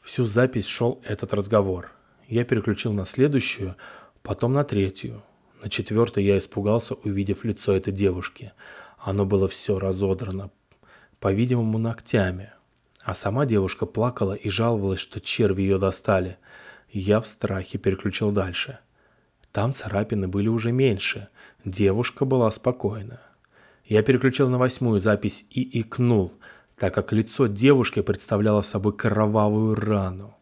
Всю 0.00 0.26
запись 0.26 0.66
шел 0.66 1.00
этот 1.04 1.32
разговор. 1.32 1.92
Я 2.26 2.44
переключил 2.44 2.92
на 2.92 3.04
следующую, 3.04 3.76
потом 4.24 4.54
на 4.54 4.64
третью. 4.64 5.22
На 5.62 5.70
четвертой 5.70 6.24
я 6.24 6.38
испугался, 6.38 6.94
увидев 6.94 7.44
лицо 7.44 7.72
этой 7.72 7.92
девушки. 7.92 8.52
Оно 8.98 9.24
было 9.24 9.46
все 9.46 9.78
разодрано, 9.78 10.50
по-видимому, 11.20 11.78
ногтями. 11.78 12.50
А 13.04 13.14
сама 13.14 13.46
девушка 13.46 13.86
плакала 13.86 14.34
и 14.34 14.50
жаловалась, 14.50 14.98
что 14.98 15.20
черви 15.20 15.62
ее 15.62 15.78
достали. 15.78 16.36
Я 16.90 17.20
в 17.20 17.28
страхе 17.28 17.78
переключил 17.78 18.32
дальше. 18.32 18.80
Там 19.52 19.72
царапины 19.72 20.26
были 20.26 20.48
уже 20.48 20.72
меньше. 20.72 21.28
Девушка 21.64 22.24
была 22.24 22.50
спокойна. 22.50 23.20
Я 23.88 24.02
переключил 24.02 24.50
на 24.50 24.58
восьмую 24.58 25.00
запись 25.00 25.46
и 25.48 25.80
икнул, 25.80 26.34
так 26.76 26.94
как 26.94 27.10
лицо 27.12 27.46
девушки 27.46 28.02
представляло 28.02 28.60
собой 28.60 28.94
кровавую 28.94 29.74
рану. 29.74 30.36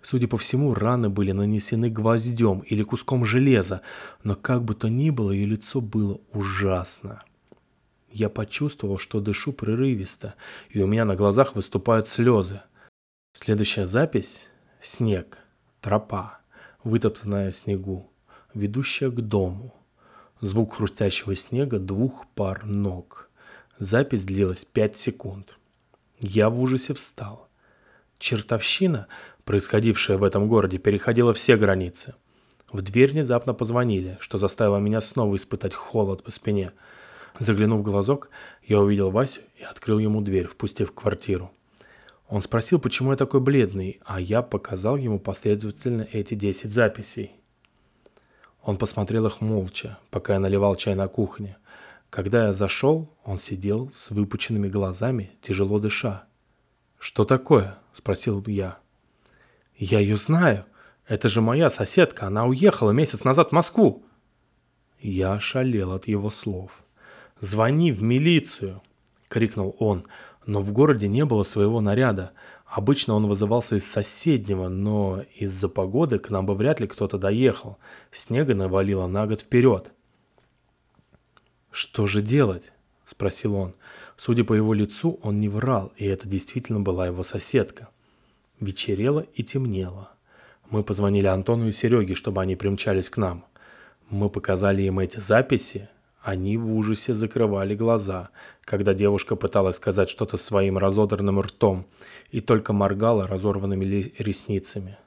Судя 0.00 0.26
по 0.26 0.38
всему, 0.38 0.72
раны 0.72 1.10
были 1.10 1.32
нанесены 1.32 1.90
гвоздем 1.90 2.60
или 2.60 2.82
куском 2.82 3.26
железа, 3.26 3.82
но 4.24 4.34
как 4.36 4.64
бы 4.64 4.74
то 4.74 4.88
ни 4.88 5.10
было, 5.10 5.32
ее 5.32 5.44
лицо 5.44 5.82
было 5.82 6.18
ужасно. 6.32 7.20
Я 8.10 8.30
почувствовал, 8.30 8.96
что 8.96 9.20
дышу 9.20 9.52
прерывисто, 9.52 10.34
и 10.70 10.80
у 10.80 10.86
меня 10.86 11.04
на 11.04 11.14
глазах 11.14 11.56
выступают 11.56 12.08
слезы. 12.08 12.62
Следующая 13.34 13.84
запись– 13.84 14.48
снег, 14.80 15.36
тропа, 15.82 16.40
вытоптанная 16.84 17.50
в 17.50 17.56
снегу, 17.56 18.10
ведущая 18.54 19.10
к 19.10 19.20
дому. 19.20 19.74
Звук 20.40 20.76
хрустящего 20.76 21.34
снега 21.34 21.80
двух 21.80 22.26
пар 22.36 22.64
ног. 22.64 23.28
Запись 23.78 24.24
длилась 24.24 24.64
пять 24.64 24.96
секунд. 24.96 25.58
Я 26.20 26.48
в 26.48 26.60
ужасе 26.60 26.94
встал. 26.94 27.48
Чертовщина, 28.18 29.08
происходившая 29.44 30.16
в 30.16 30.22
этом 30.22 30.46
городе, 30.46 30.78
переходила 30.78 31.34
все 31.34 31.56
границы. 31.56 32.14
В 32.70 32.82
дверь 32.82 33.12
внезапно 33.12 33.52
позвонили, 33.52 34.16
что 34.20 34.38
заставило 34.38 34.78
меня 34.78 35.00
снова 35.00 35.34
испытать 35.34 35.74
холод 35.74 36.22
по 36.22 36.30
спине. 36.30 36.72
Заглянув 37.40 37.80
в 37.80 37.84
глазок, 37.84 38.30
я 38.62 38.80
увидел 38.80 39.10
Васю 39.10 39.40
и 39.56 39.64
открыл 39.64 39.98
ему 39.98 40.20
дверь, 40.20 40.46
впустив 40.46 40.90
в 40.90 40.94
квартиру. 40.94 41.50
Он 42.28 42.42
спросил, 42.42 42.78
почему 42.78 43.10
я 43.10 43.16
такой 43.16 43.40
бледный, 43.40 44.00
а 44.04 44.20
я 44.20 44.42
показал 44.42 44.96
ему 44.96 45.18
последовательно 45.18 46.06
эти 46.12 46.34
10 46.34 46.70
записей. 46.70 47.37
Он 48.68 48.76
посмотрел 48.76 49.24
их 49.24 49.40
молча, 49.40 49.96
пока 50.10 50.34
я 50.34 50.40
наливал 50.40 50.76
чай 50.76 50.94
на 50.94 51.08
кухне. 51.08 51.56
Когда 52.10 52.48
я 52.48 52.52
зашел, 52.52 53.08
он 53.24 53.38
сидел 53.38 53.90
с 53.94 54.10
выпученными 54.10 54.68
глазами, 54.68 55.30
тяжело 55.40 55.78
дыша. 55.78 56.24
«Что 56.98 57.24
такое?»– 57.24 57.78
спросил 57.94 58.44
я. 58.46 58.76
«Я 59.78 60.00
ее 60.00 60.18
знаю. 60.18 60.66
Это 61.06 61.30
же 61.30 61.40
моя 61.40 61.70
соседка. 61.70 62.26
Она 62.26 62.44
уехала 62.44 62.90
месяц 62.90 63.24
назад 63.24 63.48
в 63.48 63.52
Москву». 63.52 64.02
Я 65.00 65.32
ошалел 65.32 65.94
от 65.94 66.06
его 66.06 66.28
слов. 66.28 66.84
«Звони 67.40 67.90
в 67.90 68.02
милицию!»– 68.02 68.82
крикнул 69.28 69.76
он– 69.78 70.04
но 70.48 70.62
в 70.62 70.72
городе 70.72 71.08
не 71.08 71.26
было 71.26 71.44
своего 71.44 71.82
наряда. 71.82 72.32
Обычно 72.68 73.14
он 73.14 73.26
вызывался 73.26 73.76
из 73.76 73.90
соседнего, 73.90 74.68
но 74.68 75.24
из-за 75.36 75.70
погоды 75.70 76.18
к 76.18 76.28
нам 76.28 76.44
бы 76.44 76.54
вряд 76.54 76.80
ли 76.80 76.86
кто-то 76.86 77.16
доехал. 77.16 77.78
Снега 78.12 78.54
навалило 78.54 79.06
на 79.06 79.26
год 79.26 79.40
вперед. 79.40 79.90
«Что 81.70 82.06
же 82.06 82.20
делать?»– 82.20 82.72
спросил 83.06 83.54
он. 83.54 83.74
Судя 84.18 84.44
по 84.44 84.52
его 84.52 84.74
лицу, 84.74 85.18
он 85.22 85.38
не 85.38 85.48
врал, 85.48 85.92
и 85.96 86.04
это 86.04 86.28
действительно 86.28 86.80
была 86.80 87.06
его 87.06 87.22
соседка. 87.22 87.88
Вечерело 88.60 89.20
и 89.20 89.42
темнело. 89.42 90.10
Мы 90.68 90.82
позвонили 90.82 91.26
Антону 91.26 91.68
и 91.68 91.72
Сереге, 91.72 92.14
чтобы 92.14 92.42
они 92.42 92.54
примчались 92.54 93.08
к 93.08 93.16
нам. 93.16 93.46
Мы 94.10 94.28
показали 94.28 94.82
им 94.82 94.98
эти 94.98 95.18
записи, 95.20 95.88
они 96.28 96.58
в 96.58 96.74
ужасе 96.74 97.14
закрывали 97.14 97.74
глаза, 97.74 98.28
когда 98.60 98.92
девушка 98.92 99.34
пыталась 99.34 99.76
сказать 99.76 100.10
что-то 100.10 100.36
своим 100.36 100.76
разодранным 100.76 101.40
ртом 101.40 101.86
и 102.30 102.42
только 102.42 102.74
моргала 102.74 103.26
разорванными 103.26 104.12
ресницами. 104.18 104.98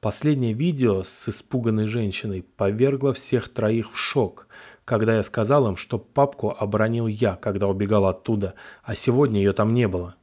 Последнее 0.00 0.54
видео 0.54 1.02
с 1.02 1.28
испуганной 1.28 1.86
женщиной 1.86 2.46
повергло 2.56 3.12
всех 3.12 3.50
троих 3.50 3.92
в 3.92 3.98
шок, 3.98 4.48
когда 4.86 5.16
я 5.16 5.22
сказал 5.22 5.68
им, 5.68 5.76
что 5.76 5.98
папку 5.98 6.56
оборонил 6.58 7.08
я, 7.08 7.36
когда 7.36 7.68
убегал 7.68 8.06
оттуда, 8.06 8.54
а 8.82 8.94
сегодня 8.94 9.40
ее 9.40 9.52
там 9.52 9.74
не 9.74 9.86
было. 9.86 10.14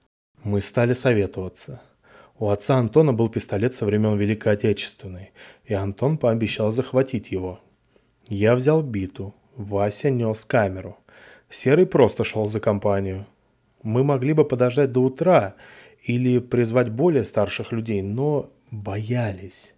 Мы 0.43 0.61
стали 0.61 0.93
советоваться. 0.93 1.84
У 2.39 2.49
отца 2.49 2.78
Антона 2.78 3.13
был 3.13 3.30
пистолет 3.30 3.76
со 3.76 3.86
времен 3.86 4.17
Великой 4.17 4.53
Отечественной, 4.53 5.34
и 5.65 5.76
Антон 5.76 6.17
пообещал 6.17 6.71
захватить 6.71 7.32
его. 7.32 7.59
Я 8.28 8.55
взял 8.55 8.82
биту, 8.82 9.36
Вася 9.58 10.10
нес 10.10 10.45
камеру. 10.45 10.97
Серый 11.49 11.86
просто 11.86 12.24
шел 12.24 12.45
за 12.45 12.60
компанию. 12.60 13.26
Мы 13.84 14.03
могли 14.03 14.34
бы 14.34 14.43
подождать 14.43 14.91
до 14.91 15.01
утра 15.01 15.56
или 16.03 16.39
призвать 16.39 16.89
более 16.89 17.24
старших 17.24 17.72
людей, 17.72 18.01
но 18.01 18.49
боялись, 18.72 19.74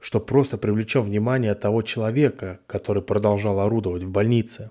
что 0.00 0.20
просто 0.20 0.56
привлечем 0.56 1.02
внимание 1.02 1.54
того 1.54 1.82
человека, 1.82 2.60
который 2.66 3.02
продолжал 3.02 3.60
орудовать 3.60 4.02
в 4.02 4.10
больнице. 4.10 4.70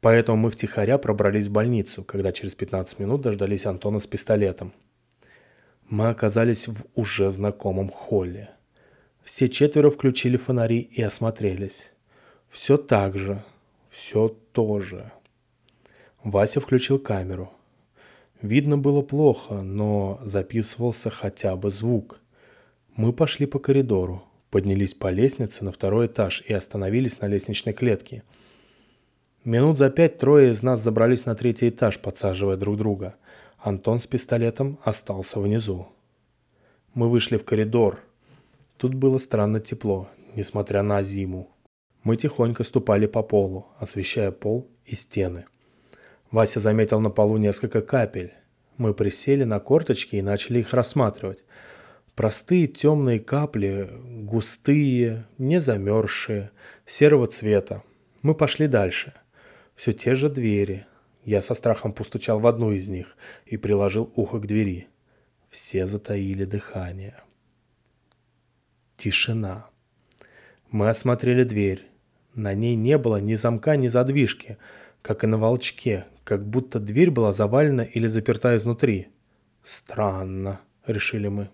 Поэтому 0.00 0.36
мы 0.36 0.50
втихаря 0.50 0.98
пробрались 0.98 1.46
в 1.46 1.52
больницу, 1.52 2.04
когда 2.04 2.30
через 2.30 2.54
15 2.54 2.98
минут 2.98 3.22
дождались 3.22 3.66
Антона 3.66 4.00
с 4.00 4.06
пистолетом. 4.06 4.72
Мы 5.88 6.08
оказались 6.08 6.68
в 6.68 6.84
уже 6.94 7.30
знакомом 7.30 7.88
холле. 7.88 8.50
Все 9.22 9.48
четверо 9.48 9.90
включили 9.90 10.36
фонари 10.36 10.78
и 10.78 11.02
осмотрелись. 11.02 11.90
Все 12.50 12.76
так 12.76 13.18
же, 13.18 13.42
все 13.94 14.28
то 14.52 14.80
же. 14.80 15.12
Вася 16.24 16.60
включил 16.60 16.98
камеру. 16.98 17.52
Видно 18.42 18.76
было 18.76 19.02
плохо, 19.02 19.62
но 19.62 20.20
записывался 20.24 21.10
хотя 21.10 21.54
бы 21.54 21.70
звук. 21.70 22.20
Мы 22.96 23.12
пошли 23.12 23.46
по 23.46 23.60
коридору, 23.60 24.24
поднялись 24.50 24.94
по 24.94 25.10
лестнице 25.10 25.62
на 25.62 25.70
второй 25.70 26.06
этаж 26.06 26.42
и 26.44 26.52
остановились 26.52 27.20
на 27.20 27.26
лестничной 27.26 27.72
клетке. 27.72 28.24
Минут 29.44 29.78
за 29.78 29.90
пять 29.90 30.18
трое 30.18 30.50
из 30.50 30.62
нас 30.62 30.80
забрались 30.80 31.24
на 31.24 31.36
третий 31.36 31.68
этаж, 31.68 32.00
подсаживая 32.00 32.56
друг 32.56 32.76
друга. 32.76 33.14
Антон 33.58 34.00
с 34.00 34.08
пистолетом 34.08 34.76
остался 34.82 35.38
внизу. 35.38 35.86
Мы 36.94 37.08
вышли 37.08 37.36
в 37.36 37.44
коридор. 37.44 38.00
Тут 38.76 38.94
было 38.94 39.18
странно 39.18 39.60
тепло, 39.60 40.08
несмотря 40.34 40.82
на 40.82 41.02
зиму. 41.04 41.53
Мы 42.04 42.16
тихонько 42.16 42.64
ступали 42.64 43.06
по 43.06 43.22
полу, 43.22 43.66
освещая 43.78 44.30
пол 44.30 44.70
и 44.84 44.94
стены. 44.94 45.46
Вася 46.30 46.60
заметил 46.60 47.00
на 47.00 47.08
полу 47.08 47.38
несколько 47.38 47.80
капель. 47.80 48.34
Мы 48.76 48.92
присели 48.92 49.44
на 49.44 49.58
корточки 49.58 50.16
и 50.16 50.22
начали 50.22 50.58
их 50.58 50.74
рассматривать. 50.74 51.44
Простые 52.14 52.66
темные 52.66 53.20
капли, 53.20 53.90
густые, 54.22 55.24
не 55.38 55.60
замерзшие, 55.60 56.50
серого 56.84 57.26
цвета. 57.26 57.82
Мы 58.20 58.34
пошли 58.34 58.66
дальше. 58.68 59.14
Все 59.74 59.92
те 59.92 60.14
же 60.14 60.28
двери. 60.28 60.86
Я 61.24 61.40
со 61.40 61.54
страхом 61.54 61.94
постучал 61.94 62.38
в 62.38 62.46
одну 62.46 62.72
из 62.72 62.88
них 62.88 63.16
и 63.46 63.56
приложил 63.56 64.12
ухо 64.14 64.40
к 64.40 64.46
двери. 64.46 64.88
Все 65.48 65.86
затаили 65.86 66.44
дыхание. 66.44 67.22
Тишина. 68.98 69.68
Мы 70.70 70.90
осмотрели 70.90 71.44
дверь. 71.44 71.93
На 72.34 72.52
ней 72.54 72.74
не 72.74 72.98
было 72.98 73.18
ни 73.18 73.34
замка, 73.34 73.76
ни 73.76 73.88
задвижки, 73.88 74.58
как 75.02 75.22
и 75.22 75.26
на 75.26 75.38
волчке, 75.38 76.06
как 76.24 76.46
будто 76.46 76.80
дверь 76.80 77.10
была 77.10 77.32
завалена 77.32 77.82
или 77.82 78.06
заперта 78.08 78.56
изнутри. 78.56 79.08
«Странно»,— 79.62 80.60
решили 80.86 81.28
мы. 81.28 81.48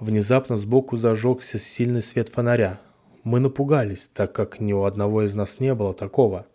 Внезапно 0.00 0.58
сбоку 0.58 0.96
зажегся 0.96 1.58
сильный 1.58 2.02
свет 2.02 2.28
фонаря. 2.28 2.80
Мы 3.22 3.40
напугались, 3.40 4.08
так 4.12 4.32
как 4.32 4.60
ни 4.60 4.72
у 4.72 4.82
одного 4.82 5.22
из 5.22 5.34
нас 5.34 5.58
не 5.58 5.74
было 5.74 5.94
такого. 5.94 6.46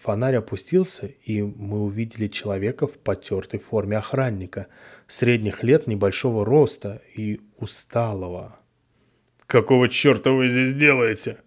Фонарь 0.00 0.36
опустился, 0.36 1.06
и 1.06 1.42
мы 1.42 1.80
увидели 1.80 2.28
человека 2.28 2.86
в 2.86 2.98
потертой 2.98 3.60
форме 3.60 3.98
охранника, 3.98 4.68
средних 5.08 5.62
лет, 5.62 5.86
небольшого 5.86 6.44
роста 6.44 7.02
и 7.14 7.40
усталого. 7.58 8.58
«Какого 9.46 9.88
черта 9.88 10.30
вы 10.30 10.48
здесь 10.48 10.74
делаете?» 10.74 11.38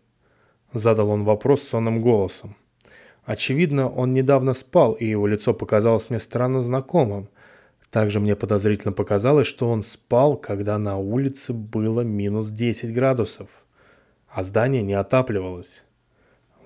Задал 0.73 1.09
он 1.09 1.23
вопрос 1.23 1.61
сонным 1.63 2.01
голосом. 2.01 2.55
Очевидно, 3.25 3.87
он 3.87 4.11
недавно 4.11 4.53
спал, 4.53 4.93
и 4.93 5.05
его 5.05 5.27
лицо 5.27 5.53
показалось 5.53 6.09
мне 6.09 6.19
странно 6.19 6.61
знакомым. 6.61 7.29
Также 7.89 8.19
мне 8.19 8.35
подозрительно 8.35 8.91
показалось, 8.91 9.47
что 9.47 9.69
он 9.69 9.83
спал, 9.83 10.35
когда 10.35 10.77
на 10.79 10.97
улице 10.97 11.53
было 11.53 12.01
минус 12.01 12.49
10 12.49 12.91
градусов, 12.91 13.49
а 14.27 14.43
здание 14.43 14.81
не 14.81 14.93
отапливалось. 14.93 15.83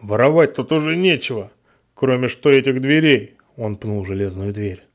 «Воровать 0.02 0.54
тут 0.54 0.72
уже 0.72 0.96
нечего, 0.96 1.52
кроме 1.94 2.28
что 2.28 2.50
этих 2.50 2.80
дверей»,— 2.82 3.36
он 3.58 3.76
пнул 3.76 4.06
железную 4.06 4.54
дверь. 4.54 4.86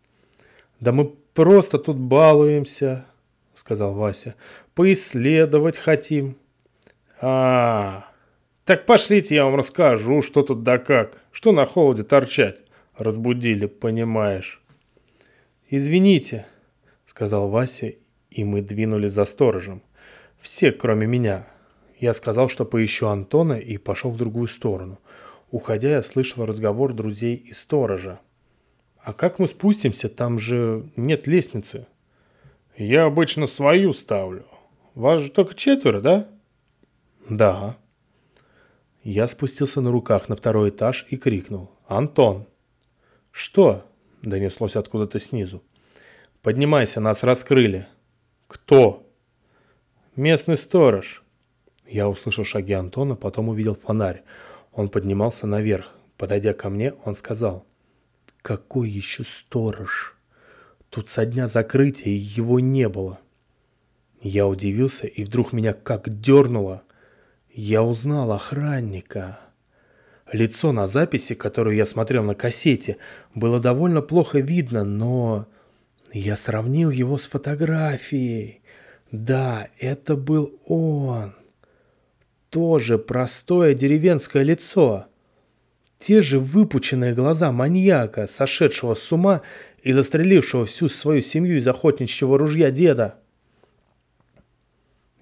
«Да 0.80 0.92
мы 0.92 1.12
просто 1.34 1.78
тут 1.78 1.98
балуемся»,— 1.98 3.04
сказал 3.54 3.92
Вася. 3.92 4.36
«Поисследовать 4.74 5.76
хотим». 5.76 6.36
«А-а-а!» 7.20 8.11
«Так 8.64 8.86
пошлите, 8.86 9.34
я 9.34 9.44
вам 9.44 9.56
расскажу, 9.56 10.22
что 10.22 10.42
тут 10.42 10.62
да 10.62 10.78
как. 10.78 11.20
Что 11.32 11.52
на 11.52 11.66
холоде 11.66 12.04
торчать?» 12.04 12.60
Разбудили, 12.96 13.66
понимаешь. 13.66 14.62
«Извините»,— 15.68 16.46
сказал 17.06 17.48
Вася, 17.48 17.94
и 18.30 18.44
мы 18.44 18.62
двинулись 18.62 19.12
за 19.12 19.24
сторожем. 19.24 19.82
Все, 20.40 20.72
кроме 20.72 21.06
меня. 21.06 21.46
Я 21.98 22.14
сказал, 22.14 22.48
что 22.48 22.64
поищу 22.64 23.06
Антона 23.06 23.54
и 23.54 23.78
пошел 23.78 24.10
в 24.10 24.16
другую 24.16 24.48
сторону. 24.48 24.98
Уходя, 25.50 25.90
я 25.90 26.02
слышал 26.02 26.44
разговор 26.44 26.92
друзей 26.92 27.36
и 27.36 27.52
сторожа. 27.52 28.20
«А 28.98 29.12
как 29.12 29.38
мы 29.38 29.48
спустимся? 29.48 30.08
Там 30.08 30.38
же 30.38 30.88
нет 30.96 31.26
лестницы». 31.26 31.86
«Я 32.76 33.04
обычно 33.04 33.46
свою 33.46 33.92
ставлю. 33.92 34.46
Вас 34.94 35.20
же 35.20 35.30
только 35.30 35.54
четверо, 35.54 36.00
да?» 36.00 36.28
«Да», 37.28 37.76
я 39.03 39.28
спустился 39.28 39.80
на 39.80 39.90
руках 39.90 40.28
на 40.28 40.36
второй 40.36 40.70
этаж 40.70 41.07
и 41.11 41.16
крикнул. 41.16 41.70
«Антон!» 41.86 42.46
«Что?»– 43.30 43.86
донеслось 44.22 44.76
откуда-то 44.76 45.18
снизу. 45.18 45.62
«Поднимайся, 46.42 47.00
нас 47.00 47.22
раскрыли!» 47.22 47.86
Кто? 48.53 49.11
Местный 50.14 50.59
сторож. 50.59 51.24
Я 51.86 52.07
услышал 52.07 52.44
шаги 52.44 52.74
Антона, 52.74 53.16
потом 53.16 53.48
увидел 53.48 53.74
фонарь. 53.74 54.24
Он 54.72 54.90
поднимался 54.90 55.46
наверх. 55.46 55.88
Подойдя 56.18 56.53
ко 56.53 56.68
мне, 56.68 56.92
он 57.07 57.14
сказал, 57.14 57.64
«Какой 58.42 58.90
еще 58.90 59.24
сторож? 59.24 60.18
Тут 60.90 61.09
со 61.09 61.24
дня 61.24 61.48
закрытия 61.48 62.12
его 62.12 62.61
не 62.61 62.90
было». 62.90 63.20
Я 64.20 64.46
удивился, 64.46 65.07
и 65.07 65.24
вдруг 65.24 65.55
меня 65.55 65.72
как 65.72 66.20
дернуло. 66.20 66.82
Я 67.55 67.82
узнал 67.82 68.32
охранника. 68.32 69.38
Лицо 70.32 70.72
на 70.72 70.86
записи, 70.86 71.34
которую 71.34 71.76
я 71.76 71.84
смотрел 71.84 72.22
на 72.22 72.34
кассете, 72.34 72.96
было 73.34 73.61
довольно 73.61 74.00
плохо 74.00 74.38
видно, 74.38 74.84
но 74.84 75.46
я 76.12 76.36
сравнил 76.36 76.88
его 76.88 77.18
с 77.18 77.26
фотографией. 77.26 78.62
Да, 79.11 79.68
это 79.78 80.16
был 80.16 80.59
он. 80.64 81.34
Тоже 82.48 82.96
простое 82.96 83.74
деревенское 83.74 84.42
лицо. 84.42 85.07
Те 85.98 86.22
же 86.22 86.40
выпученные 86.40 87.12
глаза 87.12 87.53
маньяка, 87.53 88.26
сошедшего 88.26 88.94
с 88.94 89.12
ума 89.12 89.42
и 89.82 89.92
застрелившего 89.92 90.64
всю 90.64 90.88
свою 90.88 91.20
семью 91.20 91.59
из 91.59 91.68
охотничьего 91.68 92.38
ружья 92.38 92.70
деда. 92.70 93.16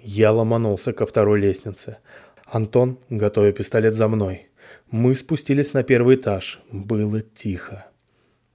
Я 0.02 0.32
ломанулся 0.32 0.92
ко 0.92 1.04
второй 1.04 1.40
лестнице. 1.40 1.98
Антон, 2.46 2.98
готовя 3.10 3.52
пистолет 3.52 3.94
за 3.94 4.08
мной. 4.08 4.48
Мы 4.90 5.14
спустились 5.14 5.74
на 5.74 5.82
первый 5.82 6.16
этаж. 6.16 6.60
Было 6.72 7.20
тихо. 7.20 7.86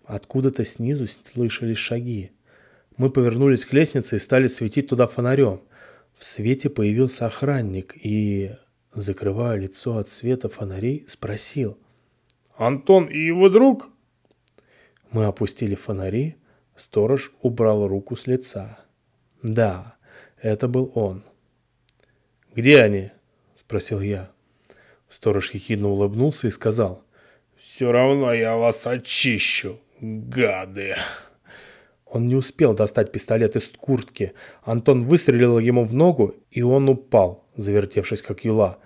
Откуда-то 0.05 0.65
снизу 0.65 1.07
слышались 1.07 1.77
шаги. 1.77 2.31
Мы 2.97 3.09
повернулись 3.09 3.65
к 3.65 3.73
лестнице 3.73 4.15
и 4.15 4.19
стали 4.19 4.47
светить 4.47 4.89
туда 4.89 5.07
фонарем. 5.07 5.61
В 6.17 6.25
свете 6.25 6.69
появился 6.69 7.25
охранник 7.25 7.95
и, 7.95 8.51
закрывая 8.93 9.57
лицо 9.57 9.97
от 9.97 10.09
света 10.09 10.49
фонарей, 10.49 11.05
спросил. 11.07 11.77
«Антон 12.57 13.05
и 13.05 13.19
его 13.19 13.49
друг?» 13.49 13.89
Мы 15.11 15.25
опустили 15.25 15.75
фонари. 15.75 16.37
Сторож 16.75 17.33
убрал 17.41 17.87
руку 17.87 18.15
с 18.15 18.27
лица. 18.27 18.79
Да, 19.41 19.95
это 20.41 20.67
был 20.67 20.91
он. 20.93 21.23
«Где 22.56 22.82
они?»– 22.82 23.12
спросил 23.56 23.99
я. 23.99 24.32
Сторож 25.10 25.51
ехидно 25.53 25.89
улыбнулся 25.89 26.47
и 26.47 26.51
сказал. 26.51 27.03
«Все 27.58 27.91
равно 27.91 28.34
я 28.34 28.56
вас 28.56 28.88
очищу, 28.88 29.80
гады!» 29.99 30.95
Он 32.06 32.28
не 32.28 32.36
успел 32.36 32.74
достать 32.74 33.12
пистолет 33.12 33.58
из 33.58 33.68
куртки. 33.68 34.32
Антон 34.64 35.03
выстрелил 35.03 35.60
ему 35.60 35.84
в 35.84 35.93
ногу, 35.93 36.36
и 36.49 36.62
он 36.62 36.88
упал, 36.88 37.43
завертевшись 37.58 38.22
как 38.22 38.45
юла. 38.45 38.78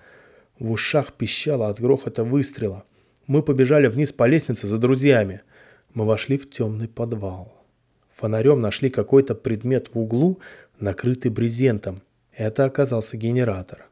В 0.58 0.72
ушах 0.72 1.14
пищало 1.14 1.70
от 1.70 1.80
грохота 1.80 2.24
выстрела. 2.24 2.86
Мы 3.28 3.44
побежали 3.44 3.86
вниз 3.86 4.12
по 4.12 4.26
лестнице 4.26 4.66
за 4.66 4.80
друзьями. 4.80 5.42
Мы 5.94 6.06
вошли 6.06 6.40
в 6.40 6.50
темный 6.50 6.88
подвал. 6.88 7.54
Фонарем 8.16 8.62
нашли 8.62 8.90
какой-то 8.90 9.36
предмет 9.36 9.94
в 9.94 10.00
углу, 10.00 10.40
накрытый 10.80 11.30
брезентом. 11.30 12.02
Это 12.40 12.64
оказался 12.64 13.18
генератор. 13.18 13.88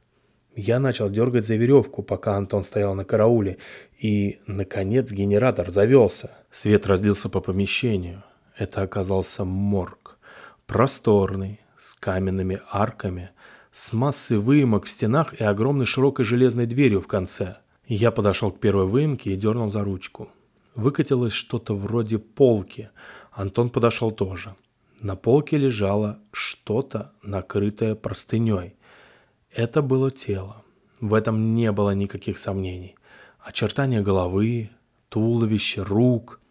Я 0.55 0.79
начал 0.79 1.09
дергать 1.09 1.45
за 1.45 1.55
веревку, 1.55 2.01
пока 2.01 2.37
Антон 2.37 2.63
стоял 2.63 2.95
на 2.95 3.03
карауле, 3.03 3.57
и, 3.99 4.39
наконец, 4.47 5.11
генератор 5.11 5.69
завелся. 5.69 6.31
Свет 6.49 6.87
разлился 6.87 7.27
по 7.27 7.41
помещению. 7.41 8.23
Это 8.57 8.83
оказался 8.83 9.43
морг. 9.43 10.17
Просторный, 10.65 11.59
с 11.77 11.93
каменными 11.95 12.61
арками, 12.71 13.31
с 13.73 13.91
массой 13.91 14.37
выемок 14.37 14.85
в 14.85 14.89
стенах 14.89 15.33
и 15.33 15.43
огромной 15.43 15.85
широкой 15.85 16.23
железной 16.23 16.67
дверью 16.67 17.01
в 17.01 17.07
конце. 17.07 17.57
Я 17.85 18.11
подошел 18.11 18.49
к 18.51 18.61
первой 18.61 18.85
выемке 18.85 19.33
и 19.33 19.35
дернул 19.35 19.69
за 19.69 19.83
ручку. 19.83 20.29
Выкатилось 20.73 21.33
что-то 21.33 21.75
вроде 21.75 22.17
полки. 22.17 22.91
Антон 23.33 23.69
подошел 23.69 24.09
тоже. 24.09 24.55
На 25.01 25.15
полке 25.15 25.57
лежало 25.57 26.19
что-то, 26.31 27.11
накрытое 27.21 27.93
простыней. 27.93 28.75
Это 29.51 29.83
было 29.83 30.09
тело. 30.09 30.63
В 30.99 31.13
этом 31.13 31.53
не 31.53 31.71
было 31.71 31.91
никаких 31.91 32.39
сомнений. 32.39 32.95
Очертания 33.39 34.01
головы, 34.01 34.71
туловища, 35.09 35.83
рук. 35.83 36.41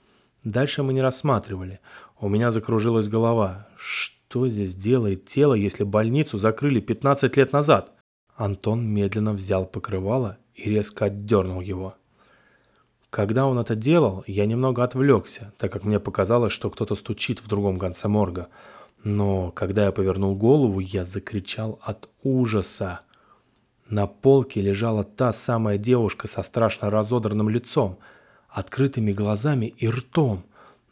Дальше 0.44 0.84
мы 0.84 0.92
не 0.92 1.02
рассматривали. 1.02 1.80
У 2.20 2.28
меня 2.28 2.52
закружилась 2.52 3.08
голова. 3.08 3.66
Что 3.76 4.46
здесь 4.46 4.76
делает 4.76 5.26
тело, 5.26 5.54
если 5.54 5.82
больницу 5.82 6.38
закрыли 6.38 6.78
15 6.80 7.36
лет 7.36 7.52
назад? 7.52 7.92
Антон 8.36 8.86
медленно 8.86 9.32
взял 9.32 9.66
покрывало 9.66 10.38
и 10.54 10.70
резко 10.70 11.06
отдернул 11.06 11.60
его. 11.60 11.96
Когда 13.10 13.46
он 13.46 13.58
это 13.58 13.74
делал, 13.74 14.24
я 14.26 14.46
немного 14.46 14.82
отвлекся, 14.82 15.52
так 15.58 15.72
как 15.72 15.84
мне 15.84 16.00
показалось, 16.00 16.52
что 16.52 16.70
кто-то 16.70 16.94
стучит 16.96 17.40
в 17.40 17.48
другом 17.48 17.78
конце 17.78 18.08
морга. 18.08 18.48
Но 19.04 19.52
когда 19.52 19.84
я 19.84 19.92
повернул 19.92 20.34
голову, 20.34 20.80
я 20.80 21.04
закричал 21.04 21.78
от 21.82 22.08
ужаса. 22.22 23.02
На 23.88 24.06
полке 24.06 24.60
лежала 24.60 25.04
та 25.04 25.32
самая 25.32 25.78
девушка 25.78 26.26
со 26.26 26.42
страшно 26.42 26.90
разодранным 26.90 27.48
лицом, 27.48 27.98
открытыми 28.48 29.12
глазами 29.12 29.66
и 29.66 29.88
ртом. 29.88 30.44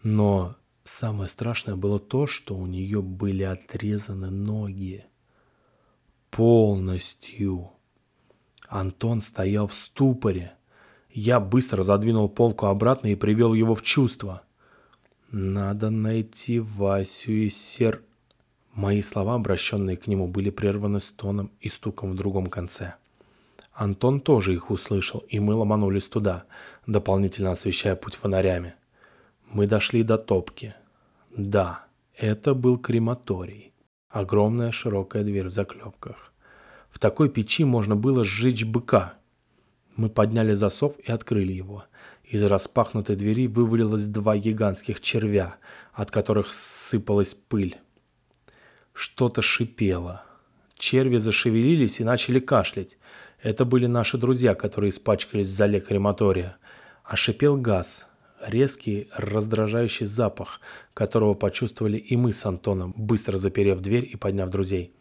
Но 0.05 0.55
самое 0.85 1.29
страшное 1.29 1.75
было 1.75 1.99
то, 1.99 2.29
что 2.29 2.55
у 2.55 2.67
нее 2.67 3.03
были 3.03 3.43
отрезаны 3.43 4.31
ноги. 4.31 5.05
Полностью. 6.31 7.73
Антон 8.69 9.21
стоял 9.21 9.67
в 9.67 9.75
ступоре. 9.75 10.55
Я 11.17 11.39
быстро 11.39 11.85
задвинул 11.85 12.29
полку 12.29 12.67
обратно 12.67 13.07
и 13.07 13.15
привел 13.15 13.55
его 13.55 13.77
в 13.77 13.83
чувство. 13.83 14.43
«Надо 15.31 15.89
найти 15.89 16.59
Васю 16.59 17.31
и 17.31 17.49
Сер...» 17.49 18.03
Мои 18.73 19.01
слова, 19.01 19.37
обращенные 19.37 19.97
к 19.97 20.09
нему, 20.09 20.27
были 20.27 20.51
прерваны 20.51 21.01
стоном 21.01 21.53
и 21.61 21.69
стуком 21.69 22.11
в 22.11 22.17
другом 22.17 22.47
конце. 22.47 22.95
Антон 23.73 24.21
тоже 24.21 24.55
их 24.55 24.73
услышал, 24.73 25.21
и 25.29 25.39
мы 25.39 25.55
ломанулись 25.55 26.09
туда, 26.09 26.45
дополнительно 26.89 27.53
освещая 27.53 27.95
путь 27.95 28.17
фонарями. 28.17 28.75
Мы 29.49 29.69
дошли 29.69 30.03
до 30.03 30.19
топки. 30.19 30.75
Да, 31.37 31.85
это 32.17 32.55
был 32.55 32.77
крематорий. 32.77 33.73
Огромная 34.09 34.73
широкая 34.73 35.23
дверь 35.23 35.47
в 35.47 35.53
заклепках. 35.53 36.33
В 36.91 36.99
такой 36.99 37.29
печи 37.29 37.65
можно 37.65 37.95
было 37.95 38.25
сжечь 38.25 38.65
быка– 38.65 39.15
мы 39.97 40.09
подняли 40.09 40.55
засов 40.55 40.99
и 40.99 41.11
открыли 41.11 41.53
его. 41.53 41.85
Из 42.25 42.43
распахнутой 42.45 43.17
двери 43.17 43.47
вывалилось 43.47 44.07
два 44.07 44.37
гигантских 44.37 45.01
червя, 45.01 45.57
от 45.93 46.11
которых 46.11 46.53
сыпалась 46.53 47.35
пыль. 47.35 47.77
Что-то 48.93 49.43
шипело. 49.43 50.25
Черви 50.77 51.19
зашевелились 51.19 52.01
и 52.01 52.05
начали 52.05 52.41
кашлять. 52.41 52.99
Это 53.43 53.65
были 53.65 53.87
наши 53.87 54.19
друзья, 54.19 54.55
которые 54.55 54.91
испачкались 54.91 55.49
в 55.49 55.55
зале 55.55 55.81
крематория. 55.81 56.57
А 57.05 57.17
шипел 57.17 57.57
газ. 57.57 58.07
Резкий, 58.45 59.09
раздражающий 59.17 60.07
запах, 60.07 60.61
которого 60.93 61.35
почувствовали 61.35 61.97
и 61.97 62.17
мы 62.17 62.33
с 62.33 62.45
Антоном, 62.45 62.93
быстро 62.97 63.39
заперев 63.39 63.81
дверь 63.81 64.09
и 64.11 64.17
подняв 64.17 64.51
друзей. 64.51 64.93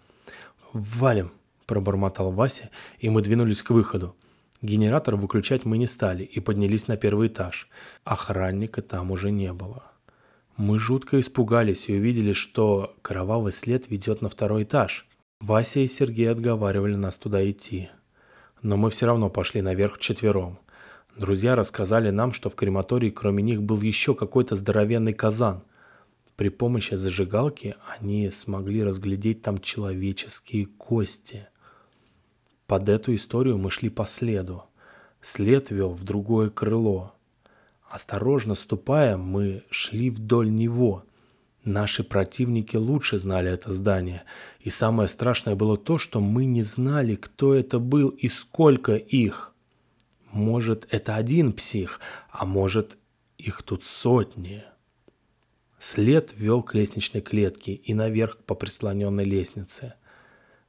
«Валим!»– 0.72 1.32
пробормотал 1.66 2.32
Вася, 2.32 2.70
и 3.00 3.10
мы 3.10 3.22
двинулись 3.22 3.62
к 3.62 3.72
выходу. 3.72 4.16
Генератор 4.64 5.18
выключать 5.18 5.66
мы 5.66 5.78
не 5.78 5.88
стали 5.88 6.24
и 6.24 6.40
поднялись 6.40 6.88
на 6.88 6.96
первый 6.96 7.28
этаж. 7.28 7.68
Охранника 8.06 8.82
там 8.82 9.12
уже 9.12 9.30
не 9.30 9.52
было. 9.52 9.84
Мы 10.56 10.80
жутко 10.80 11.20
испугались 11.20 11.90
и 11.90 11.98
увидели, 11.98 12.32
что 12.32 12.96
кровавый 13.02 13.52
след 13.52 13.90
ведет 13.90 14.22
на 14.22 14.30
второй 14.30 14.64
этаж. 14.64 15.06
Вася 15.42 15.82
и 15.82 15.88
Сергей 15.88 16.32
отговаривали 16.32 16.96
нас 16.96 17.18
туда 17.18 17.44
идти. 17.50 17.90
Но 18.62 18.78
мы 18.78 18.90
все 18.90 19.06
равно 19.06 19.30
пошли 19.30 19.62
наверх 19.62 20.00
четвером. 20.00 20.58
Друзья 21.18 21.58
рассказали 21.58 22.10
нам, 22.10 22.32
что 22.32 22.50
в 22.50 22.56
крематории 22.56 23.10
кроме 23.10 23.44
них 23.44 23.62
был 23.62 23.82
еще 23.82 24.16
какой-то 24.16 24.56
здоровенный 24.56 25.14
казан. 25.14 25.64
При 26.38 26.48
помощи 26.48 26.94
зажигалки 26.94 27.76
они 28.00 28.32
смогли 28.32 28.82
разглядеть 28.82 29.42
там 29.42 29.58
человеческие 29.58 30.68
кости– 30.68 31.48
под 32.68 32.90
эту 32.90 33.14
историю 33.16 33.58
мы 33.58 33.70
шли 33.70 33.90
по 33.90 34.06
следу. 34.06 34.64
След 35.22 35.72
вел 35.72 35.90
в 35.90 36.04
другое 36.04 36.50
крыло. 36.50 37.14
Осторожно 37.90 38.56
ступая, 38.56 39.18
мы 39.18 39.64
шли 39.70 40.10
вдоль 40.10 40.52
него. 40.52 41.04
Наши 41.64 42.04
противники 42.04 42.76
лучше 42.76 43.20
знали 43.20 43.52
это 43.52 43.72
здание. 43.72 44.24
И 44.60 44.70
самое 44.70 45.08
страшное 45.08 45.56
было 45.56 45.78
то, 45.78 45.98
что 45.98 46.20
мы 46.20 46.46
не 46.46 46.64
знали, 46.64 47.16
кто 47.16 47.54
это 47.54 47.80
был 47.80 48.10
и 48.10 48.28
сколько 48.28 48.96
их. 48.96 49.54
Может, 50.32 50.88
это 50.90 51.16
один 51.16 51.54
псих, 51.54 52.00
а 52.32 52.46
может, 52.46 52.98
их 53.38 53.62
тут 53.62 53.86
сотни. 53.86 54.64
След 55.80 56.34
вел 56.36 56.64
к 56.64 56.74
лестничной 56.74 57.22
клетке 57.22 57.74
и 57.74 57.94
наверх 57.94 58.38
по 58.38 58.56
прислоненной 58.56 59.26
лестнице. 59.26 59.94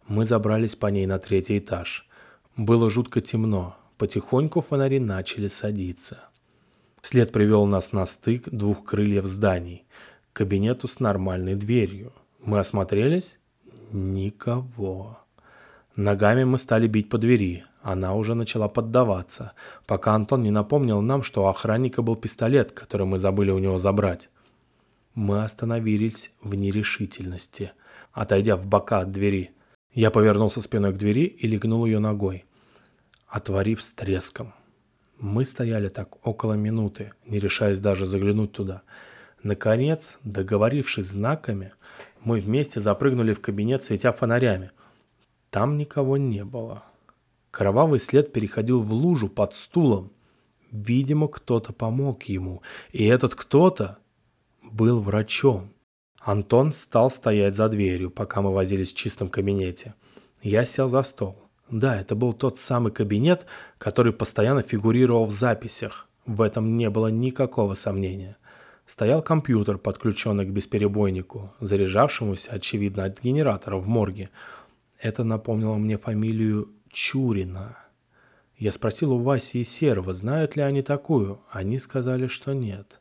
Мы 0.07 0.25
забрались 0.25 0.77
по 0.77 0.87
ней 0.89 1.07
на 1.07 1.19
третий 1.19 1.59
этаж. 1.59 2.07
Было 2.57 2.91
жутко 2.91 3.21
темно. 3.21 3.77
Потихоньку 3.97 4.61
фонари 4.61 4.99
начали 5.01 5.49
садиться. 5.49 6.19
След 7.01 7.33
привел 7.33 7.67
нас 7.67 7.93
на 7.93 8.07
стык 8.07 8.49
двух 8.51 8.85
крыльев 8.85 9.25
зданий, 9.25 9.85
к 10.33 10.37
кабинету 10.37 10.89
с 10.89 11.01
нормальной 11.01 11.55
дверью. 11.55 12.13
Мы 12.43 12.59
осмотрелись? 12.59 13.39
Никого. 13.93 15.19
Ногами 15.97 16.45
мы 16.45 16.59
стали 16.59 16.89
бить 16.89 17.09
по 17.09 17.19
двери. 17.19 17.65
Она 17.83 18.15
уже 18.15 18.35
начала 18.35 18.69
поддаваться, 18.69 19.53
пока 19.87 20.15
Антон 20.15 20.41
не 20.41 20.51
напомнил 20.51 21.03
нам, 21.03 21.23
что 21.23 21.45
у 21.45 21.47
охранника 21.47 22.03
был 22.03 22.17
пистолет, 22.17 22.73
который 22.73 23.07
мы 23.07 23.19
забыли 23.19 23.51
у 23.51 23.59
него 23.59 23.79
забрать. 23.79 24.31
Мы 25.15 25.45
остановились 25.45 26.31
в 26.43 26.55
нерешительности, 26.55 27.73
отойдя 28.13 28.57
в 28.57 28.67
бока 28.67 29.01
от 29.01 29.13
двери. 29.13 29.53
Я 29.95 30.11
повернулся 30.11 30.61
спиной 30.61 30.93
к 30.93 30.99
двери 30.99 31.25
и 31.25 31.47
легнул 31.47 31.87
ее 31.87 32.01
ногой, 32.01 32.45
отворив 33.29 33.81
с 33.81 33.93
треском. 33.93 34.53
Мы 35.21 35.45
стояли 35.45 35.89
так 35.89 36.27
около 36.27 36.55
минуты, 36.55 37.13
не 37.27 37.39
решаясь 37.39 37.79
даже 37.79 38.05
заглянуть 38.05 38.51
туда. 38.51 38.83
Наконец, 39.45 40.19
договорившись 40.25 41.07
знаками, 41.07 41.73
мы 42.25 42.41
вместе 42.41 42.81
запрыгнули 42.81 43.35
в 43.35 43.41
кабинет, 43.41 43.85
светя 43.85 44.13
фонарями. 44.13 44.73
Там 45.51 45.77
никого 45.77 46.17
не 46.17 46.45
было. 46.45 46.83
Кровавый 47.53 48.01
след 48.01 48.33
переходил 48.33 48.83
в 48.83 48.93
лужу 48.93 49.29
под 49.29 49.55
стулом. 49.55 50.11
Видимо, 50.73 51.29
кто-то 51.29 51.73
помог 51.73 52.25
ему, 52.25 52.63
и 52.91 53.05
этот 53.05 53.37
кто-то 53.37 53.99
был 54.61 55.01
врачом. 55.01 55.74
Антон 56.25 56.73
стал 56.73 57.11
стоять 57.11 57.55
за 57.55 57.69
дверью, 57.69 58.11
пока 58.11 58.41
мы 58.41 58.51
возились 58.51 58.95
в 58.95 58.97
чистом 58.97 59.29
кабинете. 59.29 59.95
Я 60.43 60.65
сел 60.65 60.89
за 60.89 61.03
стол. 61.03 61.39
Да, 61.71 62.01
это 62.01 62.15
был 62.15 62.33
тот 62.33 62.59
самый 62.59 62.93
кабинет, 62.93 63.45
который 63.77 64.15
постоянно 64.15 64.63
фигурировал 64.63 65.27
в 65.27 65.33
записях. 65.33 66.09
В 66.25 66.41
этом 66.41 66.79
не 66.79 66.89
было 66.89 67.09
никакого 67.09 67.75
сомнения. 67.75 68.39
Стоял 68.87 69.23
компьютер, 69.23 69.77
подключенный 69.77 70.47
к 70.47 70.51
бесперебойнику, 70.51 71.53
заряжавшемуся, 71.61 72.53
очевидно, 72.53 73.05
от 73.05 73.23
генератора 73.23 73.77
в 73.77 73.87
морге. 73.87 74.31
Это 74.99 75.25
напомнило 75.25 75.75
мне 75.75 75.99
фамилию 75.99 76.71
Чурина. 76.91 77.77
Я 78.57 78.73
спросил 78.73 79.13
у 79.13 79.19
Васи 79.19 79.61
и 79.61 79.65
Серова, 79.65 80.15
знают 80.15 80.57
ли 80.57 80.63
они 80.63 80.81
такую. 80.81 81.41
Они 81.51 81.79
сказали, 81.79 82.29
что 82.29 82.55
нет. 82.55 83.01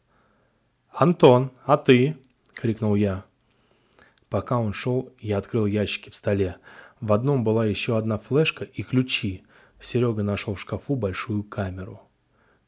«Антон, 0.91 1.51
а 1.65 1.77
ты?»— 1.77 2.17
крикнул 2.53 2.95
я. 2.95 3.25
Пока 4.29 4.57
он 4.57 4.73
шел, 4.73 5.11
я 5.19 5.37
открыл 5.37 5.65
ящики 5.65 6.09
в 6.09 6.15
столе. 6.15 6.57
В 6.99 7.13
одном 7.13 7.43
была 7.43 7.65
еще 7.65 7.97
одна 7.97 8.17
флешка 8.17 8.63
и 8.63 8.81
ключи. 8.81 9.43
Серега 9.79 10.23
нашел 10.23 10.53
в 10.53 10.61
шкафу 10.61 10.95
большую 10.95 11.43
камеру. 11.43 12.01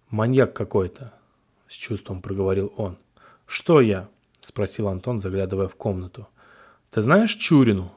«Маньяк 0.10 0.54
какой-то»,— 0.54 1.14
с 1.68 1.74
чувством 1.74 2.22
проговорил 2.22 2.74
он. 2.78 2.98
«Что 3.48 3.82
я?»— 3.82 4.10
спросил 4.42 4.88
Антон, 4.90 5.20
заглядывая 5.20 5.68
в 5.68 5.76
комнату. 5.76 6.28
«Ты 6.92 7.02
знаешь 7.02 7.34
Чурину?» 7.34 7.92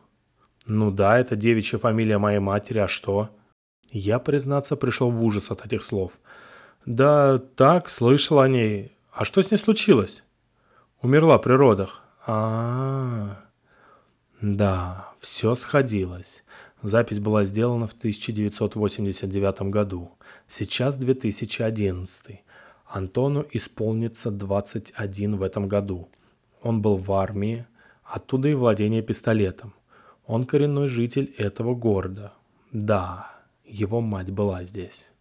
«Ну 0.66 0.90
да, 0.90 1.18
это 1.18 1.36
девичья 1.36 1.78
фамилия 1.78 2.18
моей 2.18 2.38
матери, 2.38 2.78
а 2.78 2.88
что?» 2.88 3.30
Я, 3.90 4.18
признаться, 4.18 4.76
пришел 4.76 5.10
в 5.10 5.24
ужас 5.24 5.50
от 5.50 5.64
этих 5.64 5.82
слов. 5.82 6.12
«Да 6.84 7.38
так, 7.38 7.88
слышал 7.88 8.38
о 8.38 8.48
ней. 8.48 8.92
А 9.12 9.24
что 9.24 9.42
с 9.42 9.50
ней 9.50 9.56
случилось? 9.56 10.22
Умерла 11.00 11.38
при 11.38 11.52
родах. 11.52 12.02
А. 12.26 13.44
Да, 14.40 15.10
все 15.20 15.54
сходилось. 15.54 16.42
Запись 16.82 17.20
была 17.20 17.44
сделана 17.44 17.86
в 17.86 17.92
1989 17.92 19.62
году. 19.62 20.10
Сейчас 20.48 20.96
2011. 20.96 22.42
Антону 22.86 23.46
исполнится 23.52 24.30
21 24.30 25.36
в 25.36 25.42
этом 25.42 25.68
году. 25.68 26.08
Он 26.62 26.82
был 26.82 26.96
в 26.96 27.12
армии, 27.12 27.66
оттуда 28.02 28.48
и 28.48 28.54
владение 28.54 29.02
пистолетом. 29.02 29.74
Он 30.26 30.46
коренной 30.46 30.88
житель 30.88 31.32
этого 31.38 31.74
города. 31.74 32.32
Да, 32.72 33.30
его 33.64 34.00
мать 34.00 34.30
была 34.30 34.64
здесь. 34.64 35.12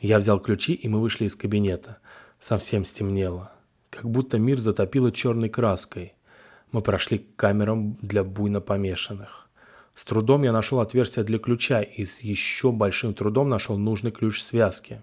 Я 0.00 0.18
взял 0.18 0.40
ключи, 0.40 0.72
и 0.72 0.88
мы 0.88 1.00
вышли 1.00 1.26
из 1.26 1.36
кабинета. 1.36 1.98
Совсем 2.40 2.84
стемнело. 2.84 3.52
Как 3.92 4.08
будто 4.08 4.38
мир 4.38 4.58
затопило 4.58 5.12
черной 5.12 5.50
краской. 5.50 6.14
Мы 6.72 6.80
прошли 6.80 7.18
к 7.18 7.36
камерам 7.36 7.98
для 8.00 8.24
буйно 8.24 8.62
помешанных. 8.62 9.50
С 9.92 10.04
трудом 10.04 10.44
я 10.44 10.52
нашел 10.52 10.80
отверстие 10.80 11.26
для 11.26 11.38
ключа 11.38 11.82
и 11.82 12.06
с 12.06 12.20
еще 12.20 12.72
большим 12.72 13.12
трудом 13.12 13.50
нашел 13.50 13.76
нужный 13.76 14.10
ключ 14.10 14.38
в 14.38 14.42
связке. 14.42 15.02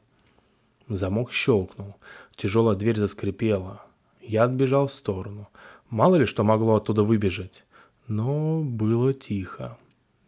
Замок 0.87 1.31
щелкнул. 1.31 1.97
Тяжелая 2.35 2.75
дверь 2.75 2.97
заскрипела. 2.97 3.85
Я 4.21 4.45
отбежал 4.45 4.87
в 4.87 4.91
сторону. 4.91 5.49
Мало 5.91 6.15
ли 6.15 6.25
что 6.25 6.43
могло 6.43 6.75
оттуда 6.75 7.03
выбежать. 7.03 7.65
Но 8.07 8.63
было 8.63 9.13
тихо. 9.13 9.77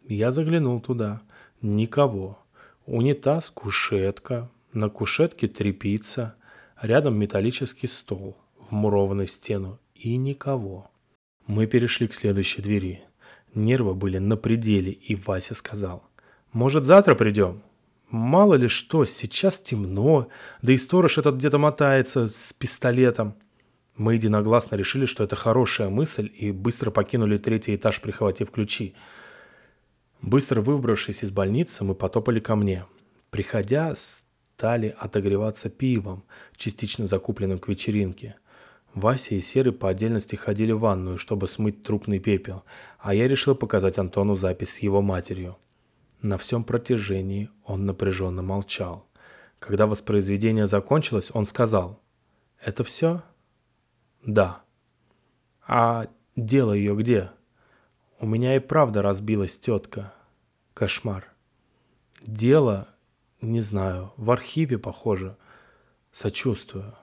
Я 0.06 0.30
заглянул 0.30 0.80
туда. 0.80 1.20
Никого. 1.62 2.38
Унитаз, 2.86 3.50
кушетка. 3.50 4.48
На 4.72 4.88
кушетке 4.88 5.48
трепица. 5.48 6.36
Рядом 6.80 7.16
металлический 7.16 7.88
стол, 7.88 8.36
вмурованный 8.72 9.26
в 9.26 9.30
стену, 9.30 9.78
и 9.94 10.16
никого. 10.16 10.90
Мы 11.46 11.66
перешли 11.66 12.08
к 12.08 12.14
следующей 12.14 12.62
двери. 12.62 13.02
Нервы 13.54 13.94
были 13.94 14.18
на 14.18 14.36
пределе, 14.36 14.90
и 14.92 15.14
Вася 15.14 15.54
сказал. 15.54 16.02
«Может, 16.52 16.84
завтра 16.84 17.14
придем?» 17.14 17.62
«Мало 18.08 18.54
ли 18.54 18.68
что, 18.68 19.04
сейчас 19.04 19.58
темно, 19.58 20.28
да 20.60 20.72
и 20.72 20.78
сторож 20.78 21.18
этот 21.18 21.36
где-то 21.36 21.58
мотается 21.58 22.28
с 22.28 22.52
пистолетом». 22.52 23.34
Мы 23.96 24.14
единогласно 24.14 24.76
решили, 24.76 25.06
что 25.06 25.22
это 25.22 25.36
хорошая 25.36 25.88
мысль, 25.90 26.30
и 26.34 26.50
быстро 26.50 26.90
покинули 26.90 27.36
третий 27.36 27.76
этаж, 27.76 28.00
прихватив 28.00 28.50
ключи. 28.50 28.94
Быстро 30.22 30.62
выбравшись 30.62 31.24
из 31.24 31.30
больницы, 31.30 31.84
мы 31.84 31.94
потопали 31.94 32.40
ко 32.40 32.56
мне. 32.56 32.86
Приходя, 33.30 33.94
стали 33.96 34.94
отогреваться 34.98 35.68
пивом, 35.68 36.24
частично 36.56 37.06
закупленным 37.06 37.58
к 37.58 37.68
вечеринке. 37.68 38.36
Вася 38.94 39.34
и 39.34 39.40
Серый 39.40 39.72
по 39.72 39.88
отдельности 39.88 40.36
ходили 40.36 40.72
в 40.72 40.80
ванную, 40.80 41.18
чтобы 41.18 41.48
смыть 41.48 41.82
трупный 41.82 42.18
пепел, 42.18 42.64
а 42.98 43.14
я 43.14 43.26
решил 43.26 43.54
показать 43.54 43.98
Антону 43.98 44.34
запись 44.34 44.74
с 44.74 44.78
его 44.80 45.00
матерью. 45.00 45.56
На 46.20 46.38
всем 46.38 46.62
протяжении 46.62 47.50
он 47.64 47.86
напряженно 47.86 48.42
молчал. 48.42 49.06
Когда 49.58 49.86
воспроизведение 49.86 50.66
закончилось, 50.66 51.30
он 51.32 51.46
сказал 51.46 52.00
«Это 52.60 52.84
все?» 52.84 53.22
«Да». 54.24 54.62
«А 55.66 56.06
дело 56.36 56.72
ее 56.72 56.94
где?» 56.94 57.30
«У 58.20 58.26
меня 58.26 58.54
и 58.56 58.60
правда 58.60 59.02
разбилась 59.02 59.58
тетка. 59.58 60.12
Кошмар». 60.74 61.26
«Дело 62.22 62.88
не 63.42 63.60
знаю, 63.60 64.12
в 64.16 64.30
архиве, 64.30 64.78
похоже. 64.78 65.36
Сочувствую. 66.12 66.94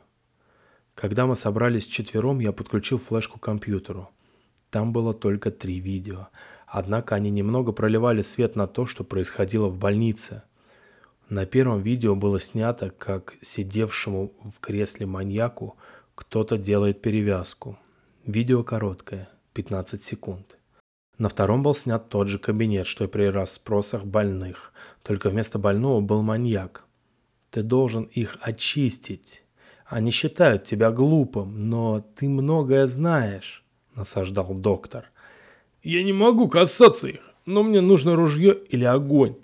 Когда 0.99 1.25
мы 1.25 1.37
собрались 1.37 1.87
четвером, 1.87 2.39
я 2.39 2.51
подключил 2.51 2.97
флешку 2.97 3.39
к 3.39 3.43
компьютеру. 3.43 4.09
Там 4.69 4.91
было 4.91 5.13
только 5.13 5.49
три 5.49 5.79
видео. 5.79 6.27
Однако 6.67 7.15
они 7.15 7.29
немного 7.29 7.71
проливали 7.71 8.21
свет 8.21 8.57
на 8.57 8.67
то, 8.67 8.85
что 8.85 9.05
происходило 9.05 9.69
в 9.69 9.77
больнице. 9.77 10.43
На 11.29 11.45
первом 11.45 11.81
видео 11.81 12.17
было 12.17 12.41
снято, 12.41 12.89
как 12.89 13.37
сидевшему 13.39 14.33
в 14.43 14.59
кресле 14.59 15.05
маньяку 15.05 15.77
кто-то 16.15 16.57
делает 16.57 17.01
перевязку. 17.01 17.79
Видео 18.25 18.65
короткое, 18.65 19.29
15 19.53 20.03
секунд. 20.03 20.57
На 21.17 21.29
втором 21.29 21.63
был 21.63 21.75
снят 21.75 22.09
тот 22.09 22.27
же 22.27 22.39
кабинет, 22.39 22.85
что 22.85 23.05
и 23.05 23.07
при 23.07 23.23
расспросах 23.29 24.03
больных, 24.03 24.73
только 25.03 25.29
вместо 25.29 25.59
больного 25.59 26.01
был 26.01 26.23
маньяк. 26.23 26.83
Ты 27.51 27.63
должен 27.63 28.03
их 28.03 28.37
очистить. 28.41 29.43
Они 29.89 30.11
считают 30.11 30.65
тебя 30.65 30.91
глупым, 30.91 31.67
но 31.67 31.99
ты 31.99 32.29
многое 32.29 32.85
знаешь, 32.85 33.63
насаждал 33.95 34.53
доктор. 34.53 35.09
Я 35.81 36.03
не 36.03 36.13
могу 36.13 36.47
касаться 36.47 37.07
их, 37.07 37.31
но 37.47 37.63
мне 37.63 37.81
нужно 37.81 38.15
ружье 38.15 38.55
или 38.69 38.85
огонь. 38.85 39.37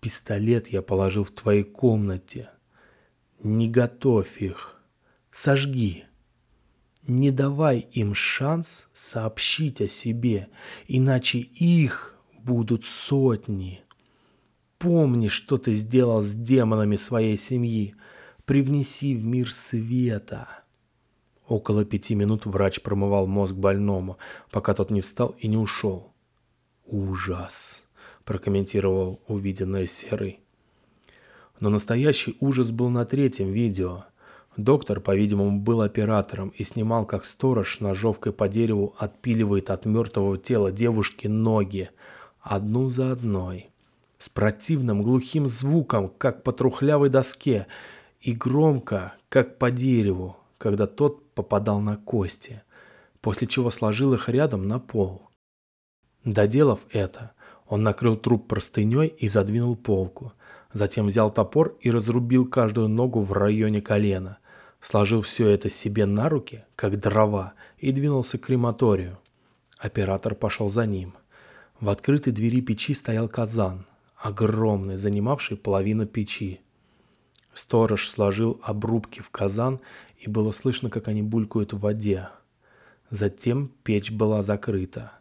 Пистолет 0.00 0.68
я 0.68 0.80
положил 0.80 1.24
в 1.24 1.30
твоей 1.30 1.62
комнате. 1.62 2.48
Не 3.42 3.68
готовь 3.68 4.40
их. 4.40 4.80
Сожги. 5.30 6.04
Не 7.06 7.30
давай 7.30 7.80
им 7.92 8.14
шанс 8.14 8.88
сообщить 8.94 9.82
о 9.82 9.88
себе, 9.88 10.48
иначе 10.88 11.38
их 11.38 12.18
будут 12.42 12.86
сотни. 12.86 13.82
Помни, 14.78 15.28
что 15.28 15.58
ты 15.58 15.74
сделал 15.74 16.22
с 16.22 16.32
демонами 16.32 16.96
своей 16.96 17.36
семьи. 17.36 17.94
Привнеси 18.46 19.14
в 19.14 19.24
мир 19.24 19.50
света. 19.50 20.46
Около 21.48 21.86
пяти 21.86 22.14
минут 22.14 22.44
врач 22.44 22.82
промывал 22.82 23.26
мозг 23.26 23.54
больному, 23.54 24.18
пока 24.50 24.74
тот 24.74 24.90
не 24.90 25.00
встал 25.00 25.34
и 25.38 25.48
не 25.48 25.56
ушел. 25.56 26.12
«Ужас!»– 26.84 27.82
прокомментировал 28.26 29.18
увиденное 29.28 29.86
Серый. 29.86 30.40
Но 31.58 31.70
настоящий 31.70 32.36
ужас 32.38 32.70
был 32.70 32.90
на 32.90 33.06
третьем 33.06 33.50
видео. 33.50 34.04
Доктор, 34.58 35.00
по-видимому, 35.00 35.60
был 35.60 35.80
оператором 35.80 36.50
и 36.50 36.64
снимал, 36.64 37.06
как 37.06 37.24
сторож 37.24 37.80
ножовкой 37.80 38.34
по 38.34 38.46
дереву 38.46 38.94
отпиливает 38.98 39.70
от 39.70 39.86
мертвого 39.86 40.36
тела 40.36 40.70
девушки 40.70 41.28
ноги, 41.28 41.88
одну 42.42 42.90
за 42.90 43.10
одной, 43.12 43.70
с 44.18 44.28
противным 44.28 45.02
глухим 45.02 45.48
звуком, 45.48 46.12
как 46.18 46.42
по 46.42 46.52
трухлявой 46.52 47.08
доске, 47.08 47.66
и 48.24 48.32
громко, 48.32 49.14
как 49.28 49.58
по 49.58 49.70
дереву, 49.70 50.36
когда 50.58 50.86
тот 50.86 51.32
попадал 51.34 51.80
на 51.80 51.96
кости, 51.96 52.62
после 53.20 53.46
чего 53.46 53.70
сложил 53.70 54.14
их 54.14 54.28
рядом 54.28 54.66
на 54.66 54.80
пол. 54.80 55.22
Доделав 56.24 56.80
это, 56.90 57.32
он 57.66 57.82
накрыл 57.82 58.16
труп 58.16 58.48
простыней 58.48 59.06
и 59.06 59.28
задвинул 59.28 59.76
полку– 59.76 60.32
Затем 60.74 61.06
взял 61.06 61.30
топор 61.32 61.76
и 61.80 61.90
разрубил 61.90 62.46
каждую 62.46 62.88
ногу 62.88 63.20
в 63.20 63.32
районе 63.32 63.80
колена. 63.80 64.38
Сложил 64.80 65.22
все 65.22 65.48
это 65.48 65.70
себе 65.70 66.04
на 66.04 66.28
руки, 66.28 66.64
как 66.74 66.98
дрова, 66.98 67.54
и 67.78 67.92
двинулся 67.92 68.38
к 68.38 68.42
крематорию. 68.42 69.18
Оператор 69.78 70.34
пошел 70.34 70.68
за 70.68 70.84
ним. 70.84 71.14
В 71.80 71.88
открытой 71.88 72.32
двери 72.32 72.60
печи 72.60 72.92
стоял 72.92 73.28
казан, 73.28 73.86
огромный, 74.16 74.96
занимавший 74.96 75.56
половину 75.56 76.06
печи. 76.06 76.60
Сторож 77.54 78.08
сложил 78.08 78.60
обрубки 78.62 79.20
в 79.20 79.30
казан, 79.30 79.80
и 80.18 80.28
было 80.28 80.50
слышно, 80.52 80.90
как 80.90 81.08
они 81.08 81.22
булькают 81.22 81.72
в 81.72 81.78
воде. 81.78 82.28
Затем 83.10 83.70
печь 83.84 84.10
была 84.10 84.42
закрыта. 84.42 85.12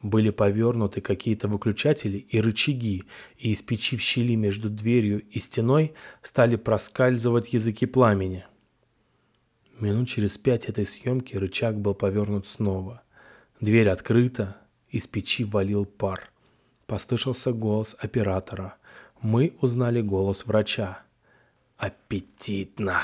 Были 0.00 0.30
повернуты 0.30 1.00
какие-то 1.00 1.48
выключатели 1.48 2.16
и 2.16 2.40
рычаги, 2.40 3.04
и 3.36 3.50
из 3.50 3.60
печи 3.60 3.96
в 3.96 4.00
щели 4.00 4.34
между 4.34 4.70
дверью 4.70 5.20
и 5.30 5.40
стеной 5.40 5.92
стали 6.22 6.56
проскальзывать 6.56 7.52
языки 7.52 7.86
пламени. 7.86 8.46
Минут 9.78 10.08
через 10.08 10.38
пять 10.38 10.66
этой 10.66 10.86
съемки 10.86 11.36
рычаг 11.36 11.78
был 11.78 11.94
повернут 11.94 12.46
снова. 12.46 13.02
Дверь 13.60 13.88
открыта, 13.88 14.56
из 14.90 15.06
печи 15.06 15.44
валил 15.44 15.84
пар. 15.84 16.30
Послышался 16.86 17.52
голос 17.52 17.96
оператора. 17.98 18.76
Мы 19.20 19.54
узнали 19.60 20.00
голос 20.00 20.46
врача. 20.46 21.02
«Аппетитно!» 21.80 23.00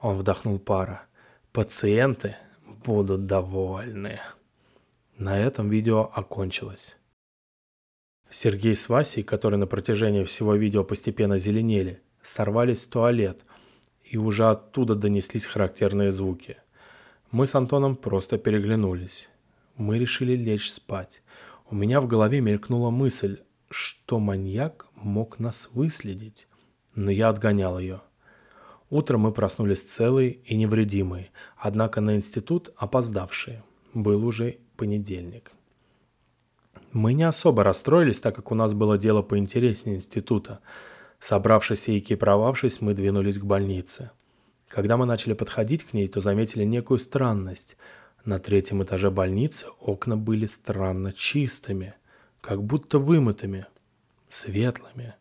Он 0.00 0.18
вдохнул 0.18 0.58
пара. 0.58 1.06
«Пациенты 1.52 2.36
будут 2.84 3.24
довольны». 3.24 4.20
На 5.16 5.38
этом 5.38 5.70
видео 5.70 6.10
окончилось. 6.14 6.98
Сергей 8.28 8.74
с 8.74 8.90
Васей, 8.90 9.22
которые 9.22 9.58
на 9.58 9.66
протяжении 9.66 10.24
всего 10.24 10.54
видео 10.54 10.84
постепенно 10.84 11.38
зеленели, 11.38 12.02
сорвались 12.22 12.84
в 12.84 12.90
туалет, 12.90 13.42
и 14.04 14.18
уже 14.18 14.50
оттуда 14.50 14.94
донеслись 14.94 15.46
характерные 15.46 16.12
звуки. 16.12 16.58
Мы 17.30 17.46
с 17.46 17.54
Антоном 17.54 17.96
просто 17.96 18.36
переглянулись. 18.36 19.30
Мы 19.76 19.98
решили 19.98 20.36
лечь 20.36 20.70
спать. 20.70 21.22
У 21.70 21.74
меня 21.74 22.02
в 22.02 22.06
голове 22.06 22.42
мелькнула 22.42 22.90
мысль, 22.90 23.38
что 23.70 24.18
маньяк 24.18 24.86
мог 24.94 25.38
нас 25.38 25.70
выследить, 25.72 26.48
но 26.98 27.12
я 27.12 27.28
отгонял 27.28 27.78
ее. 27.78 28.00
Утром 28.90 29.20
мы 29.20 29.32
проснулись 29.32 29.82
целые 29.82 30.32
и 30.32 30.56
невредимые, 30.56 31.30
однако 31.56 32.00
на 32.00 32.16
институт 32.16 32.70
опоздавшие. 32.76 33.62
Был 33.94 34.26
уже 34.26 34.58
понедельник. 34.76 35.52
Мы 36.92 37.12
не 37.12 37.22
особо 37.22 37.62
расстроились, 37.62 38.20
так 38.20 38.34
как 38.34 38.50
у 38.50 38.54
нас 38.54 38.72
было 38.72 38.98
дело 38.98 39.22
поинтереснее 39.22 39.96
института. 39.96 40.58
Собравшись 41.20 41.88
и 41.88 41.98
экипировавшись, 41.98 42.80
мы 42.80 42.94
двинулись 42.94 43.38
к 43.38 43.44
больнице. 43.44 44.10
Когда 44.66 44.96
мы 44.96 45.06
начали 45.06 45.34
подходить 45.34 45.84
к 45.84 45.92
ней, 45.92 46.08
то 46.08 46.20
заметили 46.20 46.64
некую 46.64 46.98
странность. 46.98 47.76
На 48.24 48.40
третьем 48.40 48.82
этаже 48.82 49.10
больницы 49.10 49.66
окна 49.80 50.16
были 50.16 50.46
странно 50.46 51.12
чистыми, 51.12 51.94
как 52.40 52.62
будто 52.62 52.98
вымытыми, 52.98 53.66
светлыми. 54.28 55.14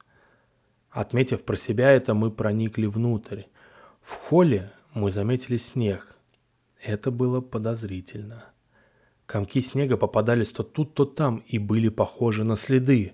Отметив 0.98 1.44
про 1.44 1.56
себя 1.56 1.92
это, 1.92 2.16
мы 2.16 2.32
проникли 2.32 2.88
внутрь. 2.88 3.44
В 4.02 4.14
холле 4.14 4.72
мы 4.96 5.12
заметили 5.12 5.58
снег. 5.58 6.18
Это 6.82 7.12
было 7.12 7.40
подозрительно. 7.40 8.46
Комки 9.28 9.62
снега 9.62 9.96
попадались 9.96 10.52
то 10.52 10.64
тут, 10.64 10.96
то 10.96 11.06
там 11.06 11.44
и 11.46 11.60
были 11.60 11.90
похожи 11.90 12.44
на 12.44 12.56
следы. 12.56 13.14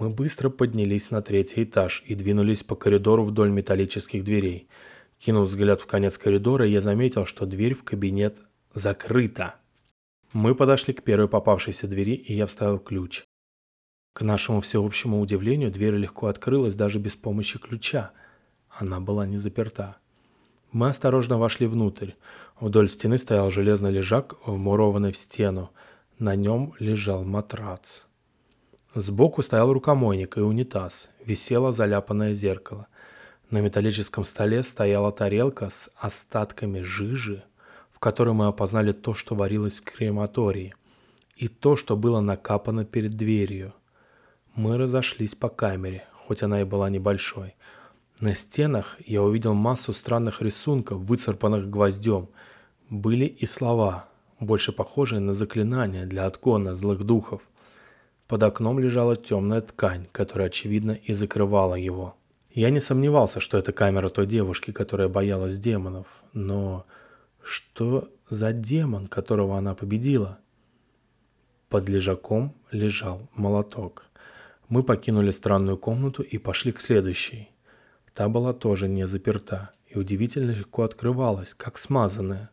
Мы 0.00 0.10
быстро 0.10 0.50
поднялись 0.50 1.12
на 1.12 1.22
третий 1.22 1.62
этаж 1.62 2.02
и 2.04 2.16
двинулись 2.16 2.64
по 2.64 2.74
коридору 2.74 3.22
вдоль 3.22 3.52
металлических 3.52 4.24
дверей. 4.24 4.66
Кинув 5.20 5.46
взгляд 5.46 5.80
в 5.80 5.86
конец 5.86 6.18
коридора, 6.18 6.66
я 6.66 6.80
заметил, 6.80 7.26
что 7.26 7.46
дверь 7.46 7.74
в 7.76 7.84
кабинет 7.84 8.38
закрыта. 8.74 9.54
Мы 10.32 10.56
подошли 10.56 10.94
к 10.94 11.04
первой 11.04 11.28
попавшейся 11.28 11.86
двери, 11.86 12.14
и 12.16 12.34
я 12.34 12.46
вставил 12.46 12.80
ключ. 12.80 13.24
К 14.16 14.22
нашему 14.22 14.62
всеобщему 14.62 15.20
удивлению, 15.20 15.70
дверь 15.70 15.96
легко 15.96 16.28
открылась 16.28 16.74
даже 16.74 16.98
без 16.98 17.14
помощи 17.14 17.58
ключа. 17.58 18.12
Она 18.70 18.98
была 18.98 19.26
не 19.26 19.36
заперта. 19.36 19.96
Мы 20.72 20.88
осторожно 20.88 21.36
вошли 21.36 21.66
внутрь. 21.66 22.12
Вдоль 22.58 22.88
стены 22.88 23.18
стоял 23.18 23.50
железный 23.50 23.90
лежак, 23.90 24.36
вмурованный 24.46 25.12
в 25.12 25.18
стену. 25.18 25.70
На 26.18 26.34
нем 26.34 26.72
лежал 26.78 27.24
матрац. 27.24 28.04
Сбоку 28.94 29.42
стоял 29.42 29.70
рукомойник 29.70 30.38
и 30.38 30.40
унитаз. 30.40 31.10
Висело 31.22 31.70
заляпанное 31.70 32.32
зеркало. 32.32 32.86
На 33.50 33.60
металлическом 33.60 34.24
столе 34.24 34.62
стояла 34.62 35.12
тарелка 35.12 35.68
с 35.68 35.90
остатками 35.94 36.80
жижи, 36.80 37.44
в 37.92 37.98
которой 37.98 38.32
мы 38.32 38.46
опознали 38.46 38.92
то, 38.92 39.12
что 39.12 39.34
варилось 39.34 39.80
в 39.80 39.84
крематории, 39.84 40.74
и 41.36 41.48
то, 41.48 41.76
что 41.76 41.98
было 41.98 42.20
накапано 42.20 42.86
перед 42.86 43.14
дверью. 43.14 43.74
Мы 44.56 44.78
разошлись 44.78 45.34
по 45.34 45.50
камере, 45.50 46.04
хоть 46.14 46.42
она 46.42 46.62
и 46.62 46.64
была 46.64 46.88
небольшой. 46.88 47.54
На 48.20 48.34
стенах 48.34 48.96
я 49.04 49.22
увидел 49.22 49.52
массу 49.52 49.92
странных 49.92 50.40
рисунков, 50.40 51.00
выцарпанных 51.00 51.68
гвоздем. 51.68 52.30
Были 52.88 53.26
и 53.26 53.44
слова, 53.44 54.08
больше 54.40 54.72
похожие 54.72 55.20
на 55.20 55.34
заклинания 55.34 56.06
для 56.06 56.24
отгона 56.24 56.74
злых 56.74 57.04
духов. 57.04 57.42
Под 58.28 58.42
окном 58.44 58.78
лежала 58.78 59.14
темная 59.14 59.60
ткань, 59.60 60.06
которая, 60.10 60.48
очевидно, 60.48 60.92
и 60.92 61.12
закрывала 61.12 61.74
его. 61.74 62.16
Я 62.50 62.70
не 62.70 62.80
сомневался, 62.80 63.40
что 63.40 63.58
это 63.58 63.74
камера 63.74 64.08
той 64.08 64.26
девушки, 64.26 64.70
которая 64.70 65.08
боялась 65.08 65.58
демонов. 65.58 66.06
Но 66.32 66.86
что 67.42 68.08
за 68.30 68.54
демон, 68.54 69.06
которого 69.06 69.58
она 69.58 69.74
победила? 69.74 70.38
Под 71.68 71.90
лежаком 71.90 72.54
лежал 72.70 73.28
молоток. 73.34 74.06
Мы 74.68 74.82
покинули 74.82 75.30
странную 75.30 75.78
комнату 75.78 76.22
и 76.22 76.38
пошли 76.38 76.72
к 76.72 76.80
следующей. 76.80 77.50
Та 78.14 78.28
была 78.28 78.52
тоже 78.52 78.88
не 78.88 79.06
заперта 79.06 79.70
и 79.86 79.96
удивительно 79.96 80.50
легко 80.50 80.82
открывалась, 80.82 81.54
как 81.54 81.78
смазанная. 81.78 82.50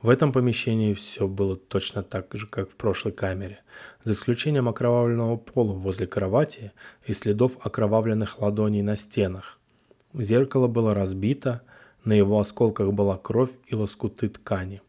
В 0.00 0.08
этом 0.08 0.32
помещении 0.32 0.94
все 0.94 1.28
было 1.28 1.56
точно 1.56 2.02
так 2.02 2.28
же, 2.32 2.46
как 2.46 2.70
в 2.70 2.76
прошлой 2.76 3.12
камере, 3.12 3.60
за 4.02 4.12
исключением 4.12 4.68
окровавленного 4.68 5.36
пола 5.36 5.72
возле 5.72 6.06
кровати 6.06 6.72
и 7.06 7.12
следов 7.12 7.58
окровавленных 7.60 8.40
ладоней 8.40 8.80
на 8.80 8.96
стенах. 8.96 9.60
Зеркало 10.14 10.68
было 10.68 10.94
разбито, 10.94 11.60
на 12.04 12.14
его 12.14 12.40
осколках 12.40 12.92
была 12.94 13.18
кровь 13.18 13.50
и 13.66 13.74
лоскуты 13.74 14.30
ткани. 14.30 14.80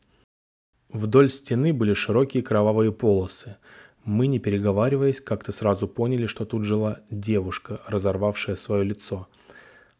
Вдоль 0.94 1.30
стены 1.30 1.74
были 1.74 1.94
широкие 1.94 2.44
кровавые 2.44 2.94
полосы. 2.94 3.58
Мы, 4.04 4.28
не 4.28 4.40
переговариваясь, 4.40 5.22
как-то 5.22 5.52
сразу 5.52 5.88
поняли, 5.88 6.26
что 6.26 6.46
тут 6.46 6.64
жила 6.64 7.00
девушка, 7.10 7.82
разорвавшая 7.88 8.56
свое 8.56 8.84
лицо– 8.84 9.28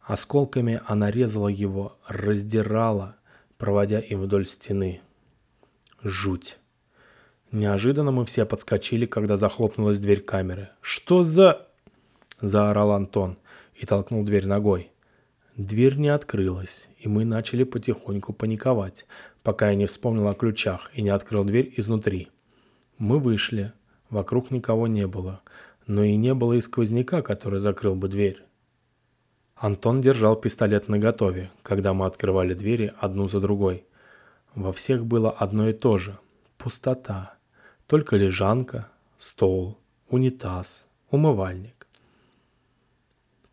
Осколками 0.02 0.80
она 0.86 1.10
резала 1.10 1.48
его, 1.48 1.96
раздирала, 2.08 3.16
проводя 3.56 4.00
им 4.00 4.20
вдоль 4.20 4.46
стены. 4.46 5.00
Жуть. 6.02 6.58
Неожиданно 7.52 8.10
мы 8.10 8.24
все 8.24 8.44
подскочили, 8.44 9.06
когда 9.06 9.36
захлопнулась 9.36 10.00
дверь 10.00 10.20
камеры. 10.20 10.70
«Что 10.80 11.22
за...»– 11.22 11.68
заорал 12.40 12.92
Антон 12.92 13.38
и 13.76 13.86
толкнул 13.86 14.24
дверь 14.24 14.46
ногой. 14.46 14.90
Дверь 15.56 15.96
не 15.96 16.08
открылась, 16.08 16.88
и 16.98 17.08
мы 17.08 17.24
начали 17.24 17.62
потихоньку 17.62 18.32
паниковать, 18.32 19.06
пока 19.42 19.68
я 19.68 19.76
не 19.76 19.86
вспомнил 19.86 20.26
о 20.26 20.34
ключах 20.34 20.90
и 20.94 21.02
не 21.02 21.10
открыл 21.10 21.44
дверь 21.44 21.72
изнутри. 21.76 22.28
Мы 22.98 23.20
вышли. 23.20 23.72
Вокруг 24.12 24.50
никого 24.50 24.88
не 24.88 25.06
было, 25.06 25.40
но 25.86 26.04
и 26.04 26.16
не 26.16 26.34
было 26.34 26.52
и 26.52 26.60
сквозняка, 26.60 27.22
который 27.22 27.60
закрыл 27.60 27.94
бы 27.94 28.08
дверь. 28.08 28.44
Антон 29.56 30.02
держал 30.02 30.36
пистолет 30.36 30.86
наготове, 30.86 31.50
когда 31.62 31.94
мы 31.94 32.04
открывали 32.04 32.52
двери 32.52 32.92
одну 33.00 33.26
за 33.26 33.40
другой. 33.40 33.86
Во 34.54 34.70
всех 34.74 35.06
было 35.06 35.30
одно 35.30 35.70
и 35.70 35.72
то 35.72 35.96
же– 35.96 36.18
пустота. 36.58 37.36
Только 37.86 38.16
лежанка, 38.16 38.88
стол, 39.16 39.78
унитаз, 40.10 40.84
умывальник. 41.10 41.86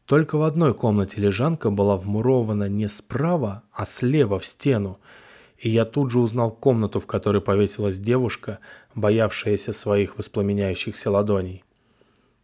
Только 0.05 0.37
в 0.37 0.43
одной 0.43 0.73
комнате 0.73 1.21
лежанка 1.21 1.69
была 1.69 1.95
вмурована 1.95 2.67
не 2.67 2.89
справа, 2.89 3.63
а 3.71 3.85
слева 3.85 4.39
в 4.39 4.45
стену, 4.45 4.99
и 5.59 5.69
я 5.69 5.85
тут 5.85 6.09
же 6.09 6.19
узнал 6.19 6.51
комнату, 6.51 6.99
в 6.99 7.05
которой 7.05 7.41
повесилась 7.41 7.99
девушка, 7.99 8.59
боявшаяся 8.95 9.73
своих 9.73 10.17
воспламеняющихся 10.17 11.11
ладоней. 11.11 11.63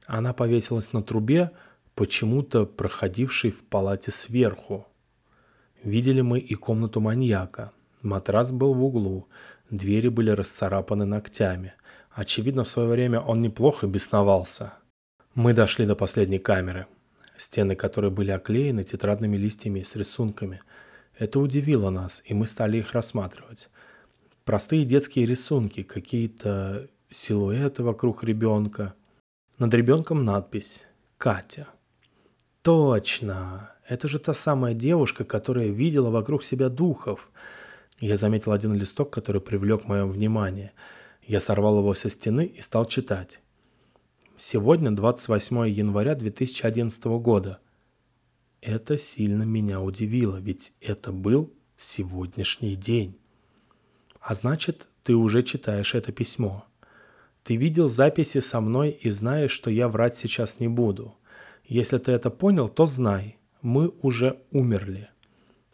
Она 0.05 0.33
повесилась 0.33 0.91
на 0.91 1.01
трубе, 1.01 1.51
почему-то 1.95 2.65
проходившей 2.65 3.51
в 3.51 3.63
палате 3.63 4.11
сверху. 4.11 4.85
Видели 5.81 6.21
мы 6.21 6.39
и 6.39 6.55
комнату 6.55 6.99
маньяка. 6.99 7.71
Матрас 8.01 8.51
был 8.51 8.73
в 8.73 8.83
углу, 8.83 9.27
двери 9.69 10.09
были 10.09 10.31
расцарапаны 10.31 11.05
ногтями. 11.05 11.73
Очевидно, 12.11 12.63
в 12.63 12.69
свое 12.69 12.89
время 12.89 13.19
он 13.21 13.39
неплохо 13.39 13.87
бесновался. 13.87 14.73
Мы 15.35 15.53
дошли 15.53 15.85
до 15.85 15.95
последней 15.95 16.39
камеры, 16.39 16.85
стены 17.37 17.75
которой 17.75 18.11
были 18.11 18.31
оклеены 18.31 18.83
тетрадными 18.83 19.37
листьями 19.37 19.83
с 19.83 19.95
рисунками. 19.95 20.61
Это 21.17 21.39
удивило 21.39 21.89
нас, 21.89 22.21
и 22.25 22.33
мы 22.33 22.45
стали 22.45 22.77
их 22.77 22.93
рассматривать. 22.93 23.69
Простые 24.43 24.85
детские 24.85 25.25
рисунки, 25.25 25.83
какие-то 25.83 26.89
силуэты 27.09 27.83
вокруг 27.83 28.23
ребенка. 28.23 28.93
Над 29.57 29.73
ребенком 29.73 30.25
надпись 30.25 30.85
«Катя». 31.17 31.67
Точно! 32.61 33.71
Это 33.87 34.07
же 34.07 34.19
та 34.19 34.33
самая 34.33 34.73
девушка, 34.73 35.23
которая 35.23 35.67
видела 35.67 36.09
вокруг 36.09 36.43
себя 36.43 36.69
духов. 36.69 37.31
Я 37.99 38.17
заметил 38.17 38.51
один 38.51 38.73
листок, 38.73 39.11
который 39.11 39.39
привлек 39.39 39.85
мое 39.85 40.05
внимание. 40.05 40.73
Я 41.21 41.39
сорвал 41.39 41.79
его 41.79 41.93
со 41.93 42.09
стены 42.09 42.45
и 42.45 42.61
стал 42.61 42.85
читать. 42.85 43.39
Сегодня 44.37 44.91
28 44.91 45.69
января 45.69 46.15
2011 46.15 47.05
года. 47.05 47.59
Это 48.65 48.97
сильно 48.97 49.43
меня 49.43 49.79
удивило, 49.79 50.37
ведь 50.37 50.73
это 50.81 51.11
был 51.11 51.53
сегодняшний 51.77 52.75
день. 52.75 53.15
А 54.19 54.33
значит, 54.33 54.87
ты 55.03 55.13
уже 55.15 55.43
читаешь 55.43 55.93
это 55.93 56.11
письмо. 56.11 56.65
Ты 57.43 57.57
видел 57.57 57.89
записи 57.89 58.39
со 58.39 58.61
мной 58.61 58.89
и 58.89 59.11
знаешь, 59.11 59.51
что 59.51 59.69
я 59.69 59.87
врать 59.87 60.17
сейчас 60.17 60.59
не 60.59 60.67
буду. 60.67 61.15
Если 61.63 61.99
ты 61.99 62.11
это 62.11 62.31
понял, 62.31 62.67
то 62.67 62.87
знай, 62.87 63.37
мы 63.61 63.89
уже 64.01 64.41
умерли. 64.49 65.09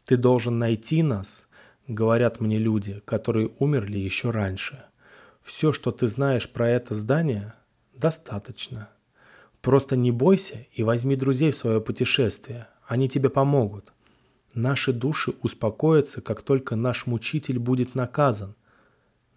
Ты 0.04 0.18
должен 0.18 0.58
найти 0.58 1.02
нас, 1.02 1.48
говорят 1.88 2.42
мне 2.42 2.58
люди, 2.58 3.02
которые 3.06 3.52
умерли 3.58 4.00
еще 4.00 4.32
раньше. 4.32 4.84
Все, 5.42 5.72
что 5.72 5.92
ты 5.92 6.10
знаешь 6.10 6.50
про 6.50 6.68
это 6.68 6.94
здание, 6.94 7.54
достаточно. 7.94 8.90
Просто 9.62 9.96
не 9.96 10.12
бойся 10.12 10.68
и 10.74 10.84
возьми 10.84 11.16
друзей 11.16 11.52
в 11.52 11.56
свое 11.56 11.80
путешествие. 11.80 12.68
Они 12.92 13.08
тебе 13.08 13.30
помогут. 13.30 13.94
Наши 14.54 14.92
души 14.92 15.34
успокоятся, 15.44 16.20
как 16.20 16.42
только 16.42 16.76
наш 16.76 17.06
мучитель 17.06 17.58
будет 17.58 17.96
наказан. 17.96 18.54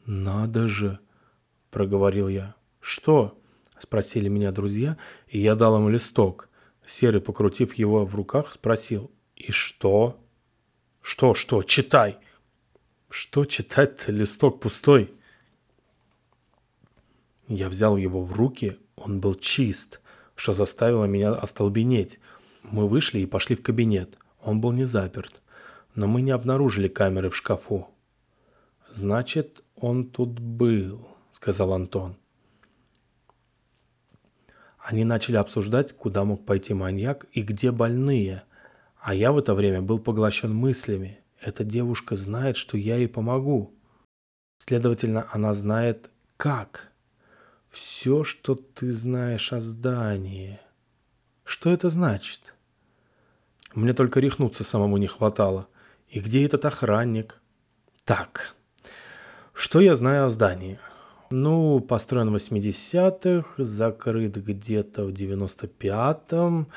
«Надо 0.06 0.66
же!»– 0.66 0.98
проговорил 1.70 2.26
я. 2.26 2.56
«Что?»– 2.80 3.38
спросили 3.78 4.28
меня 4.28 4.50
друзья, 4.50 4.96
и 5.28 5.38
я 5.38 5.54
дал 5.54 5.76
им 5.76 5.88
листок. 5.88 6.48
Серый, 6.84 7.20
покрутив 7.20 7.74
его 7.74 8.04
в 8.04 8.16
руках, 8.16 8.52
спросил. 8.52 9.12
«И 9.36 9.52
что?» 9.52 10.20
«Что, 11.00 11.34
что? 11.34 11.62
Читай!» 11.62 12.18
«Что 13.08 13.44
читать-то? 13.44 14.10
Листок 14.10 14.58
пустой!» 14.58 15.14
Я 17.46 17.68
взял 17.68 17.96
его 17.96 18.20
в 18.20 18.32
руки, 18.32 18.78
он 18.96 19.20
был 19.20 19.36
чист, 19.36 20.00
что 20.34 20.54
заставило 20.54 21.04
меня 21.04 21.32
остолбенеть. 21.34 22.18
Мы 22.64 22.88
вышли 22.88 23.20
и 23.20 23.26
пошли 23.26 23.56
в 23.56 23.62
кабинет. 23.62 24.18
Он 24.42 24.60
был 24.60 24.72
не 24.72 24.84
заперт, 24.84 25.42
но 25.94 26.06
мы 26.06 26.22
не 26.22 26.30
обнаружили 26.30 26.88
камеры 26.88 27.30
в 27.30 27.36
шкафу. 27.36 27.88
«Значит, 28.92 29.62
он 29.76 30.06
тут 30.06 30.38
был»,— 30.38 31.06
сказал 31.32 31.72
Антон. 31.72 32.16
Они 34.78 35.04
начали 35.04 35.36
обсуждать, 35.36 35.92
куда 35.94 36.24
мог 36.24 36.44
пойти 36.44 36.74
маньяк 36.74 37.26
и 37.32 37.42
где 37.42 37.70
больные. 37.70 38.42
А 38.98 39.14
я 39.14 39.32
в 39.32 39.38
это 39.38 39.54
время 39.54 39.80
был 39.80 39.98
поглощен 39.98 40.54
мыслями. 40.54 41.20
Эта 41.40 41.64
девушка 41.64 42.16
знает, 42.16 42.56
что 42.56 42.76
я 42.76 42.96
ей 42.96 43.08
помогу. 43.08 43.74
Следовательно, 44.58 45.26
она 45.32 45.54
знает, 45.54 46.10
как. 46.36 46.92
Все, 47.70 48.24
что 48.24 48.54
ты 48.54 48.92
знаешь 48.92 49.52
о 49.52 49.60
здании. 49.60 50.60
Что 51.44 51.70
это 51.70 51.90
значит? 51.90 52.53
Мне 53.74 53.92
только 53.92 54.20
рехнуться 54.20 54.62
самому 54.62 54.96
не 54.98 55.08
хватало. 55.08 55.66
И 56.08 56.20
где 56.20 56.44
этот 56.44 56.64
охранник? 56.64 57.40
Так, 58.04 58.54
что 59.52 59.80
я 59.80 59.96
знаю 59.96 60.26
о 60.26 60.28
здании? 60.28 60.78
Ну, 61.30 61.80
построен 61.80 62.30
в 62.30 62.36
80-х, 62.36 63.64
закрыт 63.64 64.36
где-то 64.36 65.04
в 65.04 65.08
95-м. 65.08 66.68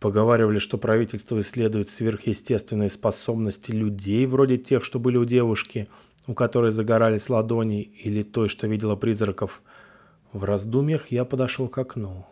Поговаривали, 0.00 0.58
что 0.58 0.76
правительство 0.76 1.38
исследует 1.38 1.88
сверхъестественные 1.88 2.90
способности 2.90 3.70
людей, 3.70 4.26
вроде 4.26 4.58
тех, 4.58 4.84
что 4.84 4.98
были 4.98 5.16
у 5.16 5.24
девушки, 5.24 5.88
у 6.26 6.34
которой 6.34 6.72
загорались 6.72 7.28
ладони, 7.28 7.82
или 7.82 8.22
той, 8.22 8.48
что 8.48 8.66
видела 8.66 8.96
призраков. 8.96 9.62
В 10.32 10.42
раздумьях 10.42 11.12
я 11.12 11.24
подошел 11.24 11.68
к 11.68 11.78
окну. 11.78 12.26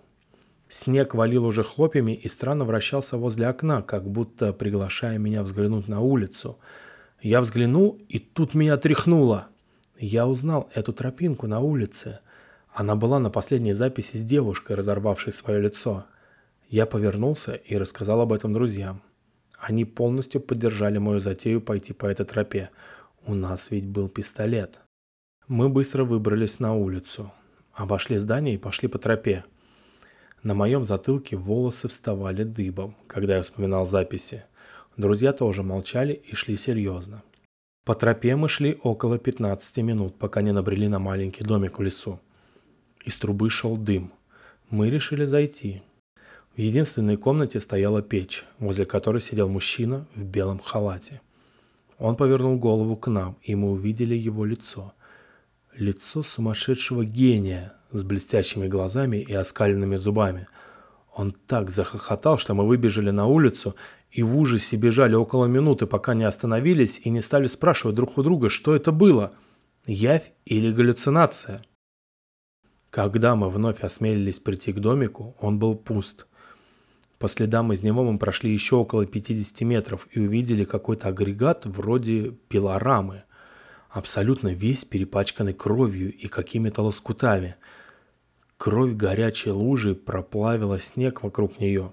Снег 0.73 1.13
валил 1.13 1.45
уже 1.45 1.63
хлопьями 1.63 2.13
и 2.13 2.29
странно 2.29 2.65
вращался 2.65 3.19
возле 3.19 3.47
окна, 3.47 3.83
как 3.83 4.09
будто 4.09 4.55
приглашая 4.55 5.19
меня 5.19 5.43
взглянуть 5.43 5.87
на 5.87 6.01
улицу. 6.01 6.59
Я 7.21 7.43
взглянул, 7.43 8.01
и 8.09 8.19
тут 8.19 8.55
меня 8.55 8.79
тряхнуло. 8.79 9.49
Я 9.99 10.27
узнал 10.27 10.71
эту 10.73 10.95
тропинку 10.95 11.47
на 11.47 11.61
улице. 11.61 12.21
Она 12.73 12.97
была 12.97 13.19
на 13.19 13.29
последней 13.29 13.75
записи 13.75 14.17
с 14.17 14.23
девушкой, 14.23 14.77
разорвавшей 14.77 15.35
свое 15.35 15.61
лицо. 15.61 16.07
Я 16.71 16.87
повернулся 16.87 17.53
и 17.53 17.77
рассказал 17.77 18.23
об 18.23 18.33
этом 18.33 18.55
друзьям. 18.55 19.03
Они 19.59 19.85
полностью 19.85 20.41
поддержали 20.41 20.97
мою 20.97 21.21
затею 21.21 21.61
пойти 21.61 21.93
по 21.93 22.07
этой 22.07 22.25
тропе. 22.25 22.71
У 23.27 23.35
нас 23.35 23.71
ведь 23.71 23.85
был 23.85 24.09
пистолет. 24.09 24.79
Мы 25.49 25.69
быстро 25.69 26.05
выбрались 26.05 26.61
на 26.61 26.75
улицу. 26.75 27.31
Обошли 27.75 28.17
здание 28.17 28.55
и 28.55 28.59
пошли 28.59 28.89
по 28.89 28.97
тропе. 28.97 29.45
На 30.43 30.55
моем 30.55 30.83
затылке 30.83 31.37
волосы 31.37 31.87
вставали 31.87 32.43
дыбом, 32.43 32.97
когда 33.07 33.37
я 33.37 33.43
вспоминал 33.43 33.87
записи. 33.87 34.45
Друзья 34.97 35.33
тоже 35.33 35.63
молчали 35.63 36.15
и 36.15 36.35
шли 36.35 36.57
серьезно. 36.57 37.23
По 37.85 37.95
тропе 37.95 38.35
мы 38.35 38.49
шли 38.49 38.77
около 38.83 39.19
15 39.19 39.77
минут, 39.79 40.17
пока 40.19 40.43
не 40.43 40.51
набрели 40.51 40.89
на 40.89 40.99
маленький 40.99 41.45
домик 41.45 41.79
в 41.79 41.83
лесу. 41.83 42.19
Из 43.05 43.17
трубы 43.19 43.51
шел 43.51 43.77
дым. 43.77 44.13
Мы 44.69 44.91
решили 44.91 45.25
зайти. 45.25 45.83
В 46.57 46.59
единственной 46.59 47.17
комнате 47.17 47.61
стояла 47.61 48.03
печь, 48.03 48.45
возле 48.59 48.85
которой 48.85 49.21
сидел 49.21 49.49
мужчина 49.49 50.07
в 50.17 50.25
белом 50.25 50.59
халате. 50.59 51.21
Он 51.99 52.17
повернул 52.17 52.59
голову 52.59 52.97
к 52.97 53.07
нам, 53.07 53.37
и 53.43 53.55
мы 53.55 53.71
увидели 53.71 54.17
его 54.17 54.45
лицо. 54.45 54.93
Лицо 55.77 56.25
сумасшедшего 56.25 57.05
гения 57.05 57.75
с 57.93 58.03
блестящими 58.03 58.69
глазами 58.69 59.19
и 59.19 59.33
оскаленными 59.33 59.97
зубами. 59.97 60.47
Он 61.15 61.33
так 61.33 61.71
захохотал, 61.71 62.39
что 62.39 62.55
мы 62.55 62.67
выбежали 62.67 63.11
на 63.11 63.27
улицу 63.27 63.75
и 64.11 64.23
в 64.23 64.39
ужасе 64.39 64.77
бежали 64.77 65.15
около 65.15 65.47
минуты, 65.47 65.87
пока 65.87 66.15
не 66.15 66.25
остановились 66.25 67.01
и 67.05 67.11
не 67.11 67.21
стали 67.21 67.47
спрашивать 67.47 67.97
друг 67.97 68.19
у 68.19 68.23
друга, 68.23 68.49
что 68.49 68.75
это 68.75 68.93
было– 68.93 69.33
явь 69.87 70.33
или 70.45 70.71
галлюцинация. 70.71 71.65
Когда 72.91 73.35
мы 73.35 73.51
вновь 73.51 73.81
осмелились 73.81 74.39
прийти 74.39 74.73
к 74.73 74.81
домику, 74.81 75.35
он 75.41 75.59
был 75.59 75.75
пуст. 75.75 76.27
По 77.19 77.29
следам 77.29 77.73
из 77.73 77.83
него 77.83 78.05
мы 78.05 78.19
прошли 78.19 78.53
еще 78.53 78.77
около 78.77 79.07
50 79.07 79.61
метров 79.63 80.09
и 80.11 80.21
увидели 80.21 80.65
какой-то 80.65 81.09
агрегат 81.09 81.65
вроде 81.65 82.33
пилорамы, 82.49 83.25
абсолютно 83.89 84.49
весь 84.49 84.85
перепачканный 84.85 85.55
кровью 85.55 86.13
и 86.13 86.27
какими-то 86.29 86.83
лоскутами. 86.83 87.57
Кровь 88.63 88.93
горячей 88.93 89.51
лужей 89.51 89.97
проплавила 89.97 90.79
снег 90.79 91.25
вокруг 91.25 91.59
нее. 91.59 91.93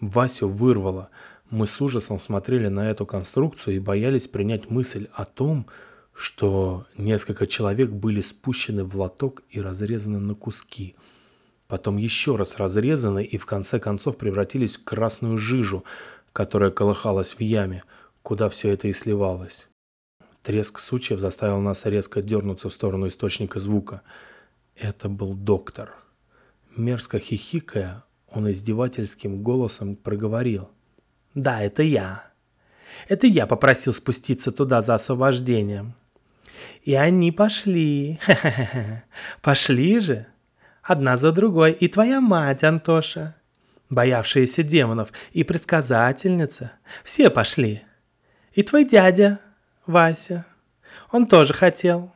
Васю 0.00 0.48
вырвало– 0.48 1.08
мы 1.50 1.66
с 1.66 1.80
ужасом 1.80 2.20
смотрели 2.20 2.68
на 2.68 2.90
эту 2.90 3.06
конструкцию 3.06 3.76
и 3.76 3.80
боялись 3.80 4.28
принять 4.28 4.70
мысль 4.70 5.08
о 5.12 5.24
том, 5.24 5.66
что 6.12 6.86
несколько 6.96 7.46
человек 7.46 7.90
были 7.90 8.20
спущены 8.20 8.84
в 8.84 8.96
лоток 8.96 9.42
и 9.50 9.60
разрезаны 9.60 10.20
на 10.20 10.34
куски. 10.34 10.94
Потом 11.66 11.96
еще 11.96 12.36
раз 12.36 12.56
разрезаны 12.56 13.24
и 13.24 13.36
в 13.36 13.46
конце 13.46 13.80
концов 13.80 14.16
превратились 14.16 14.76
в 14.76 14.84
красную 14.84 15.38
жижу, 15.38 15.84
которая 16.32 16.70
колыхалась 16.70 17.34
в 17.34 17.40
яме, 17.40 17.82
куда 18.22 18.48
все 18.48 18.70
это 18.70 18.86
и 18.86 18.92
сливалось. 18.92 19.68
Треск 20.44 20.78
сучьев 20.78 21.18
заставил 21.18 21.60
нас 21.60 21.84
резко 21.84 22.22
дернуться 22.22 22.68
в 22.68 22.72
сторону 22.72 23.08
источника 23.08 23.58
звука. 23.58 24.02
Это 24.76 25.08
был 25.08 25.34
доктор. 25.34 25.99
Мерзко 26.76 27.18
хихикая, 27.18 28.04
он 28.28 28.50
издевательским 28.50 29.42
голосом 29.42 29.96
проговорил. 29.96 30.70
«Да, 31.34 31.62
это 31.62 31.82
я. 31.82 32.30
Это 33.08 33.26
я 33.26 33.46
попросил 33.46 33.94
спуститься 33.94 34.52
туда 34.52 34.82
за 34.82 34.94
освобождением. 34.94 35.94
И 36.82 36.94
они 36.94 37.32
пошли. 37.32 38.20
Пошли 39.42 40.00
же. 40.00 40.26
Одна 40.82 41.16
за 41.16 41.32
другой. 41.32 41.72
И 41.72 41.88
твоя 41.88 42.20
мать, 42.20 42.64
Антоша. 42.64 43.36
Боявшаяся 43.90 44.62
демонов. 44.62 45.12
И 45.32 45.44
предсказательница. 45.44 46.72
Все 47.04 47.30
пошли. 47.30 47.82
И 48.52 48.62
твой 48.62 48.84
дядя, 48.84 49.40
Вася. 49.86 50.46
Он 51.10 51.26
тоже 51.26 51.52
хотел. 51.52 52.12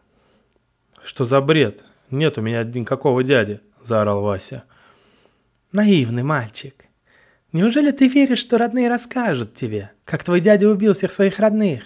Что 1.05 1.25
за 1.25 1.41
бред? 1.41 1.85
Нет 2.11 2.39
у 2.39 2.41
меня 2.41 2.63
никакого 2.65 3.23
дяди, 3.23 3.61
заорал 3.87 4.23
Вася. 4.23 4.65
Наивный 5.73 6.23
мальчик. 6.23 6.87
Неужели 7.53 7.91
ты 7.91 8.09
веришь, 8.09 8.41
что 8.41 8.59
родные 8.59 8.89
расскажут 8.89 9.55
тебе, 9.55 9.93
как 10.05 10.25
твой 10.25 10.41
дядя 10.41 10.69
убил 10.69 10.93
всех 10.93 11.13
своих 11.13 11.39
родных? 11.39 11.85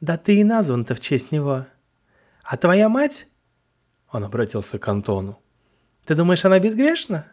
Да 0.00 0.16
ты 0.16 0.36
и 0.36 0.44
назван-то 0.44 0.94
в 0.94 1.00
честь 1.00 1.32
него. 1.32 1.66
А 2.42 2.56
твоя 2.56 2.88
мать? 2.88 3.26
Он 4.10 4.24
обратился 4.24 4.78
к 4.78 4.88
Антону. 4.88 5.40
Ты 6.04 6.14
думаешь, 6.14 6.44
она 6.44 6.58
безгрешна? 6.58 7.26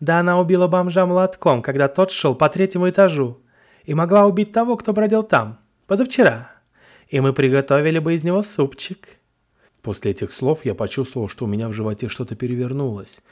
Да 0.00 0.18
она 0.18 0.40
убила 0.40 0.66
бомжа 0.66 1.04
молотком, 1.04 1.62
когда 1.62 1.88
тот 1.88 2.10
шел 2.10 2.34
по 2.34 2.48
третьему 2.48 2.88
этажу. 2.88 3.42
И 3.84 3.94
могла 3.94 4.26
убить 4.26 4.52
того, 4.52 4.76
кто 4.76 4.92
бродил 4.92 5.22
там, 5.22 5.60
позавчера. 5.86 6.50
И 7.08 7.20
мы 7.20 7.32
приготовили 7.32 7.98
бы 7.98 8.14
из 8.14 8.24
него 8.24 8.42
супчик. 8.42 9.19
После 9.82 10.10
этих 10.10 10.32
слов 10.32 10.64
я 10.64 10.74
почувствовал, 10.74 11.28
что 11.28 11.44
у 11.44 11.48
меня 11.48 11.68
в 11.68 11.72
животе 11.72 12.08
что-то 12.08 12.36
перевернулось. 12.36 13.22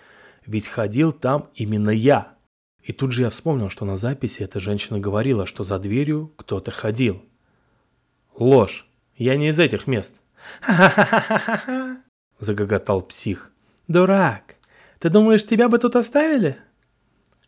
Ведь 0.46 0.68
ходил 0.68 1.12
там 1.12 1.51
именно 1.55 1.90
я. 1.90 2.36
И 2.82 2.92
тут 2.92 3.12
же 3.12 3.22
я 3.22 3.30
вспомнил, 3.30 3.68
что 3.68 3.84
на 3.84 3.96
записи 3.96 4.42
эта 4.42 4.61
женщина 4.61 4.99
говорила, 4.99 5.46
что 5.46 5.62
за 5.62 5.78
дверью 5.78 6.32
кто-то 6.36 6.70
ходил. 6.70 7.22
Ложь. 8.34 8.86
Я 9.16 9.36
не 9.36 9.49
из 9.49 9.59
этих 9.59 9.86
мест. 9.86 10.14
«Ха-ха-ха-ха-ха!»– 10.61 11.99
загоготал 12.38 13.03
псих. 13.03 13.53
«Дурак! 13.88 14.55
Ты 15.01 15.11
думаешь, 15.11 15.44
тебя 15.44 15.68
бы 15.68 15.78
тут 15.78 15.96
оставили?» 15.96 16.57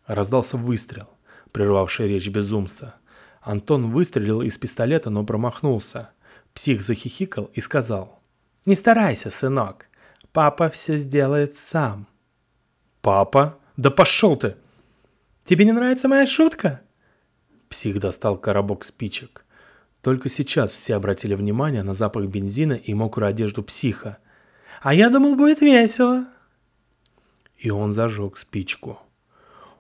Раздался 0.06 0.56
выстрел, 0.56 1.08
прервавший 1.52 2.08
речь 2.08 2.28
безумца. 2.28 2.96
Антон 3.40 3.90
выстрелил 3.90 4.42
из 4.42 4.58
пистолета, 4.58 5.08
но 5.10 5.24
промахнулся. 5.24 6.10
Псих 6.52 6.82
захихикал 6.82 7.50
и 7.54 7.60
сказал. 7.60 8.19
«Не 8.66 8.74
старайся, 8.74 9.30
сынок. 9.30 9.86
Папа 10.32 10.68
все 10.68 10.96
сделает 10.96 11.56
сам». 11.56 12.06
«Папа? 13.00 13.58
Да 13.76 13.90
пошел 13.90 14.36
ты!» 14.36 14.56
Тебе 15.50 15.64
не 15.64 15.72
нравится 15.72 16.06
моя 16.06 16.26
шутка?» 16.26 16.80
Псих 17.68 17.98
достал 17.98 18.36
коробок 18.36 18.84
спичек. 18.84 19.44
Только 20.00 20.28
сейчас 20.28 20.70
все 20.70 20.94
обратили 20.94 21.34
внимание 21.34 21.82
на 21.82 21.94
запах 21.94 22.26
бензина 22.26 22.74
и 22.74 22.94
мокрую 22.94 23.28
одежду 23.28 23.64
психа. 23.64 24.18
«А 24.80 24.94
я 24.94 25.10
думал, 25.10 25.34
будет 25.34 25.60
весело!» 25.60 26.26
И 27.58 27.70
он 27.70 27.92
зажег 27.92 28.38
спичку. 28.38 29.00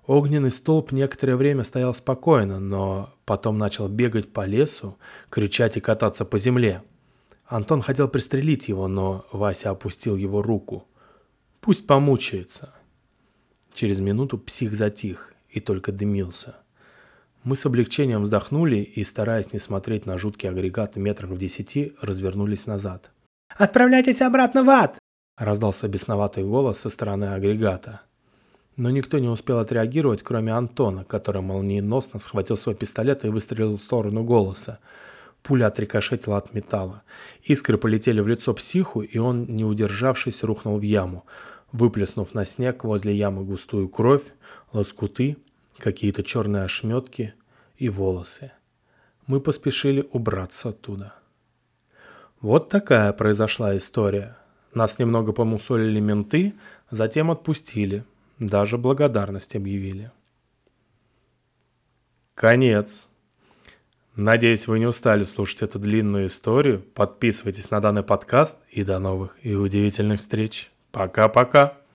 Огненный 0.08 0.50
столб 0.50 0.90
некоторое 0.90 1.36
время 1.36 1.62
стоял 1.62 1.94
спокойно, 1.94 2.58
но 2.58 3.14
потом 3.24 3.56
начал 3.56 3.88
бегать 3.88 4.32
по 4.32 4.44
лесу, 4.46 4.98
кричать 5.30 5.76
и 5.76 5.80
кататься 5.80 6.24
по 6.24 6.36
земле. 6.36 6.82
Антон 7.50 7.82
хотел 7.82 8.06
пристрелить 8.06 8.68
его, 8.68 8.86
но 8.86 9.26
Вася 9.32 9.70
опустил 9.70 10.14
его 10.14 10.40
руку. 10.40 10.86
Пусть 11.60 11.84
помучается. 11.84 12.72
Через 13.74 13.98
минуту 13.98 14.38
псих 14.38 14.76
затих, 14.76 15.34
и 15.48 15.58
только 15.58 15.90
дымился. 15.90 16.54
Мы 17.42 17.56
с 17.56 17.66
облегчением 17.66 18.22
вздохнули 18.22 18.76
и, 18.76 19.02
стараясь 19.02 19.52
не 19.52 19.58
смотреть 19.58 20.06
на 20.06 20.16
жуткий 20.16 20.48
агрегат 20.48 20.94
метрах 20.94 21.32
в 21.32 21.38
десяти, 21.38 21.92
развернулись 22.00 22.66
назад. 22.66 23.10
«Отправляйтесь 23.56 24.22
обратно 24.22 24.62
в 24.62 24.70
ад!»– 24.70 24.96
раздался 25.36 25.88
бесноватый 25.88 26.44
голос 26.44 26.78
со 26.78 26.88
стороны 26.88 27.34
агрегата. 27.34 28.02
Но 28.76 28.90
никто 28.90 29.18
не 29.18 29.28
успел 29.28 29.58
отреагировать, 29.58 30.22
кроме 30.22 30.52
Антона, 30.52 31.02
который 31.02 31.42
молниеносно 31.42 32.20
схватил 32.20 32.56
свой 32.56 32.76
пистолет 32.76 33.24
и 33.24 33.28
выстрелил 33.28 33.76
в 33.76 33.82
сторону 33.82 34.22
голоса. 34.22 34.78
Пуля 35.42 35.66
отрикошетила 35.66 36.36
от 36.36 36.54
металла. 36.54 37.02
Искры 37.42 37.78
полетели 37.78 38.20
в 38.20 38.28
лицо 38.28 38.54
психу, 38.54 39.00
и 39.00 39.18
он, 39.18 39.46
не 39.46 39.64
удержавшись, 39.64 40.42
рухнул 40.42 40.78
в 40.78 40.82
яму, 40.82 41.24
выплеснув 41.72 42.34
на 42.34 42.44
снег 42.44 42.84
возле 42.84 43.14
ямы 43.14 43.44
густую 43.44 43.88
кровь, 43.88 44.24
лоскуты, 44.72 45.36
какие-то 45.78 46.22
черные 46.22 46.64
ошметки 46.64 47.34
и 47.76 47.88
волосы. 47.88 48.52
Мы 49.26 49.40
поспешили 49.40 50.06
убраться 50.12 50.70
оттуда. 50.70 51.14
Вот 52.40 52.68
такая 52.68 53.12
произошла 53.12 53.76
история. 53.76 54.36
Нас 54.74 54.98
немного 54.98 55.32
помусолили 55.32 56.00
менты, 56.00 56.54
затем 56.90 57.30
отпустили, 57.30 58.04
даже 58.38 58.78
благодарность 58.78 59.54
объявили. 59.54 60.10
Конец. 62.34 63.09
Надеюсь, 64.16 64.66
вы 64.66 64.78
не 64.78 64.86
устали 64.86 65.24
слушать 65.24 65.62
эту 65.62 65.78
длинную 65.78 66.26
историю. 66.26 66.82
Подписывайтесь 66.94 67.70
на 67.70 67.80
данный 67.80 68.02
подкаст 68.02 68.58
и 68.70 68.82
до 68.82 68.98
новых 68.98 69.36
и 69.42 69.54
удивительных 69.54 70.20
встреч. 70.20 70.70
Пока-пока. 70.90 71.79